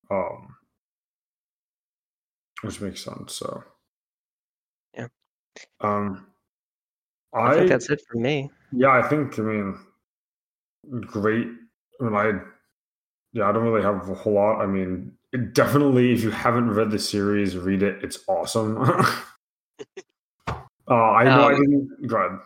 um, 0.10 0.56
which 2.62 2.80
makes 2.80 3.04
sense. 3.04 3.34
So 3.34 3.64
Yeah. 4.98 5.08
um, 5.82 6.28
i, 7.34 7.56
think 7.56 7.70
that's 7.70 7.90
it 7.90 8.02
for 8.10 8.18
me 8.18 8.50
Yeah, 8.76 8.92
I 8.92 9.02
think 9.08 9.38
I 9.40 9.42
mean 9.42 9.78
great. 11.02 11.48
I 12.00 12.04
mean, 12.04 12.14
I 12.16 12.32
yeah, 13.34 13.50
I 13.50 13.52
don't 13.52 13.64
really 13.64 13.82
have 13.84 14.08
a 14.10 14.14
whole 14.14 14.34
lot. 14.34 14.62
I 14.62 14.66
mean, 14.66 15.12
it 15.34 15.54
definitely, 15.54 16.14
if 16.14 16.24
you 16.24 16.32
haven't 16.32 16.70
read 16.72 16.92
the 16.92 17.00
series, 17.00 17.58
read 17.58 17.84
it. 17.84 18.04
It's 18.04 18.20
awesome. 18.28 18.78
uh, 20.48 20.54
I 20.94 21.24
know 21.26 21.50
I 21.50 21.54
Um, 21.54 21.62
didn't. 21.62 22.08
Go 22.08 22.18
ahead. 22.18 22.40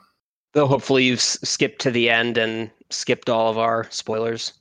though 0.53 0.67
hopefully 0.67 1.03
you've 1.03 1.21
skipped 1.21 1.79
to 1.81 1.91
the 1.91 2.09
end 2.09 2.37
and 2.37 2.71
skipped 2.89 3.29
all 3.29 3.51
of 3.51 3.57
our 3.57 3.85
spoilers 3.91 4.53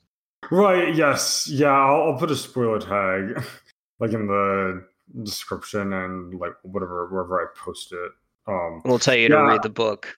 Right. 0.51 0.95
Yes. 0.95 1.49
Yeah. 1.49 1.73
I'll, 1.73 2.12
I'll 2.12 2.19
put 2.19 2.31
a 2.31 2.37
spoiler 2.37 2.79
tag, 2.79 3.43
like 4.01 4.12
in 4.12 4.27
the 4.29 4.85
description 5.25 5.93
and 5.93 6.33
like 6.39 6.53
whatever 6.62 7.09
wherever 7.09 7.41
I 7.41 7.47
post 7.59 7.93
it. 7.93 8.12
Um. 8.47 8.83
We'll 8.85 8.99
tell 8.99 9.16
you 9.16 9.29
to 9.29 9.35
Yeah. 9.35 9.41
read 9.47 9.62
the 9.62 9.69
book 9.71 10.16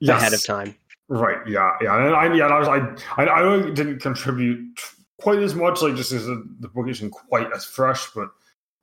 Yes. 0.00 0.20
ahead 0.20 0.32
of 0.32 0.44
time. 0.44 0.74
Right. 1.08 1.38
Yeah. 1.46 1.72
Yeah. 1.80 2.06
And 2.06 2.14
I, 2.14 2.34
yeah, 2.34 2.46
I 2.46 2.58
was, 2.58 2.68
I, 2.68 3.22
I, 3.22 3.26
I 3.26 3.70
didn't 3.70 4.00
contribute 4.00 4.78
quite 5.20 5.38
as 5.38 5.54
much, 5.54 5.82
like 5.82 5.96
just 5.96 6.12
as 6.12 6.26
the, 6.26 6.44
the 6.60 6.68
book 6.68 6.88
isn't 6.88 7.10
quite 7.10 7.52
as 7.52 7.64
fresh, 7.64 8.08
but 8.14 8.28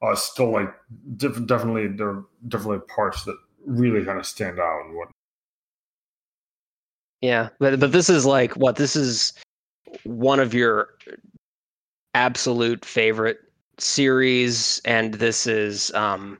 uh, 0.01 0.15
still 0.15 0.51
like 0.51 0.73
diff- 1.17 1.45
definitely 1.45 1.87
there 1.87 2.09
are 2.09 2.25
definitely 2.47 2.79
parts 2.93 3.23
that 3.25 3.37
really 3.65 4.03
kind 4.03 4.19
of 4.19 4.25
stand 4.25 4.59
out 4.59 4.81
and 4.85 4.95
what. 4.95 5.09
Yeah, 7.21 7.49
but 7.59 7.79
but 7.79 7.91
this 7.91 8.09
is 8.09 8.25
like 8.25 8.53
what 8.53 8.75
this 8.75 8.95
is 8.95 9.33
one 10.03 10.39
of 10.39 10.53
your 10.53 10.89
absolute 12.13 12.85
favorite 12.85 13.39
series, 13.77 14.81
and 14.85 15.15
this 15.15 15.47
is 15.47 15.93
um 15.93 16.37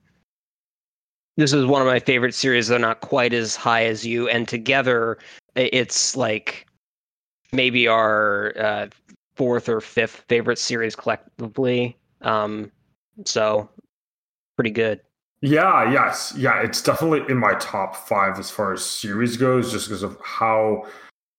this 1.37 1.53
is 1.53 1.65
one 1.65 1.81
of 1.81 1.87
my 1.87 1.99
favorite 1.99 2.33
series. 2.33 2.67
They're 2.67 2.79
not 2.79 3.01
quite 3.01 3.33
as 3.33 3.55
high 3.55 3.85
as 3.85 4.05
you, 4.05 4.29
and 4.29 4.47
together 4.47 5.17
it's 5.55 6.15
like 6.15 6.67
maybe 7.51 7.87
our 7.87 8.53
uh, 8.57 8.87
fourth 9.35 9.69
or 9.69 9.81
fifth 9.81 10.25
favorite 10.27 10.59
series 10.59 10.95
collectively. 10.95 11.97
Um, 12.21 12.71
so 13.25 13.69
pretty 14.55 14.71
good. 14.71 15.01
Yeah. 15.41 15.91
Yes. 15.91 16.33
Yeah. 16.37 16.61
It's 16.61 16.81
definitely 16.81 17.21
in 17.29 17.37
my 17.37 17.53
top 17.55 17.95
five 17.95 18.39
as 18.39 18.49
far 18.49 18.73
as 18.73 18.83
series 18.83 19.37
goes, 19.37 19.71
just 19.71 19.87
because 19.87 20.03
of 20.03 20.17
how 20.23 20.85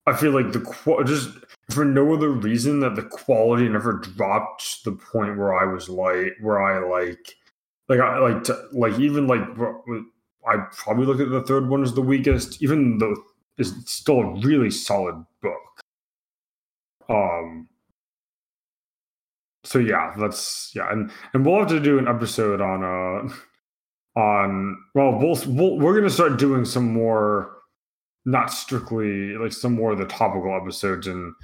I 0.07 0.15
feel 0.15 0.31
like 0.31 0.53
the 0.53 1.05
just 1.07 1.31
for 1.71 1.85
no 1.85 2.15
other 2.15 2.31
reason 2.31 2.81
that 2.81 2.95
the 2.95 3.03
quality 3.03 3.69
never 3.69 3.95
dropped 3.95 4.85
to 4.85 4.91
the 4.91 4.97
point 4.97 5.37
where 5.37 5.59
I 5.59 5.65
was 5.65 5.89
like 5.89 6.35
where 6.41 6.63
I 6.63 6.79
like 6.79 7.35
like 7.89 8.01
I 8.01 8.19
like 8.19 8.45
to, 8.45 8.69
like 8.73 8.99
even 8.99 9.27
like 9.27 9.41
I 10.47 10.57
probably 10.73 11.07
look 11.07 11.21
at 11.21 11.31
the 11.31 11.43
third 11.43 11.69
one 11.69 11.83
as 11.83 11.95
the 11.95 12.01
weakest, 12.01 12.63
even 12.63 12.99
though 12.99 13.15
it's 13.59 13.73
still 13.91 14.21
a 14.21 14.41
really 14.41 14.71
solid 14.71 15.25
book. 15.43 15.61
Um. 17.09 17.69
So 19.65 19.79
yeah, 19.79 20.15
that's 20.19 20.73
yeah, 20.75 20.91
and 20.93 21.11
and 21.33 21.45
we'll 21.45 21.59
have 21.59 21.69
to 21.69 21.81
do 21.81 21.99
an 21.99 22.09
episode 22.09 22.61
on 22.61 22.85
uh 22.85 23.35
on 24.21 24.77
well 24.95 25.19
we'll, 25.19 25.39
we'll 25.47 25.79
we're 25.79 25.95
gonna 25.95 26.09
start 26.09 26.39
doing 26.39 26.65
some 26.65 26.93
more 26.93 27.53
not 28.25 28.51
strictly 28.51 29.37
like 29.37 29.53
some 29.53 29.75
more 29.75 29.93
of 29.93 29.99
the 29.99 30.07
topical 30.07 30.57
episodes 30.57 31.07
and 31.07 31.35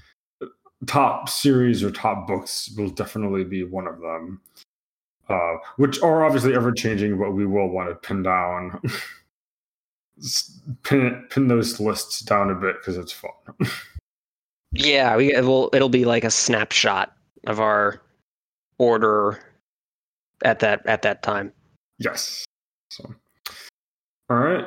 top 0.87 1.29
series 1.29 1.83
or 1.83 1.91
top 1.91 2.27
books 2.27 2.73
will 2.77 2.91
definitely 2.91 3.45
be 3.45 3.63
one 3.63 3.87
of 3.87 4.01
them 4.01 4.41
uh 5.29 5.57
which 5.77 6.01
are 6.03 6.25
obviously 6.25 6.55
ever 6.55 6.73
changing 6.73 7.19
but 7.19 7.31
we 7.33 7.47
will 7.47 7.69
want 7.69 7.89
to 7.89 7.95
pin 7.97 8.23
down 8.23 8.81
pin 10.83 11.25
pin 11.31 11.49
those 11.49 11.81
lists 11.81 12.21
down 12.21 12.51
a 12.51 12.55
bit 12.55 12.77
because 12.81 12.97
it's 12.97 13.13
fun 13.13 13.31
Yeah, 14.75 15.17
we 15.17 15.35
it 15.35 15.45
will 15.45 15.69
it'll 15.73 15.89
be 15.91 16.05
like 16.07 16.25
a 16.25 16.31
snapshot 16.31 17.15
of 17.47 17.61
our 17.61 18.01
order 18.79 19.39
at 20.45 20.61
that 20.61 20.87
at 20.87 21.03
that 21.03 21.23
time. 21.23 21.53
yes 21.99 22.45
so 22.91 23.15
all 24.31 24.37
right 24.39 24.67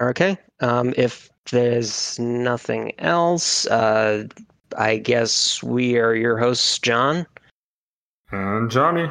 Okay. 0.00 0.38
Um, 0.60 0.94
if 0.96 1.28
there's 1.50 2.18
nothing 2.18 2.92
else, 3.00 3.66
uh, 3.66 4.24
I 4.78 4.96
guess 4.96 5.62
we 5.62 5.98
are 5.98 6.14
your 6.14 6.38
hosts, 6.38 6.78
John. 6.78 7.26
And 8.30 8.70
Johnny 8.70 9.10